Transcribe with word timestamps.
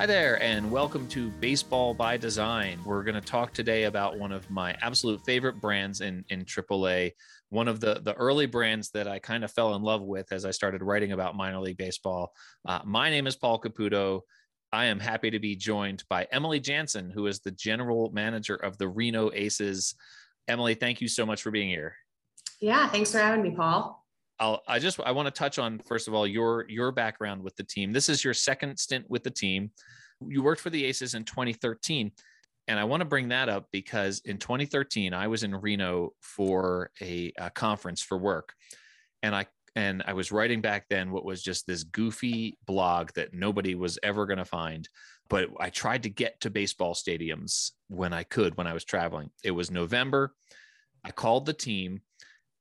Hi 0.00 0.06
there, 0.06 0.42
and 0.42 0.70
welcome 0.70 1.06
to 1.08 1.28
Baseball 1.28 1.92
by 1.92 2.16
Design. 2.16 2.80
We're 2.86 3.02
going 3.02 3.16
to 3.16 3.20
talk 3.20 3.52
today 3.52 3.84
about 3.84 4.18
one 4.18 4.32
of 4.32 4.48
my 4.48 4.74
absolute 4.80 5.20
favorite 5.26 5.60
brands 5.60 6.00
in, 6.00 6.24
in 6.30 6.46
AAA, 6.46 7.12
one 7.50 7.68
of 7.68 7.80
the, 7.80 8.00
the 8.02 8.14
early 8.14 8.46
brands 8.46 8.88
that 8.92 9.06
I 9.06 9.18
kind 9.18 9.44
of 9.44 9.52
fell 9.52 9.74
in 9.74 9.82
love 9.82 10.00
with 10.00 10.32
as 10.32 10.46
I 10.46 10.52
started 10.52 10.82
writing 10.82 11.12
about 11.12 11.36
minor 11.36 11.60
league 11.60 11.76
baseball. 11.76 12.32
Uh, 12.64 12.80
my 12.82 13.10
name 13.10 13.26
is 13.26 13.36
Paul 13.36 13.60
Caputo. 13.60 14.22
I 14.72 14.86
am 14.86 15.00
happy 15.00 15.28
to 15.32 15.38
be 15.38 15.54
joined 15.54 16.02
by 16.08 16.26
Emily 16.32 16.60
Jaenson, 16.60 17.12
who 17.12 17.26
is 17.26 17.40
the 17.40 17.50
general 17.50 18.10
manager 18.10 18.56
of 18.56 18.78
the 18.78 18.88
Reno 18.88 19.30
Aces. 19.34 19.96
Emily, 20.48 20.72
thank 20.72 21.02
you 21.02 21.08
so 21.08 21.26
much 21.26 21.42
for 21.42 21.50
being 21.50 21.68
here. 21.68 21.94
Yeah, 22.58 22.88
thanks 22.88 23.12
for 23.12 23.18
having 23.18 23.42
me, 23.42 23.50
Paul. 23.50 23.99
I'll, 24.40 24.62
I 24.66 24.78
just 24.78 24.98
I 25.00 25.12
want 25.12 25.26
to 25.26 25.30
touch 25.30 25.58
on 25.58 25.78
first 25.80 26.08
of 26.08 26.14
all 26.14 26.26
your 26.26 26.66
your 26.68 26.90
background 26.90 27.42
with 27.42 27.54
the 27.56 27.62
team. 27.62 27.92
This 27.92 28.08
is 28.08 28.24
your 28.24 28.34
second 28.34 28.78
stint 28.78 29.04
with 29.08 29.22
the 29.22 29.30
team. 29.30 29.70
You 30.26 30.42
worked 30.42 30.62
for 30.62 30.70
the 30.70 30.84
Aces 30.86 31.14
in 31.14 31.24
2013, 31.24 32.10
and 32.66 32.78
I 32.78 32.84
want 32.84 33.02
to 33.02 33.04
bring 33.06 33.28
that 33.28 33.48
up 33.48 33.66
because 33.70 34.20
in 34.24 34.38
2013 34.38 35.12
I 35.12 35.28
was 35.28 35.42
in 35.42 35.54
Reno 35.54 36.14
for 36.20 36.90
a, 37.00 37.32
a 37.38 37.50
conference 37.50 38.00
for 38.02 38.16
work, 38.16 38.54
and 39.22 39.36
I 39.36 39.46
and 39.76 40.02
I 40.06 40.14
was 40.14 40.32
writing 40.32 40.62
back 40.62 40.86
then 40.88 41.12
what 41.12 41.24
was 41.24 41.42
just 41.42 41.66
this 41.66 41.84
goofy 41.84 42.58
blog 42.66 43.10
that 43.14 43.34
nobody 43.34 43.74
was 43.74 43.98
ever 44.02 44.26
going 44.26 44.38
to 44.38 44.44
find. 44.44 44.88
But 45.28 45.48
I 45.60 45.70
tried 45.70 46.02
to 46.04 46.10
get 46.10 46.40
to 46.40 46.50
baseball 46.50 46.94
stadiums 46.94 47.72
when 47.88 48.12
I 48.12 48.24
could 48.24 48.56
when 48.56 48.66
I 48.66 48.72
was 48.72 48.84
traveling. 48.84 49.30
It 49.44 49.52
was 49.52 49.70
November. 49.70 50.34
I 51.04 51.12
called 51.12 51.46
the 51.46 51.52
team 51.52 52.00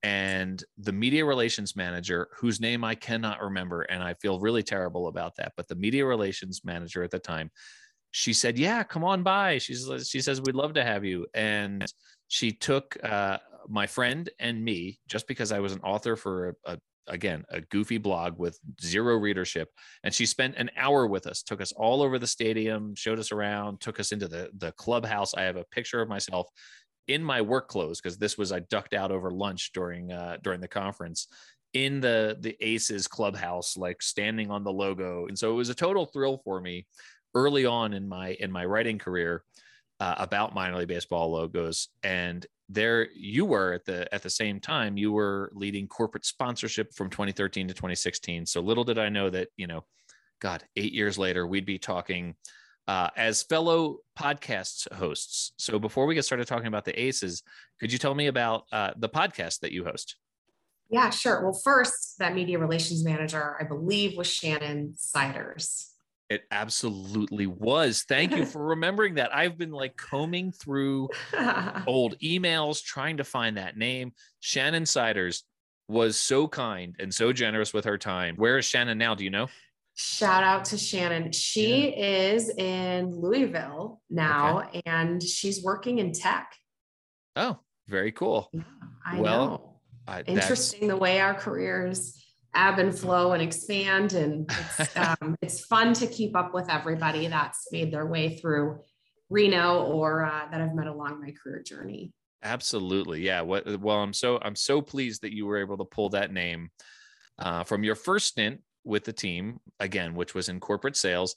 and 0.04 0.64
the 0.78 0.94
media 0.94 1.26
relations 1.26 1.76
manager 1.76 2.30
whose 2.38 2.62
name 2.62 2.84
I 2.84 2.96
cannot 2.96 3.42
remember 3.42 3.82
and 3.84 4.02
I 4.02 4.14
feel 4.16 4.40
really 4.40 4.64
terrible 4.64 5.08
about 5.08 5.36
that 5.38 5.54
but 5.58 5.68
the 5.68 5.76
media 5.76 6.06
relations 6.06 6.62
manager 6.64 7.04
at 7.04 7.12
the 7.12 7.20
time 7.20 7.52
she 8.12 8.34
said 8.34 8.58
yeah 8.58 8.84
come 8.84 9.04
on 9.04 9.24
by. 9.24 9.58
She's 9.58 9.90
she 10.08 10.22
says 10.22 10.42
we'd 10.42 10.56
love 10.56 10.74
to 10.74 10.84
have 10.84 11.06
you. 11.06 11.28
And 11.34 11.86
she 12.28 12.52
took 12.52 12.98
uh, 13.04 13.38
my 13.68 13.88
friend 13.88 14.30
and 14.40 14.64
me 14.64 15.00
just 15.08 15.28
because 15.28 15.52
I 15.52 15.60
was 15.60 15.74
an 15.74 15.82
author 15.82 16.16
for 16.16 16.50
a, 16.66 16.74
a 16.74 16.78
again 17.08 17.44
a 17.50 17.60
goofy 17.62 17.98
blog 17.98 18.38
with 18.38 18.60
zero 18.80 19.16
readership 19.16 19.70
and 20.04 20.14
she 20.14 20.28
spent 20.28 20.56
an 20.58 20.70
hour 20.78 21.08
with 21.08 21.26
us 21.26 21.42
took 21.42 21.60
us 21.60 21.72
all 21.72 22.04
over 22.04 22.20
the 22.20 22.28
stadium 22.28 22.94
showed 22.94 23.18
us 23.18 23.32
around 23.32 23.82
took 23.82 24.00
us 24.00 24.12
into 24.12 24.28
the 24.28 24.50
the 24.58 24.72
clubhouse. 24.74 25.34
I 25.34 25.42
have 25.44 25.56
a 25.56 25.66
picture 25.72 26.02
of 26.02 26.10
myself 26.10 26.48
in 27.10 27.24
my 27.24 27.42
work 27.42 27.68
clothes 27.68 28.00
because 28.00 28.18
this 28.18 28.38
was 28.38 28.52
I 28.52 28.60
ducked 28.60 28.94
out 28.94 29.12
over 29.12 29.32
lunch 29.32 29.72
during 29.74 30.12
uh, 30.12 30.38
during 30.42 30.62
the 30.62 30.68
conference 30.68 31.28
in 31.74 32.00
the 32.00 32.38
the 32.40 32.56
Aces 32.62 33.08
clubhouse, 33.08 33.76
like 33.76 34.02
standing 34.02 34.50
on 34.50 34.64
the 34.64 34.72
logo, 34.72 35.26
and 35.28 35.38
so 35.38 35.52
it 35.52 35.56
was 35.56 35.70
a 35.70 35.76
total 35.76 36.06
thrill 36.06 36.40
for 36.44 36.62
me 36.62 36.86
early 37.36 37.66
on 37.66 37.94
in 37.94 38.08
my 38.08 38.30
in 38.40 38.52
my 38.52 38.64
writing 38.64 38.98
career 38.98 39.44
uh, 40.00 40.16
about 40.18 40.54
minor 40.54 40.78
league 40.78 40.88
baseball 40.88 41.32
logos. 41.32 41.90
And 42.04 42.46
there 42.70 43.10
you 43.16 43.46
were 43.46 43.74
at 43.74 43.86
the 43.86 44.14
at 44.14 44.22
the 44.22 44.30
same 44.30 44.60
time 44.60 44.96
you 44.96 45.12
were 45.12 45.52
leading 45.54 45.88
corporate 45.88 46.26
sponsorship 46.26 46.94
from 46.94 47.10
2013 47.10 47.68
to 47.68 47.74
2016. 47.74 48.46
So 48.46 48.62
little 48.62 48.84
did 48.84 49.00
I 49.00 49.10
know 49.10 49.30
that 49.32 49.50
you 49.58 49.68
know, 49.68 49.84
God, 50.40 50.64
eight 50.76 50.94
years 50.94 51.18
later 51.18 51.48
we'd 51.48 51.66
be 51.66 51.80
talking 51.80 52.36
uh, 52.90 53.08
as 53.16 53.44
fellow 53.44 54.00
podcast 54.18 54.92
hosts. 54.94 55.52
So 55.60 55.78
before 55.78 56.08
we 56.08 56.16
get 56.16 56.26
started 56.26 56.48
talking 56.48 56.66
about 56.66 56.86
the 56.86 57.00
Aces, 57.00 57.44
could 57.80 57.94
you 57.94 58.00
tell 58.00 58.16
me 58.16 58.26
about 58.26 58.64
uh, 58.72 58.94
the 58.98 59.08
podcast 59.08 59.60
that 59.60 59.72
you 59.72 59.86
host? 59.86 60.16
Yeah, 60.90 61.12
sure. 61.12 61.44
Well, 61.44 61.54
first, 61.54 62.16
that 62.18 62.34
media 62.34 62.58
relations 62.58 63.06
manager, 63.06 63.56
I 63.60 63.66
believe, 63.66 64.18
was 64.18 64.26
Shannon 64.26 64.96
Siders. 64.98 65.92
It 66.32 66.46
absolutely 66.50 67.46
was. 67.46 68.06
Thank 68.10 68.36
you 68.36 68.44
for 68.44 68.66
remembering 68.70 69.14
that. 69.16 69.36
I've 69.36 69.56
been 69.56 69.72
like 69.72 69.96
combing 69.96 70.52
through 70.52 71.10
old 71.86 72.18
emails 72.24 72.84
trying 72.84 73.18
to 73.18 73.24
find 73.24 73.58
that 73.58 73.78
name. 73.78 74.14
Shannon 74.40 74.88
Siders 74.88 75.44
was 75.88 76.18
so 76.18 76.48
kind 76.48 76.96
and 76.98 77.14
so 77.14 77.34
generous 77.34 77.72
with 77.72 77.86
her 77.86 78.00
time. 78.00 78.36
Where 78.38 78.58
is 78.58 78.66
Shannon 78.66 78.98
now? 78.98 79.14
Do 79.14 79.24
you 79.24 79.30
know? 79.30 79.48
Shout 80.02 80.46
out 80.46 80.64
to 80.66 80.78
Shannon. 80.78 81.34
She 81.34 81.90
yeah. 81.90 82.32
is 82.32 82.50
in 82.52 83.14
Louisville 83.14 84.00
now 84.10 84.62
okay. 84.62 84.82
and 84.86 85.22
she's 85.22 85.62
working 85.62 86.00
in 86.00 86.14
tech. 86.14 86.56
Oh, 87.36 87.60
very 87.86 88.14
cool. 88.14 88.50
Yeah, 88.54 88.62
I 89.06 89.20
well, 89.20 89.46
know. 89.46 89.80
I, 90.08 90.22
Interesting 90.22 90.88
the 90.88 90.96
way 90.96 91.20
our 91.20 91.34
careers 91.34 92.18
ebb 92.56 92.80
and 92.80 92.98
flow 92.98 93.34
and 93.34 93.44
expand. 93.44 94.14
And 94.14 94.50
it's, 94.80 94.96
um, 95.22 95.36
it's 95.42 95.66
fun 95.66 95.92
to 95.96 96.08
keep 96.08 96.34
up 96.34 96.54
with 96.54 96.70
everybody 96.70 97.28
that's 97.28 97.68
made 97.74 97.92
their 97.92 98.06
way 98.06 98.38
through 98.38 98.80
Reno 99.30 99.84
or 99.84 100.24
uh, 100.24 100.48
that 100.50 100.62
I've 100.62 100.76
met 100.76 100.88
along 100.88 101.20
my 101.20 101.34
career 101.44 101.62
journey. 101.62 102.14
Absolutely. 102.42 103.20
Yeah. 103.20 103.42
What, 103.42 103.82
well, 103.82 103.98
I'm 103.98 104.14
so, 104.14 104.40
I'm 104.42 104.56
so 104.56 104.82
pleased 104.82 105.24
that 105.24 105.34
you 105.34 105.46
were 105.46 105.58
able 105.58 105.78
to 105.78 105.84
pull 105.84 106.08
that 106.12 106.32
name 106.32 106.70
uh, 107.38 107.66
from 107.66 107.84
your 107.84 107.96
first 107.96 108.28
stint 108.28 108.62
with 108.90 109.06
the 109.06 109.14
team 109.14 109.60
again, 109.80 110.16
which 110.16 110.34
was 110.34 110.50
in 110.50 110.60
corporate 110.60 110.98
sales, 110.98 111.36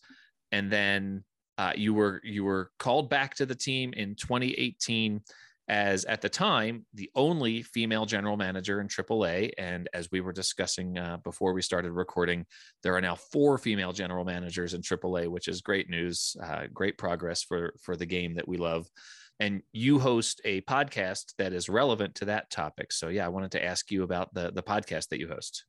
and 0.51 0.71
then 0.71 1.23
uh, 1.59 1.73
you 1.77 1.95
were 1.95 2.21
you 2.25 2.45
were 2.45 2.71
called 2.79 3.11
back 3.11 3.35
to 3.37 3.47
the 3.47 3.55
team 3.55 3.93
in 3.93 4.15
2018 4.17 5.21
as 5.69 6.05
at 6.07 6.21
the 6.21 6.29
time 6.29 6.85
the 6.93 7.11
only 7.15 7.63
female 7.63 8.05
general 8.05 8.37
manager 8.37 8.81
in 8.81 8.89
AAA. 8.89 9.53
And 9.59 9.89
as 9.95 10.11
we 10.11 10.21
were 10.21 10.33
discussing 10.33 10.99
uh, 10.99 11.19
before 11.23 11.53
we 11.53 11.63
started 11.63 11.93
recording, 11.93 12.47
there 12.83 12.95
are 12.97 13.01
now 13.01 13.15
four 13.15 13.59
female 13.59 13.93
general 13.93 14.25
managers 14.25 14.75
in 14.75 14.83
AAA, 14.83 15.29
which 15.29 15.49
is 15.49 15.61
great 15.61 15.89
news, 15.89 16.37
uh, 16.43 16.65
great 16.73 16.99
progress 16.99 17.43
for 17.43 17.75
for 17.81 17.97
the 17.97 18.07
game 18.07 18.35
that 18.35 18.49
we 18.49 18.57
love. 18.57 18.89
And 19.41 19.63
you 19.73 19.99
host 19.99 20.41
a 20.45 20.61
podcast 20.63 21.35
that 21.39 21.53
is 21.53 21.69
relevant 21.69 22.15
to 22.17 22.27
that 22.27 22.51
topic. 22.51 22.93
So 22.93 23.09
yeah, 23.09 23.25
I 23.25 23.29
wanted 23.29 23.53
to 23.53 23.65
ask 23.65 23.91
you 23.91 24.03
about 24.03 24.35
the 24.35 24.51
the 24.53 24.63
podcast 24.63 25.09
that 25.09 25.21
you 25.21 25.29
host. 25.29 25.65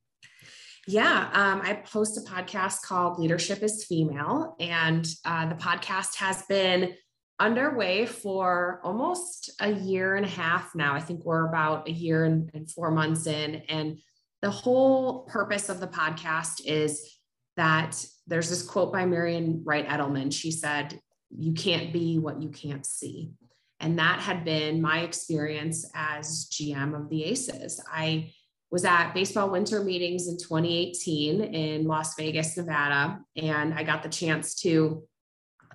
Yeah, 0.86 1.30
um, 1.32 1.62
I 1.62 1.74
post 1.74 2.18
a 2.18 2.30
podcast 2.30 2.82
called 2.82 3.18
Leadership 3.18 3.62
is 3.62 3.84
Female, 3.84 4.54
and 4.60 5.06
uh, 5.24 5.48
the 5.48 5.54
podcast 5.54 6.16
has 6.16 6.42
been 6.42 6.94
underway 7.40 8.06
for 8.06 8.80
almost 8.84 9.50
a 9.60 9.70
year 9.70 10.16
and 10.16 10.26
a 10.26 10.28
half 10.28 10.74
now. 10.74 10.94
I 10.94 11.00
think 11.00 11.24
we're 11.24 11.48
about 11.48 11.88
a 11.88 11.92
year 11.92 12.24
and, 12.24 12.50
and 12.54 12.70
four 12.70 12.90
months 12.90 13.26
in. 13.26 13.56
And 13.68 13.98
the 14.42 14.50
whole 14.50 15.24
purpose 15.24 15.68
of 15.68 15.80
the 15.80 15.86
podcast 15.86 16.60
is 16.64 17.18
that 17.56 18.04
there's 18.26 18.50
this 18.50 18.62
quote 18.62 18.92
by 18.92 19.06
Marian 19.06 19.62
Wright 19.64 19.88
Edelman. 19.88 20.32
She 20.32 20.50
said, 20.50 21.00
You 21.30 21.54
can't 21.54 21.92
be 21.92 22.18
what 22.18 22.42
you 22.42 22.50
can't 22.50 22.84
see. 22.84 23.32
And 23.80 23.98
that 23.98 24.20
had 24.20 24.44
been 24.44 24.80
my 24.80 25.00
experience 25.00 25.90
as 25.94 26.48
GM 26.50 26.94
of 26.94 27.08
the 27.08 27.24
Aces. 27.24 27.82
I 27.90 28.32
was 28.70 28.84
at 28.84 29.12
baseball 29.12 29.50
winter 29.50 29.82
meetings 29.82 30.28
in 30.28 30.36
2018 30.36 31.42
in 31.42 31.86
Las 31.86 32.14
Vegas, 32.16 32.56
Nevada, 32.56 33.20
and 33.36 33.74
I 33.74 33.82
got 33.84 34.02
the 34.02 34.08
chance 34.08 34.54
to 34.62 35.04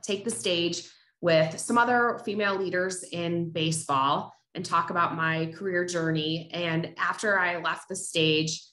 take 0.04 0.26
the 0.26 0.32
stage 0.32 0.84
with 1.22 1.60
some 1.60 1.78
other 1.78 2.20
female 2.26 2.56
leaders 2.56 3.04
in 3.04 3.52
baseball 3.52 4.34
and 4.56 4.66
talk 4.66 4.90
about 4.90 5.16
my 5.16 5.48
career 5.56 5.86
journey. 5.86 6.50
And 6.54 6.94
after 6.98 7.38
I 7.38 7.62
left 7.62 7.90
the 7.90 7.96
stage, 7.96 8.66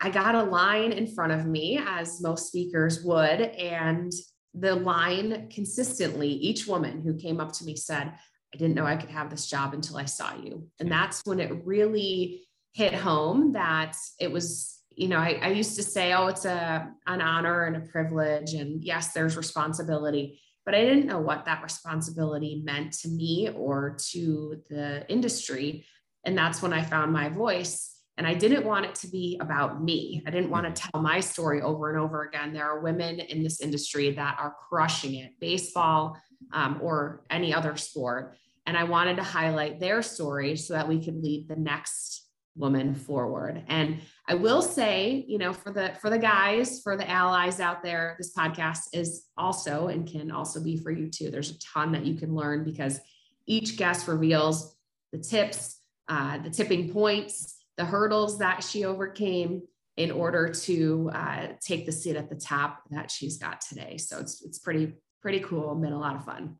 I 0.00 0.10
got 0.10 0.34
a 0.34 0.42
line 0.42 0.92
in 0.92 1.06
front 1.06 1.32
of 1.32 1.46
me, 1.46 1.80
as 1.84 2.20
most 2.20 2.48
speakers 2.48 3.04
would, 3.04 3.40
and 3.40 4.12
the 4.54 4.74
line 4.74 5.48
consistently, 5.48 6.28
each 6.28 6.66
woman 6.66 7.02
who 7.02 7.14
came 7.14 7.40
up 7.40 7.52
to 7.54 7.64
me 7.64 7.76
said, 7.76 8.12
I 8.52 8.58
didn't 8.58 8.74
know 8.74 8.84
I 8.84 8.96
could 8.96 9.10
have 9.10 9.30
this 9.30 9.46
job 9.46 9.72
until 9.72 9.96
I 9.96 10.04
saw 10.04 10.34
you. 10.34 10.68
And 10.78 10.90
that's 10.90 11.22
when 11.24 11.40
it 11.40 11.64
really 11.64 12.42
hit 12.72 12.94
home 12.94 13.52
that 13.52 13.96
it 14.18 14.32
was 14.32 14.80
you 14.96 15.08
know 15.08 15.18
I, 15.18 15.38
I, 15.42 15.48
used 15.48 15.76
to 15.76 15.82
say 15.82 16.12
oh 16.12 16.26
it's 16.26 16.44
a 16.44 16.90
an 17.06 17.20
honor 17.20 17.64
and 17.64 17.76
a 17.76 17.80
privilege 17.80 18.54
and 18.54 18.82
yes 18.82 19.12
there's 19.12 19.36
responsibility 19.36 20.40
but 20.64 20.74
i 20.74 20.80
didn't 20.80 21.06
know 21.06 21.20
what 21.20 21.44
that 21.44 21.62
responsibility 21.62 22.62
meant 22.64 22.92
to 23.00 23.08
me 23.08 23.50
or 23.54 23.96
to 24.10 24.62
the 24.68 25.08
industry 25.10 25.84
and 26.24 26.36
that's 26.36 26.62
when 26.62 26.72
i 26.72 26.82
found 26.82 27.12
my 27.12 27.28
voice 27.28 27.98
and 28.16 28.26
i 28.26 28.34
didn't 28.34 28.64
want 28.64 28.86
it 28.86 28.94
to 28.96 29.08
be 29.08 29.38
about 29.40 29.82
me 29.82 30.22
i 30.26 30.30
didn't 30.30 30.50
want 30.50 30.64
to 30.64 30.72
mm-hmm. 30.72 30.90
tell 30.90 31.02
my 31.02 31.20
story 31.20 31.60
over 31.62 31.90
and 31.90 31.98
over 31.98 32.24
again 32.24 32.52
there 32.52 32.64
are 32.64 32.80
women 32.80 33.20
in 33.20 33.42
this 33.42 33.60
industry 33.60 34.12
that 34.12 34.36
are 34.38 34.54
crushing 34.68 35.14
it 35.14 35.32
baseball 35.40 36.16
um, 36.52 36.78
or 36.82 37.24
any 37.30 37.52
other 37.54 37.76
sport 37.76 38.36
and 38.66 38.76
i 38.76 38.84
wanted 38.84 39.16
to 39.16 39.22
highlight 39.22 39.78
their 39.78 40.02
story 40.02 40.56
so 40.56 40.74
that 40.74 40.88
we 40.88 41.02
could 41.02 41.22
lead 41.22 41.48
the 41.48 41.56
next 41.56 42.22
woman 42.54 42.94
forward 42.94 43.62
and 43.68 43.98
i 44.28 44.34
will 44.34 44.60
say 44.60 45.24
you 45.26 45.38
know 45.38 45.52
for 45.52 45.72
the 45.72 45.92
for 46.00 46.10
the 46.10 46.18
guys 46.18 46.80
for 46.82 46.96
the 46.96 47.08
allies 47.08 47.60
out 47.60 47.82
there 47.82 48.14
this 48.18 48.34
podcast 48.34 48.80
is 48.92 49.26
also 49.38 49.88
and 49.88 50.06
can 50.06 50.30
also 50.30 50.62
be 50.62 50.76
for 50.76 50.90
you 50.90 51.08
too 51.08 51.30
there's 51.30 51.50
a 51.50 51.58
ton 51.60 51.92
that 51.92 52.04
you 52.04 52.14
can 52.14 52.34
learn 52.34 52.62
because 52.62 53.00
each 53.46 53.76
guest 53.76 54.06
reveals 54.06 54.76
the 55.12 55.18
tips 55.18 55.78
uh, 56.08 56.36
the 56.38 56.50
tipping 56.50 56.92
points 56.92 57.56
the 57.76 57.84
hurdles 57.84 58.38
that 58.38 58.62
she 58.62 58.84
overcame 58.84 59.62
in 59.96 60.10
order 60.10 60.48
to 60.48 61.10
uh, 61.14 61.48
take 61.60 61.86
the 61.86 61.92
seat 61.92 62.16
at 62.16 62.30
the 62.30 62.36
top 62.36 62.82
that 62.90 63.10
she's 63.10 63.38
got 63.38 63.60
today. 63.60 63.96
So 63.98 64.18
it's 64.18 64.42
it's 64.42 64.58
pretty 64.58 64.94
pretty 65.20 65.40
cool. 65.40 65.74
Been 65.74 65.92
a 65.92 65.98
lot 65.98 66.16
of 66.16 66.24
fun. 66.24 66.56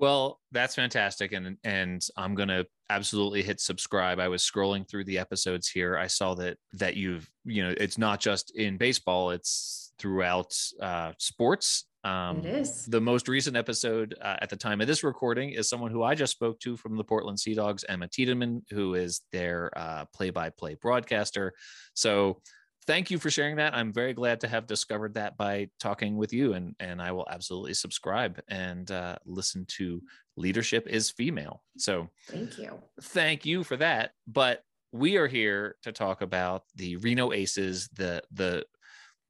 Well, 0.00 0.40
that's 0.50 0.74
fantastic, 0.74 1.32
and 1.32 1.58
and 1.62 2.02
I'm 2.16 2.34
gonna 2.34 2.64
absolutely 2.88 3.42
hit 3.42 3.60
subscribe. 3.60 4.18
I 4.18 4.28
was 4.28 4.42
scrolling 4.42 4.88
through 4.88 5.04
the 5.04 5.18
episodes 5.18 5.68
here. 5.68 5.98
I 5.98 6.06
saw 6.06 6.34
that 6.36 6.56
that 6.72 6.96
you've 6.96 7.30
you 7.44 7.62
know 7.62 7.74
it's 7.76 7.98
not 7.98 8.18
just 8.18 8.56
in 8.56 8.78
baseball; 8.78 9.30
it's 9.30 9.92
throughout 9.98 10.56
uh, 10.80 11.12
sports. 11.18 11.84
Um, 12.02 12.38
it 12.38 12.46
is 12.46 12.86
the 12.86 13.00
most 13.00 13.28
recent 13.28 13.58
episode 13.58 14.14
uh, 14.22 14.36
at 14.40 14.48
the 14.48 14.56
time 14.56 14.80
of 14.80 14.86
this 14.86 15.04
recording 15.04 15.50
is 15.50 15.68
someone 15.68 15.90
who 15.90 16.02
I 16.02 16.14
just 16.14 16.32
spoke 16.32 16.58
to 16.60 16.78
from 16.78 16.96
the 16.96 17.04
Portland 17.04 17.38
Sea 17.38 17.52
Dogs, 17.52 17.84
Emma 17.86 18.08
Tiedemann, 18.08 18.62
who 18.70 18.94
is 18.94 19.20
their 19.32 19.70
uh, 19.76 20.06
play-by-play 20.14 20.76
broadcaster. 20.80 21.52
So 21.92 22.40
thank 22.90 23.08
you 23.08 23.20
for 23.20 23.30
sharing 23.30 23.54
that. 23.54 23.72
I'm 23.72 23.92
very 23.92 24.12
glad 24.12 24.40
to 24.40 24.48
have 24.48 24.66
discovered 24.66 25.14
that 25.14 25.36
by 25.36 25.68
talking 25.78 26.16
with 26.16 26.32
you, 26.32 26.54
and 26.54 26.74
and 26.80 27.00
I 27.00 27.12
will 27.12 27.26
absolutely 27.30 27.74
subscribe 27.74 28.40
and 28.48 28.90
uh, 28.90 29.16
listen 29.24 29.64
to 29.78 30.02
Leadership 30.36 30.88
is 30.88 31.08
Female. 31.08 31.62
So 31.78 32.08
thank 32.28 32.58
you, 32.58 32.82
thank 33.02 33.46
you 33.46 33.62
for 33.62 33.76
that. 33.76 34.10
But 34.26 34.64
we 34.90 35.18
are 35.18 35.28
here 35.28 35.76
to 35.84 35.92
talk 35.92 36.20
about 36.20 36.64
the 36.74 36.96
Reno 36.96 37.32
Aces, 37.32 37.88
the 37.94 38.22
the 38.32 38.64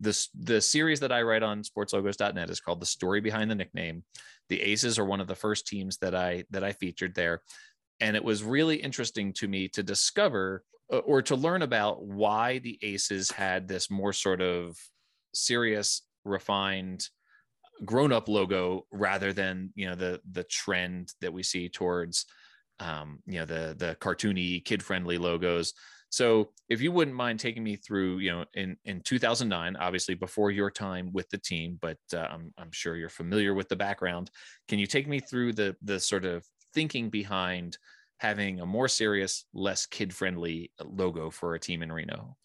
the 0.01 0.27
the 0.35 0.61
series 0.62 1.01
that 1.01 1.12
I 1.12 1.21
write 1.21 1.43
on 1.43 1.62
sportslogos.net 1.62 2.49
is 2.49 2.61
called 2.61 2.81
The 2.81 2.87
Story 2.87 3.21
Behind 3.21 3.51
the 3.51 3.55
Nickname. 3.55 4.05
The 4.49 4.62
Aces 4.62 4.99
are 4.99 5.05
one 5.05 5.21
of 5.21 5.27
the 5.27 5.35
first 5.35 5.67
teams 5.67 5.99
that 5.99 6.15
I 6.15 6.45
that 6.51 6.65
I 6.65 6.73
featured 6.73 7.15
there. 7.15 7.43
And 8.01 8.17
it 8.17 8.25
was 8.25 8.43
really 8.43 8.77
interesting 8.77 9.35
to 9.35 9.47
me 9.47 9.69
to 9.69 9.83
discover 9.83 10.65
or 10.99 11.23
to 11.23 11.37
learn 11.37 11.63
about 11.63 12.03
why 12.05 12.59
the 12.59 12.79
Aces 12.83 13.31
had 13.31 13.69
this 13.69 13.91
more 13.91 14.13
sort 14.13 14.41
of 14.41 14.77
serious, 15.33 16.03
refined, 16.25 17.09
grown-up 17.85 18.29
logo 18.29 18.87
rather 18.91 19.33
than 19.33 19.73
you 19.75 19.89
know 19.89 19.95
the 19.95 20.21
the 20.33 20.45
trend 20.45 21.13
that 21.21 21.33
we 21.33 21.43
see 21.43 21.69
towards 21.69 22.27
um, 22.81 23.21
you 23.27 23.39
know 23.39 23.45
the 23.47 23.75
the 23.79 23.97
cartoony, 24.01 24.65
kid-friendly 24.65 25.19
logos. 25.19 25.73
So 26.13 26.51
if 26.69 26.81
you 26.81 26.91
wouldn't 26.91 27.17
mind 27.17 27.39
taking 27.39 27.63
me 27.63 27.77
through, 27.77 28.19
you 28.19 28.33
know, 28.33 28.45
in 28.55 28.77
in 28.85 29.01
2009, 29.03 29.77
obviously 29.77 30.15
before 30.15 30.51
your 30.51 30.71
time 30.71 31.13
with 31.13 31.29
the 31.31 31.39
team, 31.39 31.79
but 31.81 31.99
uh, 32.13 32.27
I'm 32.31 32.53
I'm 32.59 32.73
sure 32.73 32.97
you're 32.97 33.09
familiar 33.09 33.55
with 33.55 33.69
the 33.69 33.77
background. 33.77 34.31
Can 34.67 34.81
you 34.81 34.87
take 34.87 35.07
me 35.07 35.21
through 35.21 35.53
the 35.53 35.77
the 35.83 36.01
sort 36.01 36.25
of 36.25 36.45
thinking 36.75 37.11
behind 37.11 37.79
having 38.21 38.61
a 38.61 38.67
more 38.67 38.87
serious, 38.87 39.47
less 39.55 39.87
kid 39.87 40.15
friendly 40.15 40.71
logo 40.85 41.31
for 41.31 41.55
a 41.55 41.59
team 41.59 41.83
in 41.83 41.91
Reno? 41.91 42.37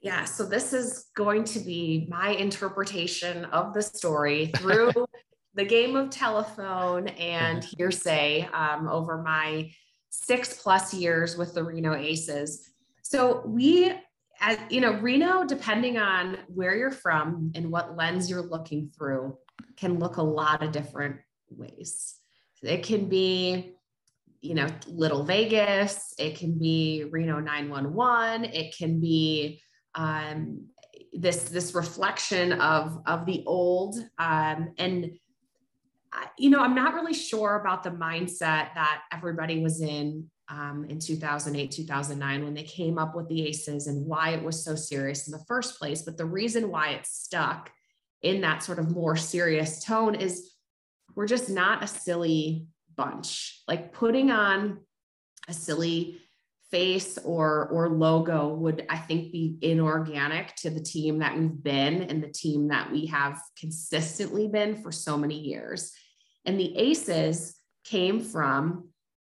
Yeah, 0.00 0.24
so 0.24 0.46
this 0.46 0.72
is 0.72 1.06
going 1.16 1.42
to 1.44 1.58
be 1.58 2.06
my 2.08 2.30
interpretation 2.30 3.44
of 3.46 3.74
the 3.74 3.82
story 3.82 4.46
through 4.56 4.92
the 5.54 5.64
game 5.64 5.96
of 5.96 6.10
telephone 6.10 7.08
and 7.08 7.64
hearsay 7.78 8.48
um, 8.52 8.88
over 8.88 9.20
my 9.22 9.72
six 10.10 10.62
plus 10.62 10.94
years 10.94 11.36
with 11.36 11.52
the 11.52 11.64
Reno 11.64 11.94
Aces. 11.94 12.70
So 13.02 13.42
we, 13.44 13.92
as 14.40 14.58
you 14.70 14.80
know, 14.80 14.92
Reno, 14.92 15.44
depending 15.44 15.98
on 15.98 16.38
where 16.46 16.76
you're 16.76 16.92
from 16.92 17.50
and 17.56 17.72
what 17.72 17.96
lens 17.96 18.30
you're 18.30 18.42
looking 18.42 18.88
through, 18.96 19.36
can 19.76 19.98
look 19.98 20.18
a 20.18 20.22
lot 20.22 20.62
of 20.62 20.70
different 20.70 21.16
ways. 21.50 22.14
It 22.62 22.84
can 22.84 23.08
be 23.08 23.74
you 24.42 24.54
know, 24.54 24.66
Little 24.86 25.24
Vegas, 25.24 26.14
it 26.18 26.36
can 26.36 26.58
be 26.58 27.04
Reno 27.10 27.40
911, 27.40 28.44
it 28.44 28.76
can 28.76 29.00
be 29.00 29.62
um, 29.94 30.66
this 31.12 31.44
this 31.44 31.74
reflection 31.74 32.52
of 32.54 33.00
of 33.06 33.26
the 33.26 33.42
old 33.46 33.96
um, 34.18 34.72
and 34.78 35.12
you 36.38 36.48
know 36.48 36.60
i'm 36.60 36.74
not 36.74 36.94
really 36.94 37.12
sure 37.12 37.56
about 37.56 37.82
the 37.82 37.90
mindset 37.90 38.72
that 38.74 39.02
everybody 39.12 39.62
was 39.62 39.82
in 39.82 40.30
um, 40.52 40.84
in 40.88 40.98
2008 40.98 41.70
2009 41.70 42.44
when 42.44 42.54
they 42.54 42.62
came 42.62 42.98
up 42.98 43.14
with 43.14 43.26
the 43.28 43.46
aces 43.46 43.86
and 43.86 44.06
why 44.06 44.30
it 44.30 44.42
was 44.42 44.62
so 44.62 44.74
serious 44.74 45.26
in 45.26 45.32
the 45.32 45.44
first 45.46 45.78
place. 45.78 46.02
But 46.02 46.18
the 46.18 46.26
reason 46.26 46.70
why 46.70 46.90
it 46.90 47.06
stuck 47.06 47.70
in 48.20 48.42
that 48.42 48.62
sort 48.62 48.78
of 48.78 48.90
more 48.90 49.16
serious 49.16 49.82
tone 49.82 50.14
is 50.14 50.52
we're 51.14 51.26
just 51.26 51.48
not 51.48 51.82
a 51.82 51.86
silly 51.86 52.66
bunch. 52.96 53.62
Like 53.68 53.92
putting 53.92 54.30
on 54.30 54.80
a 55.48 55.52
silly 55.52 56.18
face 56.70 57.18
or 57.18 57.68
or 57.68 57.90
logo 57.90 58.48
would 58.54 58.86
I 58.88 58.96
think 58.96 59.30
be 59.30 59.58
inorganic 59.60 60.56
to 60.56 60.70
the 60.70 60.80
team 60.80 61.18
that 61.18 61.36
we've 61.38 61.62
been 61.62 62.04
and 62.04 62.22
the 62.22 62.32
team 62.32 62.68
that 62.68 62.90
we 62.90 63.06
have 63.06 63.38
consistently 63.58 64.48
been 64.48 64.82
for 64.82 64.90
so 64.90 65.18
many 65.18 65.38
years. 65.38 65.92
And 66.46 66.58
the 66.58 66.76
Aces 66.76 67.54
came 67.84 68.20
from 68.20 68.88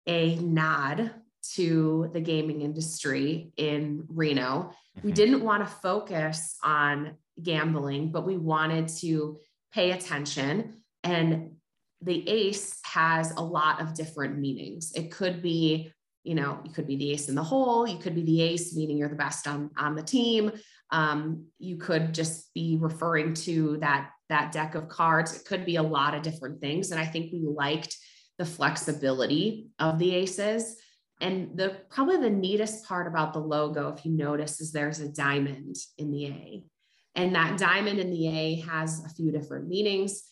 a 0.08 0.36
nod 0.36 1.12
to 1.56 2.10
the 2.14 2.22
gaming 2.22 2.62
industry 2.62 3.52
in 3.58 4.06
Reno. 4.08 4.72
We 4.96 5.10
mm-hmm. 5.10 5.16
didn't 5.16 5.44
want 5.44 5.68
to 5.68 5.76
focus 5.76 6.58
on 6.64 7.16
gambling, 7.42 8.12
but 8.12 8.26
we 8.26 8.38
wanted 8.38 8.88
to 9.00 9.40
pay 9.74 9.92
attention 9.92 10.82
and 11.04 11.56
the 12.02 12.28
ace 12.28 12.80
has 12.84 13.32
a 13.32 13.42
lot 13.42 13.82
of 13.82 13.94
different 13.94 14.40
meanings. 14.40 14.92
It 14.96 15.12
could 15.12 15.42
be, 15.42 15.92
you 16.24 16.36
know, 16.36 16.60
you 16.64 16.72
could 16.72 16.88
be 16.88 16.96
the 16.96 17.12
ace 17.12 17.30
in 17.30 17.36
the 17.36 17.44
hole. 17.44 17.88
You 17.88 17.98
could 17.98 18.16
be 18.16 18.24
the 18.24 18.42
ace, 18.42 18.76
meaning 18.76 18.98
you're 18.98 19.10
the 19.10 19.16
best 19.16 19.48
on, 19.48 19.70
on 19.78 19.96
the 19.96 20.04
team. 20.04 20.52
Um, 20.90 21.46
you 21.60 21.78
could 21.78 22.14
just 22.14 22.54
be 22.54 22.78
referring 22.80 23.34
to 23.36 23.78
that, 23.78 24.10
that 24.30 24.52
deck 24.52 24.76
of 24.76 24.90
cards. 24.90 25.36
It 25.36 25.46
could 25.46 25.66
be 25.66 25.78
a 25.78 25.84
lot 25.84 26.16
of 26.16 26.22
different 26.24 26.60
things. 26.60 26.92
And 26.92 27.00
I 27.00 27.06
think 27.06 27.32
we 27.32 27.42
liked 27.44 27.96
the 28.38 28.46
flexibility 28.46 29.68
of 29.80 30.00
the 30.00 30.16
aces. 30.16 30.78
And 31.22 31.56
the 31.56 31.78
probably 31.90 32.18
the 32.18 32.32
neatest 32.32 32.86
part 32.86 33.06
about 33.06 33.34
the 33.34 33.40
logo, 33.40 33.90
if 33.90 34.04
you 34.06 34.12
notice, 34.12 34.60
is 34.60 34.72
there's 34.72 35.00
a 35.00 35.08
diamond 35.08 35.76
in 36.00 36.12
the 36.12 36.26
A. 36.28 36.66
And 37.14 37.36
that 37.36 37.60
diamond 37.60 38.00
in 38.00 38.10
the 38.10 38.28
A 38.28 38.56
has 38.62 39.06
a 39.06 39.10
few 39.10 39.32
different 39.32 39.68
meanings 39.68 40.31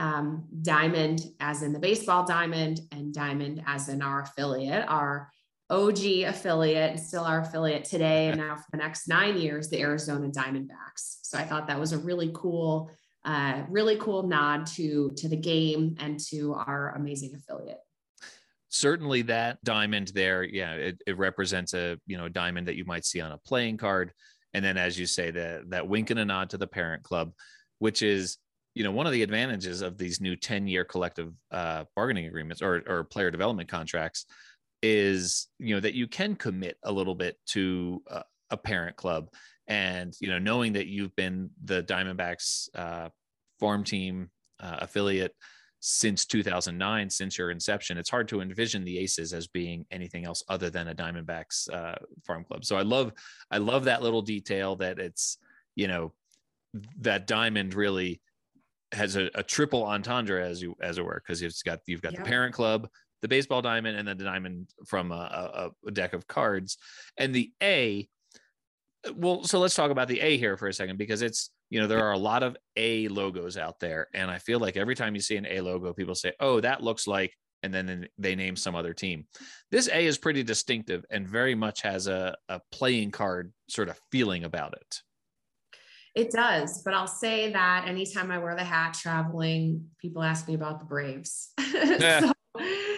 um, 0.00 0.44
Diamond, 0.62 1.26
as 1.40 1.62
in 1.62 1.74
the 1.74 1.78
baseball 1.78 2.24
diamond, 2.24 2.80
and 2.90 3.12
Diamond, 3.12 3.62
as 3.66 3.90
in 3.90 4.00
our 4.00 4.22
affiliate, 4.22 4.88
our 4.88 5.30
OG 5.68 5.98
affiliate, 6.26 6.92
and 6.92 7.00
still 7.00 7.22
our 7.22 7.42
affiliate 7.42 7.84
today, 7.84 8.28
and 8.28 8.38
now 8.38 8.56
for 8.56 8.64
the 8.72 8.78
next 8.78 9.08
nine 9.08 9.38
years, 9.38 9.68
the 9.68 9.80
Arizona 9.80 10.28
Diamondbacks. 10.30 11.18
So 11.22 11.38
I 11.38 11.42
thought 11.42 11.68
that 11.68 11.78
was 11.78 11.92
a 11.92 11.98
really 11.98 12.30
cool, 12.32 12.90
uh, 13.26 13.62
really 13.68 13.96
cool 13.96 14.26
nod 14.26 14.66
to 14.68 15.10
to 15.18 15.28
the 15.28 15.36
game 15.36 15.96
and 16.00 16.18
to 16.30 16.54
our 16.54 16.94
amazing 16.96 17.34
affiliate 17.34 17.80
certainly 18.72 19.20
that 19.20 19.62
diamond 19.64 20.12
there 20.14 20.44
yeah 20.44 20.74
it, 20.74 21.02
it, 21.04 21.18
represents 21.18 21.74
a 21.74 21.98
you 22.06 22.16
know 22.16 22.28
diamond 22.28 22.68
that 22.68 22.76
you 22.76 22.84
might 22.84 23.04
see 23.04 23.20
on 23.20 23.32
a 23.32 23.38
playing 23.38 23.76
card 23.76 24.12
and 24.54 24.64
then 24.64 24.76
as 24.76 24.96
you 24.96 25.06
say 25.06 25.32
that 25.32 25.68
that 25.68 25.86
wink 25.86 26.10
and 26.10 26.20
a 26.20 26.24
nod 26.24 26.48
to 26.48 26.56
the 26.56 26.68
parent 26.68 27.02
club 27.02 27.32
which 27.80 28.00
is 28.00 28.38
you 28.80 28.84
know 28.84 28.92
one 28.92 29.04
of 29.04 29.12
the 29.12 29.22
advantages 29.22 29.82
of 29.82 29.98
these 29.98 30.22
new 30.22 30.34
10 30.34 30.66
year 30.66 30.86
collective 30.86 31.34
uh, 31.50 31.84
bargaining 31.94 32.24
agreements 32.24 32.62
or, 32.62 32.82
or 32.86 33.04
player 33.04 33.30
development 33.30 33.68
contracts 33.68 34.24
is 34.82 35.48
you 35.58 35.74
know 35.74 35.80
that 35.82 35.92
you 35.92 36.08
can 36.08 36.34
commit 36.34 36.78
a 36.84 36.90
little 36.90 37.14
bit 37.14 37.36
to 37.44 38.02
a, 38.50 38.56
parent 38.56 38.96
club. 38.96 39.28
And 39.68 40.16
you 40.18 40.30
know 40.30 40.38
knowing 40.38 40.72
that 40.72 40.86
you've 40.86 41.14
been 41.14 41.50
the 41.62 41.82
diamondbacks 41.82 42.70
uh, 42.74 43.10
farm 43.60 43.84
team 43.84 44.30
uh, 44.60 44.78
affiliate 44.80 45.34
since 45.80 46.24
2009 46.24 47.10
since 47.10 47.36
your 47.36 47.50
inception 47.50 47.98
it's 47.98 48.10
hard 48.10 48.28
to 48.28 48.40
envision 48.40 48.84
the 48.84 48.98
aces 48.98 49.32
as 49.32 49.46
being 49.46 49.84
anything 49.90 50.24
else 50.24 50.42
other 50.48 50.68
than 50.70 50.88
a 50.88 50.94
diamondbacks 50.94 51.70
uh, 51.70 51.96
farm 52.26 52.44
club. 52.44 52.64
So 52.64 52.76
i 52.76 52.82
love 52.82 53.12
i 53.50 53.58
love 53.58 53.84
that 53.84 54.02
little 54.02 54.22
detail 54.22 54.74
that 54.76 54.98
it's 54.98 55.36
you 55.76 55.86
know 55.86 56.14
that 57.00 57.26
diamond 57.26 57.74
really 57.74 58.22
has 58.92 59.16
a, 59.16 59.30
a, 59.34 59.42
triple 59.42 59.84
entendre 59.84 60.44
as 60.44 60.60
you 60.60 60.74
as 60.80 60.98
it 60.98 61.04
were 61.04 61.22
because 61.24 61.42
it's 61.42 61.62
got 61.62 61.78
you've 61.86 62.02
got 62.02 62.12
yeah. 62.12 62.22
the 62.22 62.24
parent 62.24 62.54
club 62.54 62.88
the 63.22 63.28
baseball 63.28 63.62
diamond 63.62 63.96
and 63.98 64.08
then 64.08 64.16
the 64.16 64.24
diamond 64.24 64.68
from 64.86 65.12
a, 65.12 65.14
a, 65.14 65.70
a, 65.86 65.90
deck 65.90 66.14
of 66.14 66.26
cards. 66.26 66.78
And 67.18 67.34
the 67.34 67.52
a 67.62 68.08
well 69.14 69.44
so 69.44 69.58
let's 69.58 69.74
talk 69.74 69.90
about 69.90 70.08
the 70.08 70.20
a 70.20 70.36
here 70.36 70.56
for 70.56 70.68
a 70.68 70.74
second 70.74 70.98
because 70.98 71.22
it's 71.22 71.50
you 71.70 71.80
know 71.80 71.86
there 71.86 72.04
are 72.04 72.12
a 72.12 72.18
lot 72.18 72.42
of 72.42 72.56
a 72.76 73.08
logos 73.08 73.56
out 73.56 73.80
there 73.80 74.08
and 74.12 74.30
i 74.30 74.36
feel 74.36 74.58
like 74.58 74.76
every 74.76 74.94
time 74.94 75.14
you 75.14 75.22
see 75.22 75.38
an 75.38 75.46
a 75.46 75.62
logo 75.62 75.94
people 75.94 76.14
say 76.14 76.34
oh 76.38 76.60
that 76.60 76.82
looks 76.82 77.06
like 77.06 77.34
and 77.62 77.72
then 77.72 78.08
they 78.18 78.34
name 78.34 78.56
some 78.56 78.74
other 78.74 78.94
team. 78.94 79.26
This 79.70 79.88
a 79.88 80.06
is 80.06 80.18
pretty 80.18 80.42
distinctive 80.42 81.04
and 81.10 81.28
very 81.28 81.54
much 81.54 81.82
has 81.82 82.06
a, 82.06 82.36
a 82.48 82.60
playing 82.72 83.10
card 83.10 83.52
sort 83.68 83.88
of 83.88 84.00
feeling 84.10 84.44
about 84.44 84.74
it 84.74 85.00
it 86.14 86.30
does, 86.30 86.82
but 86.82 86.94
I'll 86.94 87.06
say 87.06 87.52
that 87.52 87.86
anytime 87.86 88.30
I 88.30 88.38
wear 88.38 88.56
the 88.56 88.64
hat 88.64 88.94
traveling, 88.94 89.86
people 89.98 90.22
ask 90.22 90.48
me 90.48 90.54
about 90.54 90.78
the 90.78 90.86
Braves. 90.86 91.52
Yeah. 91.72 92.20
so, 92.20 92.32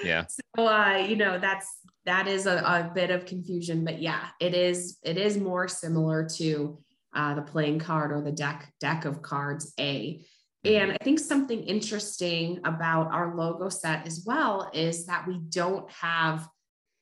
yeah. 0.03 0.25
So 0.27 0.67
uh, 0.67 1.05
you 1.07 1.17
know, 1.17 1.39
that's 1.39 1.69
that 2.07 2.27
is 2.27 2.47
a, 2.47 2.57
a 2.57 2.91
bit 2.95 3.11
of 3.11 3.27
confusion, 3.27 3.85
but 3.85 4.01
yeah, 4.01 4.29
it 4.41 4.55
is 4.55 4.99
it 5.03 5.19
is 5.19 5.37
more 5.37 5.69
similar 5.69 6.27
to 6.37 6.79
uh, 7.15 7.35
the 7.35 7.43
playing 7.43 7.79
card 7.79 8.13
or 8.13 8.23
the 8.23 8.33
deck 8.33 8.73
deck 8.81 9.05
of 9.05 9.23
cards 9.23 9.73
A. 9.79 10.25
And 10.65 10.75
mm-hmm. 10.75 10.97
I 11.01 11.05
think 11.05 11.19
something 11.19 11.63
interesting 11.65 12.61
about 12.65 13.13
our 13.13 13.37
logo 13.37 13.69
set 13.69 14.07
as 14.07 14.25
well 14.27 14.71
is 14.73 15.07
that 15.07 15.27
we 15.27 15.39
don't 15.49 15.91
have 15.91 16.49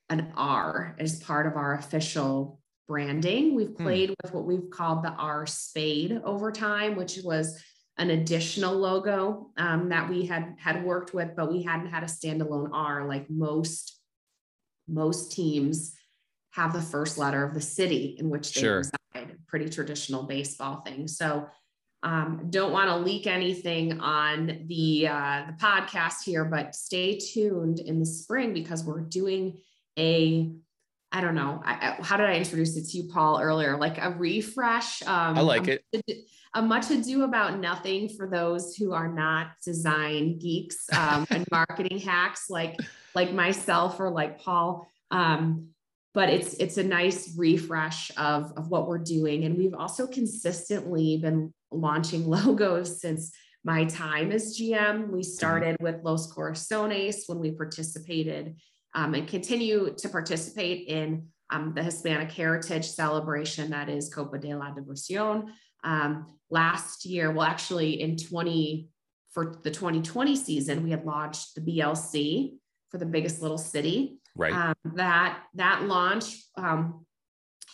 an 0.09 0.33
R 0.35 0.95
as 0.99 1.19
part 1.19 1.47
of 1.47 1.55
our 1.55 1.75
official 1.75 2.60
branding. 2.87 3.55
We've 3.55 3.69
hmm. 3.69 3.83
played 3.83 4.09
hmm. 4.09 4.15
with 4.23 4.33
what 4.33 4.45
we've 4.45 4.69
called 4.69 5.03
the 5.03 5.11
R 5.11 5.45
spade 5.45 6.21
over 6.23 6.51
time, 6.51 6.95
which 6.95 7.19
was 7.23 7.61
an 7.97 8.09
additional 8.09 8.75
logo 8.75 9.51
um, 9.57 9.89
that 9.89 10.09
we 10.09 10.25
had 10.25 10.55
had 10.57 10.83
worked 10.83 11.13
with, 11.13 11.35
but 11.35 11.51
we 11.51 11.61
hadn't 11.61 11.87
had 11.87 12.03
a 12.03 12.07
standalone 12.07 12.69
R 12.73 13.07
like 13.07 13.29
most 13.29 13.99
most 14.87 15.31
teams 15.31 15.93
have 16.51 16.73
the 16.73 16.81
first 16.81 17.17
letter 17.17 17.45
of 17.45 17.53
the 17.53 17.61
city 17.61 18.17
in 18.19 18.29
which 18.29 18.53
they 18.53 18.61
sure. 18.61 18.77
reside. 18.77 19.37
Pretty 19.47 19.69
traditional 19.69 20.23
baseball 20.23 20.81
thing. 20.81 21.07
So 21.07 21.47
um, 22.03 22.47
don't 22.49 22.71
want 22.71 22.89
to 22.89 22.97
leak 22.97 23.27
anything 23.27 23.99
on 23.99 24.65
the 24.67 25.07
uh, 25.07 25.43
the 25.47 25.57
podcast 25.59 26.23
here, 26.23 26.45
but 26.45 26.73
stay 26.75 27.17
tuned 27.17 27.79
in 27.79 27.99
the 27.99 28.05
spring 28.05 28.53
because 28.53 28.83
we're 28.83 29.01
doing 29.01 29.59
a 29.99 30.51
I 31.11 31.19
don't 31.19 31.35
know. 31.35 31.61
I, 31.65 31.97
how 32.01 32.15
did 32.15 32.27
I 32.27 32.35
introduce 32.35 32.77
it 32.77 32.87
to 32.89 32.97
you, 32.97 33.09
Paul, 33.11 33.41
earlier? 33.41 33.77
Like 33.77 33.97
a 33.97 34.11
refresh. 34.11 35.01
Um, 35.03 35.37
I 35.37 35.41
like 35.41 35.67
it. 35.67 35.83
A 36.53 36.61
much 36.61 36.89
ado 36.89 37.23
about 37.23 37.59
nothing 37.59 38.09
for 38.09 38.27
those 38.27 38.75
who 38.75 38.93
are 38.93 39.07
not 39.07 39.51
design 39.63 40.37
geeks 40.37 40.85
um, 40.93 41.25
and 41.29 41.45
marketing 41.51 41.99
hacks 41.99 42.49
like 42.49 42.77
like 43.15 43.33
myself 43.33 43.99
or 43.99 44.09
like 44.09 44.41
Paul. 44.41 44.87
Um, 45.11 45.69
but 46.13 46.29
it's 46.29 46.53
it's 46.55 46.77
a 46.77 46.83
nice 46.83 47.35
refresh 47.37 48.11
of, 48.17 48.51
of 48.57 48.69
what 48.69 48.87
we're 48.87 48.97
doing. 48.97 49.45
And 49.45 49.57
we've 49.57 49.73
also 49.73 50.07
consistently 50.07 51.17
been 51.17 51.53
launching 51.71 52.25
logos 52.27 53.01
since 53.01 53.31
my 53.63 53.85
time 53.85 54.31
as 54.31 54.57
GM. 54.57 55.07
We 55.07 55.19
mm-hmm. 55.19 55.21
started 55.21 55.77
with 55.79 56.03
Los 56.03 56.33
Corazones 56.33 57.23
when 57.27 57.39
we 57.39 57.51
participated 57.51 58.55
um, 58.93 59.13
and 59.13 59.27
continue 59.27 59.93
to 59.97 60.09
participate 60.09 60.87
in 60.87 61.27
um, 61.51 61.73
the 61.75 61.83
Hispanic 61.83 62.31
Heritage 62.31 62.89
Celebration 62.89 63.69
that 63.71 63.89
is 63.89 64.13
Copa 64.13 64.37
de 64.37 64.55
la 64.55 64.73
Diversión. 64.73 65.47
Um, 65.83 66.27
last 66.49 67.05
year, 67.05 67.31
well, 67.31 67.45
actually 67.45 68.01
in 68.01 68.17
20, 68.17 68.87
for 69.31 69.59
the 69.63 69.71
2020 69.71 70.35
season, 70.35 70.83
we 70.83 70.91
had 70.91 71.05
launched 71.05 71.55
the 71.55 71.61
BLC 71.61 72.55
for 72.89 72.97
the 72.97 73.05
biggest 73.05 73.41
little 73.41 73.57
city. 73.57 74.19
Right. 74.35 74.53
Um, 74.53 74.75
that 74.95 75.39
that 75.55 75.83
launch 75.83 76.35
um, 76.57 77.05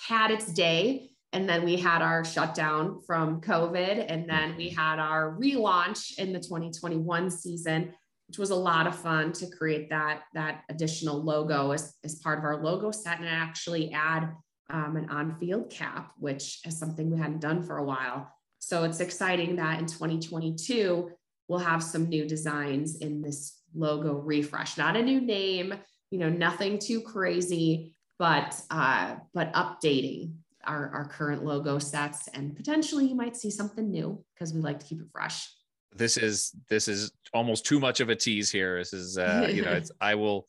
had 0.07 0.31
its 0.31 0.51
day, 0.51 1.11
and 1.33 1.47
then 1.47 1.63
we 1.63 1.75
had 1.75 2.01
our 2.01 2.23
shutdown 2.23 3.01
from 3.05 3.41
COVID, 3.41 4.05
and 4.07 4.29
then 4.29 4.55
we 4.57 4.69
had 4.69 4.99
our 4.99 5.37
relaunch 5.39 6.17
in 6.17 6.33
the 6.33 6.39
2021 6.39 7.29
season, 7.29 7.93
which 8.27 8.37
was 8.37 8.49
a 8.49 8.55
lot 8.55 8.87
of 8.87 8.95
fun 8.95 9.31
to 9.33 9.47
create 9.47 9.89
that 9.89 10.23
that 10.33 10.63
additional 10.69 11.21
logo 11.21 11.71
as, 11.71 11.93
as 12.03 12.15
part 12.15 12.39
of 12.39 12.45
our 12.45 12.63
logo 12.63 12.91
set, 12.91 13.19
and 13.19 13.27
actually 13.27 13.91
add 13.93 14.33
um, 14.69 14.97
an 14.97 15.09
on-field 15.09 15.69
cap, 15.69 16.11
which 16.17 16.59
is 16.65 16.77
something 16.77 17.09
we 17.09 17.17
hadn't 17.17 17.39
done 17.39 17.63
for 17.63 17.77
a 17.77 17.83
while. 17.83 18.31
So 18.59 18.83
it's 18.83 18.99
exciting 18.99 19.55
that 19.57 19.79
in 19.79 19.85
2022 19.85 21.11
we'll 21.47 21.59
have 21.59 21.81
some 21.81 22.09
new 22.09 22.27
designs 22.27 22.97
in 22.97 23.21
this 23.21 23.61
logo 23.73 24.15
refresh, 24.15 24.77
not 24.77 24.97
a 24.97 25.01
new 25.01 25.21
name 25.21 25.73
you 26.11 26.19
know, 26.19 26.29
nothing 26.29 26.79
too 26.79 27.01
crazy, 27.01 27.95
but 28.19 28.59
uh, 28.69 29.15
but 29.33 29.53
updating 29.53 30.33
our, 30.63 30.89
our 30.89 31.05
current 31.05 31.45
logo 31.45 31.79
sets 31.79 32.27
and 32.29 32.55
potentially 32.55 33.05
you 33.05 33.15
might 33.15 33.37
see 33.37 33.49
something 33.49 33.89
new 33.89 34.23
because 34.33 34.53
we 34.53 34.61
like 34.61 34.79
to 34.79 34.85
keep 34.85 34.99
it 34.99 35.07
fresh. 35.11 35.49
This 35.93 36.17
is 36.17 36.51
this 36.69 36.87
is 36.87 37.11
almost 37.33 37.65
too 37.65 37.79
much 37.79 37.99
of 37.99 38.09
a 38.09 38.15
tease 38.15 38.51
here. 38.51 38.77
This 38.77 38.93
is 38.93 39.17
uh, 39.17 39.49
you 39.51 39.63
know, 39.63 39.71
it's 39.71 39.91
I 40.01 40.15
will 40.15 40.47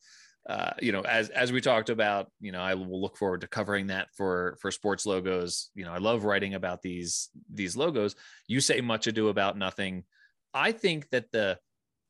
uh, 0.49 0.71
you 0.81 0.91
know, 0.91 1.01
as 1.01 1.29
as 1.29 1.51
we 1.51 1.61
talked 1.61 1.89
about, 1.89 2.31
you 2.39 2.51
know, 2.51 2.61
I 2.61 2.73
will 2.73 2.99
look 2.99 3.17
forward 3.17 3.41
to 3.41 3.47
covering 3.47 3.87
that 3.87 4.07
for 4.15 4.57
for 4.59 4.71
sports 4.71 5.05
logos. 5.05 5.69
You 5.75 5.85
know, 5.85 5.91
I 5.91 5.99
love 5.99 6.23
writing 6.23 6.55
about 6.55 6.81
these 6.81 7.29
these 7.53 7.77
logos. 7.77 8.15
You 8.47 8.59
say 8.59 8.81
much 8.81 9.05
ado 9.07 9.27
about 9.27 9.57
nothing. 9.57 10.05
I 10.53 10.71
think 10.71 11.09
that 11.11 11.31
the 11.31 11.59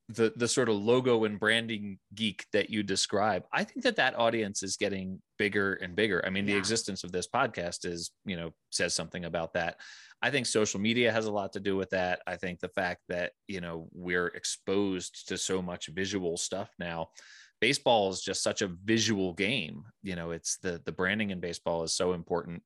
the 0.10 0.34
the 0.36 0.48
sort 0.48 0.70
of 0.70 0.76
logo 0.76 1.24
and 1.26 1.40
branding 1.40 2.00
geek 2.16 2.44
that 2.52 2.70
you 2.72 2.82
describe 2.82 3.44
i 3.54 3.64
think 3.64 3.84
that 3.84 3.96
that 3.96 4.18
audience 4.18 4.64
is 4.64 4.76
getting 4.76 5.22
bigger 5.38 5.76
and 5.76 5.96
bigger 5.96 6.24
i 6.26 6.32
mean 6.32 6.48
yeah. 6.48 6.54
the 6.54 6.58
existence 6.58 7.04
of 7.04 7.12
this 7.12 7.28
podcast 7.28 7.86
is 7.86 8.12
you 8.26 8.36
know 8.36 8.52
says 8.72 8.96
something 8.96 9.26
about 9.26 9.54
that 9.54 9.78
i 10.22 10.30
think 10.30 10.46
social 10.46 10.80
media 10.80 11.12
has 11.12 11.26
a 11.26 11.32
lot 11.32 11.54
to 11.54 11.60
do 11.60 11.76
with 11.76 11.90
that 11.90 12.22
i 12.28 12.36
think 12.36 12.60
the 12.60 12.70
fact 12.70 13.02
that 13.08 13.32
you 13.48 13.62
know 13.62 13.88
we're 13.94 14.28
exposed 14.28 15.28
to 15.28 15.38
so 15.38 15.62
much 15.62 15.88
visual 15.88 16.38
stuff 16.38 16.70
now 16.80 17.08
baseball 17.62 18.10
is 18.10 18.22
just 18.22 18.44
such 18.44 18.62
a 18.62 18.72
visual 18.84 19.34
game 19.34 19.84
you 20.04 20.16
know 20.16 20.32
it's 20.32 20.58
the 20.58 20.82
the 20.86 20.92
branding 20.92 21.32
in 21.32 21.40
baseball 21.40 21.84
is 21.84 21.94
so 21.94 22.14
important 22.14 22.62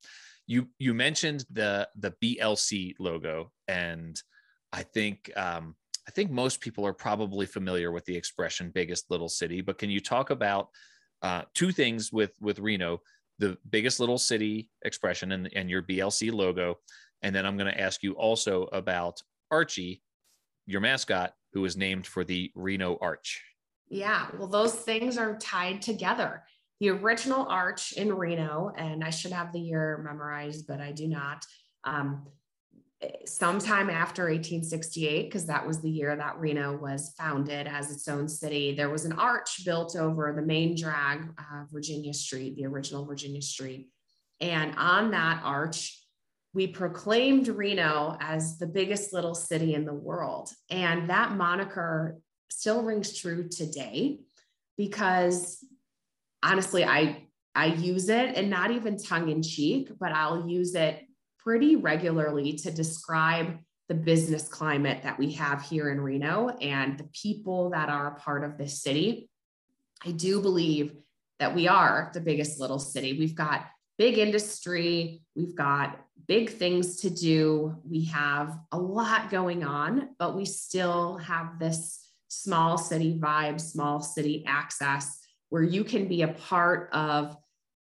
you 0.47 0.67
you 0.79 0.93
mentioned 0.93 1.45
the 1.51 1.87
the 1.97 2.13
blc 2.23 2.93
logo 2.99 3.51
and 3.67 4.21
i 4.71 4.83
think 4.83 5.31
um 5.35 5.75
I 6.05 6.11
think 6.11 6.31
most 6.31 6.59
people 6.59 6.85
are 6.85 6.93
probably 6.93 7.45
familiar 7.45 7.89
with 7.89 8.03
the 8.03 8.17
expression 8.17 8.71
biggest 8.75 9.09
little 9.09 9.29
city, 9.29 9.61
but 9.61 9.77
can 9.77 9.89
you 9.89 10.01
talk 10.01 10.31
about 10.31 10.67
uh, 11.23 11.43
two 11.55 11.71
things 11.71 12.11
with 12.11 12.33
with 12.41 12.59
Reno, 12.59 13.01
the 13.39 13.57
biggest 13.69 13.99
little 13.99 14.17
city 14.17 14.69
expression 14.83 15.31
and, 15.31 15.49
and 15.55 15.69
your 15.69 15.81
BLC 15.81 16.31
logo. 16.31 16.75
And 17.23 17.33
then 17.33 17.45
I'm 17.45 17.57
going 17.57 17.71
to 17.71 17.79
ask 17.79 18.03
you 18.03 18.13
also 18.13 18.63
about 18.73 19.21
Archie, 19.49 20.03
your 20.65 20.81
mascot, 20.81 21.33
who 21.53 21.61
was 21.61 21.77
named 21.77 22.05
for 22.05 22.23
the 22.23 22.51
Reno 22.55 22.97
Arch. 23.01 23.41
Yeah, 23.89 24.27
well, 24.37 24.47
those 24.47 24.73
things 24.73 25.17
are 25.17 25.37
tied 25.37 25.81
together. 25.81 26.43
The 26.79 26.89
original 26.89 27.45
arch 27.47 27.93
in 27.93 28.13
Reno, 28.13 28.73
and 28.75 29.03
I 29.03 29.09
should 29.09 29.31
have 29.31 29.53
the 29.53 29.59
year 29.59 30.01
memorized, 30.03 30.67
but 30.67 30.81
I 30.81 30.91
do 30.91 31.07
not. 31.07 31.45
Um, 31.85 32.27
sometime 33.25 33.89
after 33.89 34.23
1868, 34.23 35.25
because 35.25 35.45
that 35.45 35.65
was 35.65 35.81
the 35.81 35.89
year 35.89 36.15
that 36.15 36.39
Reno 36.39 36.75
was 36.75 37.13
founded 37.17 37.67
as 37.67 37.91
its 37.91 38.07
own 38.07 38.27
city, 38.27 38.73
there 38.73 38.89
was 38.89 39.05
an 39.05 39.13
arch 39.13 39.63
built 39.65 39.95
over 39.95 40.33
the 40.35 40.41
main 40.41 40.75
drag, 40.75 41.29
uh, 41.37 41.63
Virginia 41.71 42.13
Street, 42.13 42.55
the 42.55 42.65
original 42.65 43.05
Virginia 43.05 43.41
Street. 43.41 43.89
And 44.39 44.75
on 44.77 45.11
that 45.11 45.41
arch, 45.43 46.02
we 46.53 46.67
proclaimed 46.67 47.47
Reno 47.47 48.15
as 48.19 48.57
the 48.57 48.67
biggest 48.67 49.11
little 49.11 49.33
city 49.33 49.73
in 49.73 49.85
the 49.85 49.93
world. 49.93 50.51
And 50.69 51.09
that 51.09 51.31
moniker 51.31 52.19
still 52.51 52.83
rings 52.83 53.17
true 53.17 53.49
today 53.49 54.19
because 54.77 55.65
honestly, 56.43 56.85
I 56.85 57.27
I 57.55 57.67
use 57.67 58.09
it 58.09 58.35
and 58.35 58.49
not 58.49 58.71
even 58.71 58.97
tongue 58.97 59.29
in 59.29 59.43
cheek, 59.43 59.91
but 59.99 60.11
I'll 60.11 60.49
use 60.49 60.73
it 60.73 61.03
pretty 61.37 61.75
regularly 61.75 62.53
to 62.53 62.71
describe 62.71 63.59
the 63.89 63.93
business 63.93 64.47
climate 64.47 65.03
that 65.03 65.19
we 65.19 65.33
have 65.33 65.61
here 65.61 65.91
in 65.91 66.01
Reno 66.01 66.49
and 66.49 66.97
the 66.97 67.07
people 67.13 67.71
that 67.71 67.89
are 67.89 68.07
a 68.07 68.19
part 68.19 68.43
of 68.43 68.57
this 68.57 68.81
city. 68.81 69.29
I 70.03 70.11
do 70.11 70.41
believe 70.41 70.95
that 71.39 71.53
we 71.53 71.67
are 71.67 72.09
the 72.13 72.21
biggest 72.21 72.59
little 72.59 72.79
city. 72.79 73.19
We've 73.19 73.35
got 73.35 73.65
big 73.97 74.17
industry, 74.17 75.21
we've 75.35 75.55
got 75.55 75.99
big 76.27 76.49
things 76.49 76.97
to 77.01 77.09
do, 77.09 77.75
we 77.83 78.05
have 78.05 78.57
a 78.71 78.77
lot 78.77 79.29
going 79.29 79.63
on, 79.63 80.09
but 80.17 80.35
we 80.35 80.45
still 80.45 81.17
have 81.17 81.59
this 81.59 81.99
small 82.29 82.77
city 82.77 83.19
vibe, 83.19 83.59
small 83.59 84.01
city 84.01 84.43
access 84.47 85.19
where 85.49 85.63
you 85.63 85.83
can 85.83 86.07
be 86.07 86.23
a 86.23 86.27
part 86.29 86.89
of 86.93 87.37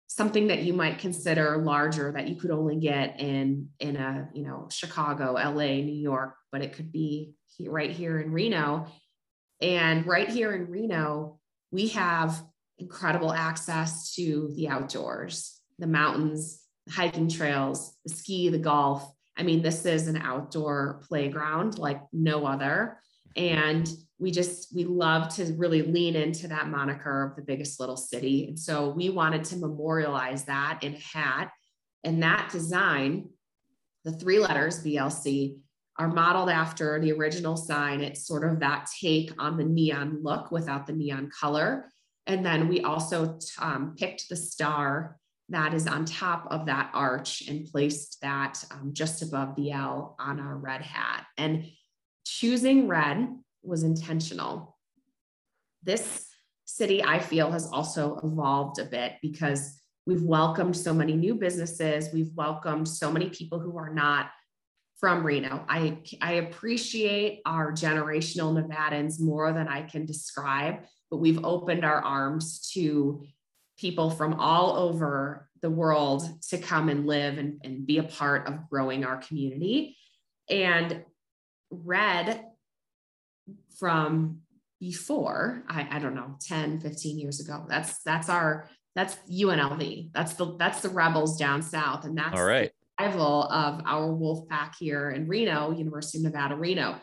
something 0.07 0.49
that 0.49 0.62
you 0.62 0.73
might 0.73 0.99
consider 0.99 1.59
larger 1.59 2.12
that 2.12 2.28
you 2.28 2.35
could 2.35 2.50
only 2.50 2.76
get 2.76 3.21
in 3.21 3.69
in 3.78 3.95
a 3.95 4.28
you 4.35 4.42
know 4.42 4.66
chicago 4.69 5.35
la 5.35 5.50
new 5.50 5.92
york 5.92 6.35
but 6.50 6.62
it 6.62 6.73
could 6.73 6.90
be 6.90 7.33
right 7.66 7.90
here 7.90 8.19
in 8.21 8.33
reno. 8.33 8.87
And 9.61 10.07
right 10.07 10.28
here 10.28 10.54
in 10.54 10.71
reno 10.71 11.38
we 11.71 11.88
have 11.88 12.42
incredible 12.78 13.33
access 13.33 14.14
to 14.14 14.52
the 14.57 14.69
outdoors 14.69 15.60
the 15.80 15.87
mountains 15.87 16.62
hiking 16.88 17.28
trails 17.28 17.96
the 18.04 18.14
ski 18.14 18.49
the 18.49 18.58
golf. 18.58 19.10
I 19.37 19.42
mean 19.42 19.62
this 19.62 19.87
is 19.87 20.06
an 20.06 20.16
outdoor 20.16 21.00
playground 21.08 21.78
like 21.78 22.00
no 22.12 22.46
other. 22.46 22.99
And 23.37 23.88
we 24.18 24.30
just 24.30 24.75
we 24.75 24.84
love 24.84 25.34
to 25.37 25.54
really 25.56 25.82
lean 25.82 26.14
into 26.14 26.49
that 26.49 26.68
moniker 26.68 27.26
of 27.26 27.37
the 27.37 27.42
biggest 27.42 27.80
little 27.80 27.96
city. 27.96 28.49
And 28.49 28.58
so 28.58 28.90
we 28.90 29.08
wanted 29.08 29.44
to 29.44 29.56
memorialize 29.56 30.44
that 30.44 30.80
in 30.82 30.94
a 30.94 30.99
hat. 30.99 31.50
And 32.04 32.22
that 32.22 32.50
design 32.50 33.30
the 34.04 34.12
three 34.12 34.38
letters 34.38 34.82
blc 34.82 35.58
are 35.99 36.08
modeled 36.08 36.49
after 36.49 36.99
the 36.99 37.12
original 37.12 37.56
sign. 37.56 38.00
It's 38.00 38.26
sort 38.26 38.50
of 38.50 38.60
that 38.60 38.88
take 39.00 39.32
on 39.38 39.58
the 39.58 39.64
neon 39.64 40.20
look 40.22 40.50
without 40.50 40.87
the 40.87 40.94
neon 40.94 41.30
color. 41.30 41.90
And 42.26 42.44
then 42.44 42.68
we 42.68 42.80
also 42.80 43.38
um, 43.58 43.94
picked 43.99 44.28
the 44.28 44.37
star 44.37 45.19
that 45.50 45.75
is 45.75 45.87
on 45.87 46.04
top 46.04 46.47
of 46.50 46.66
that 46.66 46.90
arch 46.95 47.42
and 47.49 47.66
placed 47.66 48.19
that 48.23 48.64
um, 48.71 48.90
just 48.92 49.23
above 49.23 49.57
the 49.57 49.73
L 49.73 50.16
on 50.19 50.40
our 50.40 50.57
red 50.57 50.80
hat. 50.80 51.26
And 51.37 51.66
choosing 52.25 52.88
red 52.88 53.28
was 53.62 53.83
intentional. 53.83 54.78
This 55.83 56.26
city, 56.64 57.02
I 57.02 57.19
feel, 57.19 57.50
has 57.50 57.66
also 57.66 58.21
evolved 58.23 58.78
a 58.78 58.85
bit 58.85 59.14
because 59.23 59.80
we've 60.07 60.23
welcomed 60.23 60.76
so 60.76 60.95
many 60.95 61.14
new 61.14 61.35
businesses. 61.35 62.09
We've 62.12 62.33
welcomed 62.35 62.88
so 62.88 63.11
many 63.11 63.28
people 63.30 63.59
who 63.59 63.76
are 63.76 63.92
not 63.92 64.30
from 64.99 65.26
Reno. 65.26 65.64
I, 65.69 65.99
I 66.21 66.35
appreciate 66.35 67.40
our 67.47 67.73
generational 67.73 68.54
Nevadans 68.54 69.21
more 69.21 69.52
than 69.52 69.66
I 69.66 69.83
can 69.83 70.04
describe, 70.04 70.85
but 71.11 71.16
we've 71.16 71.42
opened 71.45 71.85
our 71.85 72.02
arms 72.02 72.71
to 72.75 73.25
people 73.80 74.10
from 74.10 74.34
all 74.34 74.76
over 74.76 75.49
the 75.62 75.70
world 75.70 76.28
to 76.49 76.58
come 76.58 76.88
and 76.88 77.06
live 77.06 77.38
and, 77.38 77.60
and 77.64 77.87
be 77.87 77.99
a 77.99 78.02
part 78.02 78.46
of 78.46 78.68
growing 78.68 79.04
our 79.04 79.16
community. 79.16 79.96
And 80.49 81.04
Red 81.70 82.44
from 83.78 84.40
before, 84.80 85.62
I, 85.68 85.88
I 85.90 85.99
don't 85.99 86.14
know, 86.14 86.37
10, 86.46 86.80
15 86.80 87.18
years 87.18 87.40
ago, 87.40 87.66
that's 87.68 88.02
that's 88.02 88.28
our 88.28 88.68
that's 88.94 89.16
UNLV. 89.30 90.10
That's 90.12 90.34
the 90.34 90.56
that's 90.56 90.80
the 90.80 90.88
rebels 90.88 91.38
down 91.38 91.62
south. 91.62 92.04
And 92.04 92.16
that's 92.16 92.34
all 92.34 92.44
right 92.44 92.72
rival 93.00 93.44
of 93.44 93.82
our 93.87 94.12
wolf 94.12 94.49
pack 94.49 94.75
here 94.78 95.10
in 95.10 95.26
Reno, 95.26 95.70
University 95.72 96.18
of 96.18 96.25
Nevada, 96.25 96.54
Reno. 96.54 96.96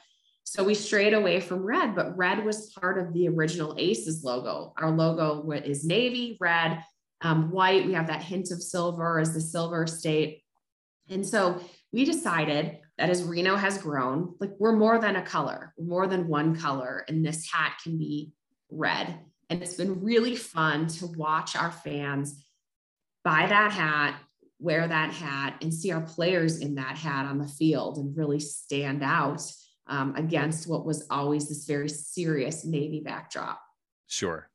So 0.50 0.63
we 0.63 0.75
strayed 0.75 1.13
away 1.13 1.42
from 1.42 1.66
red, 1.66 1.94
but 1.94 2.18
red 2.18 2.46
was 2.46 2.72
part 2.72 2.98
of 2.98 3.12
the 3.12 3.27
original 3.27 3.75
ACES 3.77 4.24
logo. 4.24 4.72
Our 4.77 4.92
logo 4.92 5.51
is 5.51 5.84
navy, 5.84 6.38
red, 6.39 6.82
um, 7.20 7.51
white. 7.51 7.86
We 7.86 7.92
have 7.92 8.08
that 8.08 8.22
hint 8.22 8.50
of 8.51 8.63
silver 8.63 9.20
as 9.20 9.34
the 9.34 9.42
silver 9.42 9.86
state. 9.86 10.44
And 11.10 11.27
so 11.27 11.60
we 11.92 12.06
decided 12.06 12.80
that 12.98 13.10
as 13.10 13.25
Reno 13.25 13.58
has 13.58 13.77
grown, 13.77 14.36
like 14.39 14.51
we're 14.58 14.72
more 14.72 15.00
than 15.00 15.18
a 15.18 15.22
color, 15.22 15.74
more 15.77 16.08
than 16.08 16.30
one 16.30 16.56
color, 16.56 17.04
and 17.10 17.25
this 17.25 17.51
hat 17.51 17.80
can 17.84 17.98
be 17.98 18.32
red. 18.72 19.20
And 19.50 19.62
it's 19.62 19.75
been 19.75 20.01
really 20.01 20.38
fun 20.38 20.88
to 20.88 21.08
watch 21.08 21.58
our 21.58 21.72
fans 21.72 22.42
buy 23.25 23.48
that 23.48 23.74
hat 23.74 24.16
wear 24.60 24.88
that 24.88 25.12
hat 25.12 25.56
and 25.62 25.74
see 25.74 25.92
our 25.92 26.01
players 26.01 26.60
in 26.60 26.75
that 26.75 26.98
hat 26.98 27.25
on 27.25 27.38
the 27.38 27.48
field 27.48 27.98
and 27.98 28.18
really 28.18 28.39
stand 28.39 29.04
out 29.04 29.42
um, 29.89 30.15
against 30.15 30.67
what 30.67 30.86
was 30.86 31.06
always 31.10 31.48
this 31.48 31.65
very 31.65 31.89
serious 31.89 32.65
Navy 32.65 33.01
backdrop. 33.01 33.62
Sure. 34.08 34.50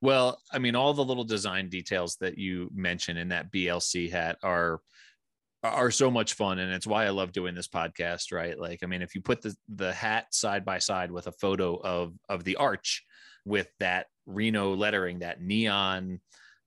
Well, 0.00 0.40
I 0.52 0.58
mean, 0.58 0.74
all 0.74 0.92
the 0.94 1.04
little 1.04 1.24
design 1.24 1.68
details 1.68 2.16
that 2.20 2.36
you 2.36 2.70
mentioned 2.74 3.18
in 3.18 3.28
that 3.28 3.52
BLC 3.52 4.10
hat 4.10 4.38
are 4.42 4.80
are 5.64 5.92
so 5.92 6.10
much 6.10 6.34
fun 6.34 6.58
and 6.58 6.72
it's 6.72 6.88
why 6.88 7.04
I 7.06 7.10
love 7.10 7.30
doing 7.30 7.54
this 7.54 7.68
podcast, 7.68 8.32
right? 8.32 8.58
Like 8.58 8.80
I 8.82 8.86
mean, 8.86 9.00
if 9.00 9.14
you 9.14 9.20
put 9.20 9.42
the 9.42 9.54
the 9.68 9.92
hat 9.92 10.34
side 10.34 10.64
by 10.64 10.78
side 10.78 11.10
with 11.10 11.26
a 11.26 11.32
photo 11.32 11.76
of 11.76 12.14
of 12.28 12.44
the 12.44 12.56
arch 12.56 13.04
with 13.44 13.68
that 13.78 14.06
Reno 14.26 14.74
lettering, 14.74 15.20
that 15.20 15.40
neon 15.40 16.20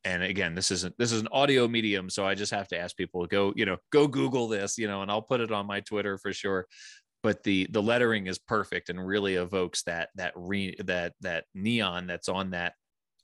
and 0.06 0.22
again 0.22 0.56
this 0.56 0.72
isn't 0.72 0.96
this 0.98 1.12
is 1.12 1.20
an 1.20 1.28
audio 1.32 1.68
medium 1.68 2.10
so 2.10 2.26
i 2.26 2.36
just 2.36 2.52
have 2.52 2.68
to 2.68 2.78
ask 2.78 2.96
people 2.96 3.26
go 3.26 3.52
you 3.56 3.66
know 3.66 3.76
go 3.92 4.08
google 4.08 4.48
this 4.48 4.78
you 4.78 4.88
know 4.88 5.02
and 5.02 5.12
i'll 5.12 5.22
put 5.22 5.42
it 5.42 5.52
on 5.52 5.66
my 5.66 5.80
twitter 5.82 6.18
for 6.18 6.32
sure 6.32 6.68
but 7.26 7.42
the 7.42 7.68
the 7.72 7.82
lettering 7.82 8.28
is 8.28 8.38
perfect 8.38 8.90
and 8.90 9.04
really 9.04 9.34
evokes 9.34 9.82
that 9.82 10.10
that 10.14 10.32
re 10.36 10.76
that 10.86 11.14
that 11.22 11.46
neon 11.56 12.06
that's 12.06 12.30
on 12.30 12.52
that 12.52 12.74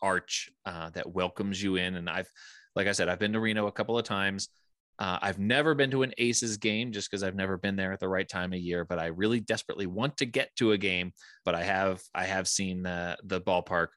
arch 0.01 0.49
uh, 0.65 0.89
that 0.89 1.13
welcomes 1.13 1.61
you 1.61 1.75
in 1.75 1.95
and 1.95 2.09
i've 2.09 2.27
like 2.75 2.87
i 2.87 2.91
said 2.91 3.07
i've 3.07 3.19
been 3.19 3.33
to 3.33 3.39
reno 3.39 3.67
a 3.67 3.71
couple 3.71 3.97
of 3.97 4.03
times 4.03 4.49
uh, 4.99 5.17
I've 5.19 5.39
never 5.39 5.73
been 5.73 5.89
to 5.91 6.03
an 6.03 6.13
Aces 6.19 6.57
game 6.57 6.91
just 6.91 7.09
because 7.09 7.23
I've 7.23 7.33
never 7.33 7.57
been 7.57 7.75
there 7.75 7.91
at 7.91 7.99
the 7.99 8.07
right 8.07 8.27
time 8.29 8.53
of 8.53 8.59
year, 8.59 8.85
but 8.85 8.99
I 8.99 9.07
really 9.07 9.39
desperately 9.39 9.87
want 9.87 10.17
to 10.17 10.27
get 10.27 10.55
to 10.57 10.73
a 10.73 10.77
game. 10.77 11.11
But 11.43 11.55
I 11.55 11.63
have 11.63 12.03
I 12.13 12.25
have 12.25 12.47
seen 12.47 12.83
the 12.83 13.17
the 13.23 13.41
ballpark 13.41 13.87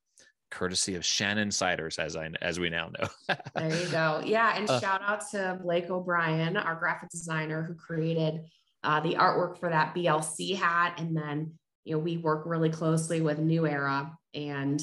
courtesy 0.50 0.94
of 0.94 1.04
Shannon 1.04 1.50
Ciders, 1.50 1.98
as 1.98 2.16
I 2.16 2.30
as 2.40 2.58
we 2.58 2.70
now 2.70 2.90
know. 2.98 3.36
there 3.54 3.82
you 3.82 3.88
go. 3.90 4.22
Yeah, 4.24 4.56
and 4.56 4.70
uh, 4.70 4.80
shout 4.80 5.02
out 5.04 5.28
to 5.32 5.58
Blake 5.62 5.90
O'Brien, 5.90 6.56
our 6.56 6.76
graphic 6.76 7.10
designer, 7.10 7.62
who 7.62 7.74
created 7.74 8.40
uh, 8.84 9.00
the 9.00 9.14
artwork 9.14 9.58
for 9.58 9.70
that 9.70 9.94
BLC 9.94 10.56
hat, 10.56 10.94
and 10.98 11.16
then 11.16 11.52
you 11.84 11.94
know 11.94 11.98
we 11.98 12.18
work 12.18 12.44
really 12.46 12.70
closely 12.70 13.20
with 13.20 13.38
New 13.38 13.66
Era, 13.66 14.16
and 14.34 14.80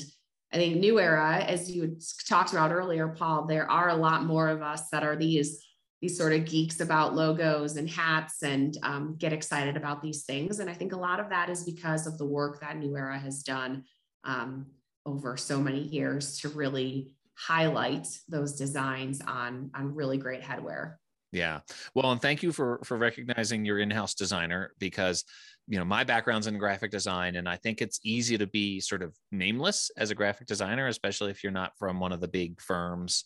I 0.51 0.57
think 0.57 0.77
New 0.77 0.99
Era, 0.99 1.37
as 1.37 1.71
you 1.71 1.97
talked 2.27 2.51
about 2.51 2.71
earlier, 2.71 3.07
Paul, 3.07 3.45
there 3.45 3.69
are 3.69 3.89
a 3.89 3.95
lot 3.95 4.25
more 4.25 4.49
of 4.49 4.61
us 4.61 4.89
that 4.91 5.03
are 5.03 5.15
these 5.15 5.65
these 6.01 6.17
sort 6.17 6.33
of 6.33 6.45
geeks 6.45 6.79
about 6.79 7.13
logos 7.13 7.77
and 7.77 7.87
hats 7.87 8.41
and 8.41 8.75
um, 8.81 9.15
get 9.19 9.33
excited 9.33 9.77
about 9.77 10.01
these 10.01 10.23
things. 10.23 10.59
And 10.59 10.67
I 10.67 10.73
think 10.73 10.93
a 10.93 10.97
lot 10.97 11.19
of 11.19 11.29
that 11.29 11.47
is 11.47 11.63
because 11.63 12.07
of 12.07 12.17
the 12.17 12.25
work 12.25 12.59
that 12.61 12.77
New 12.77 12.97
Era 12.97 13.19
has 13.19 13.43
done. 13.43 13.83
Um, 14.23 14.65
over 15.05 15.37
so 15.37 15.59
many 15.59 15.81
years 15.81 16.39
to 16.39 16.49
really 16.49 17.15
highlight 17.35 18.07
those 18.29 18.53
designs 18.53 19.21
on 19.25 19.71
on 19.73 19.95
really 19.95 20.17
great 20.17 20.41
headwear 20.41 20.95
yeah 21.31 21.59
well 21.95 22.11
and 22.11 22.21
thank 22.21 22.43
you 22.43 22.51
for 22.51 22.79
for 22.83 22.97
recognizing 22.97 23.63
your 23.63 23.79
in-house 23.79 24.13
designer 24.13 24.73
because 24.79 25.23
you 25.67 25.77
know 25.77 25.85
my 25.85 26.03
background's 26.03 26.47
in 26.47 26.57
graphic 26.57 26.91
design 26.91 27.35
and 27.35 27.47
i 27.47 27.55
think 27.55 27.81
it's 27.81 27.99
easy 28.03 28.37
to 28.37 28.47
be 28.47 28.79
sort 28.79 29.01
of 29.01 29.15
nameless 29.31 29.91
as 29.97 30.11
a 30.11 30.15
graphic 30.15 30.47
designer 30.47 30.87
especially 30.87 31.31
if 31.31 31.43
you're 31.43 31.51
not 31.51 31.77
from 31.77 31.99
one 31.99 32.11
of 32.11 32.19
the 32.19 32.27
big 32.27 32.59
firms 32.61 33.23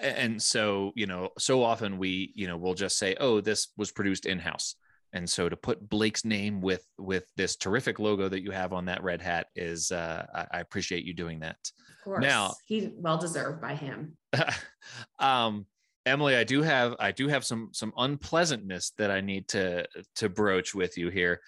and 0.00 0.40
so 0.40 0.92
you 0.94 1.06
know 1.06 1.30
so 1.38 1.62
often 1.62 1.98
we 1.98 2.32
you 2.34 2.46
know 2.46 2.56
we'll 2.56 2.74
just 2.74 2.98
say 2.98 3.16
oh 3.20 3.40
this 3.40 3.68
was 3.76 3.90
produced 3.90 4.26
in-house 4.26 4.76
and 5.12 5.28
so 5.28 5.48
to 5.48 5.56
put 5.56 5.88
Blake's 5.88 6.24
name 6.24 6.60
with 6.60 6.86
with 6.98 7.24
this 7.36 7.56
terrific 7.56 7.98
logo 7.98 8.28
that 8.28 8.42
you 8.42 8.50
have 8.50 8.72
on 8.72 8.86
that 8.86 9.02
red 9.02 9.20
hat 9.20 9.48
is 9.54 9.92
uh, 9.92 10.24
I, 10.34 10.58
I 10.58 10.60
appreciate 10.60 11.04
you 11.04 11.12
doing 11.12 11.40
that. 11.40 11.56
Of 11.98 12.04
course, 12.04 12.22
now 12.22 12.54
he 12.64 12.92
well 12.96 13.18
deserved 13.18 13.60
by 13.60 13.74
him. 13.74 14.16
um, 15.18 15.66
Emily, 16.04 16.36
I 16.36 16.44
do 16.44 16.62
have 16.62 16.96
I 16.98 17.12
do 17.12 17.28
have 17.28 17.44
some 17.44 17.70
some 17.72 17.92
unpleasantness 17.96 18.92
that 18.98 19.10
I 19.10 19.20
need 19.20 19.48
to 19.48 19.86
to 20.16 20.28
broach 20.28 20.74
with 20.74 20.98
you 20.98 21.08
here. 21.10 21.40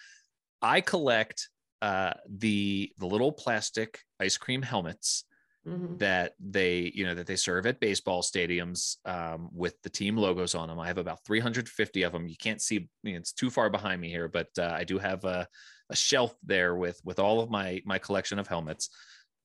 I 0.62 0.80
collect 0.80 1.48
uh, 1.82 2.14
the 2.28 2.92
the 2.98 3.06
little 3.06 3.32
plastic 3.32 4.00
ice 4.20 4.36
cream 4.36 4.62
helmets 4.62 5.24
mm-hmm. 5.66 5.96
that 5.96 6.34
they 6.38 6.92
you 6.94 7.04
know 7.04 7.14
that 7.14 7.26
they 7.26 7.36
serve 7.36 7.66
at 7.66 7.80
baseball 7.80 8.22
stadiums 8.22 8.96
um, 9.04 9.48
with 9.52 9.80
the 9.82 9.90
team 9.90 10.16
logos 10.16 10.54
on 10.54 10.68
them. 10.68 10.78
I 10.78 10.86
have 10.86 10.98
about 10.98 11.24
350 11.26 12.02
of 12.02 12.12
them. 12.12 12.28
You 12.28 12.36
can't 12.36 12.62
see 12.62 12.88
it's 13.02 13.32
too 13.32 13.50
far 13.50 13.70
behind 13.70 14.00
me 14.00 14.08
here, 14.08 14.28
but 14.28 14.48
uh, 14.58 14.70
I 14.72 14.84
do 14.84 14.98
have 14.98 15.24
a, 15.24 15.48
a 15.90 15.96
shelf 15.96 16.34
there 16.44 16.76
with 16.76 17.00
with 17.04 17.18
all 17.18 17.40
of 17.40 17.50
my 17.50 17.82
my 17.84 17.98
collection 17.98 18.38
of 18.38 18.46
helmets. 18.46 18.88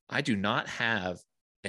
I 0.09 0.21
do 0.21 0.35
not 0.35 0.67
have 0.67 1.19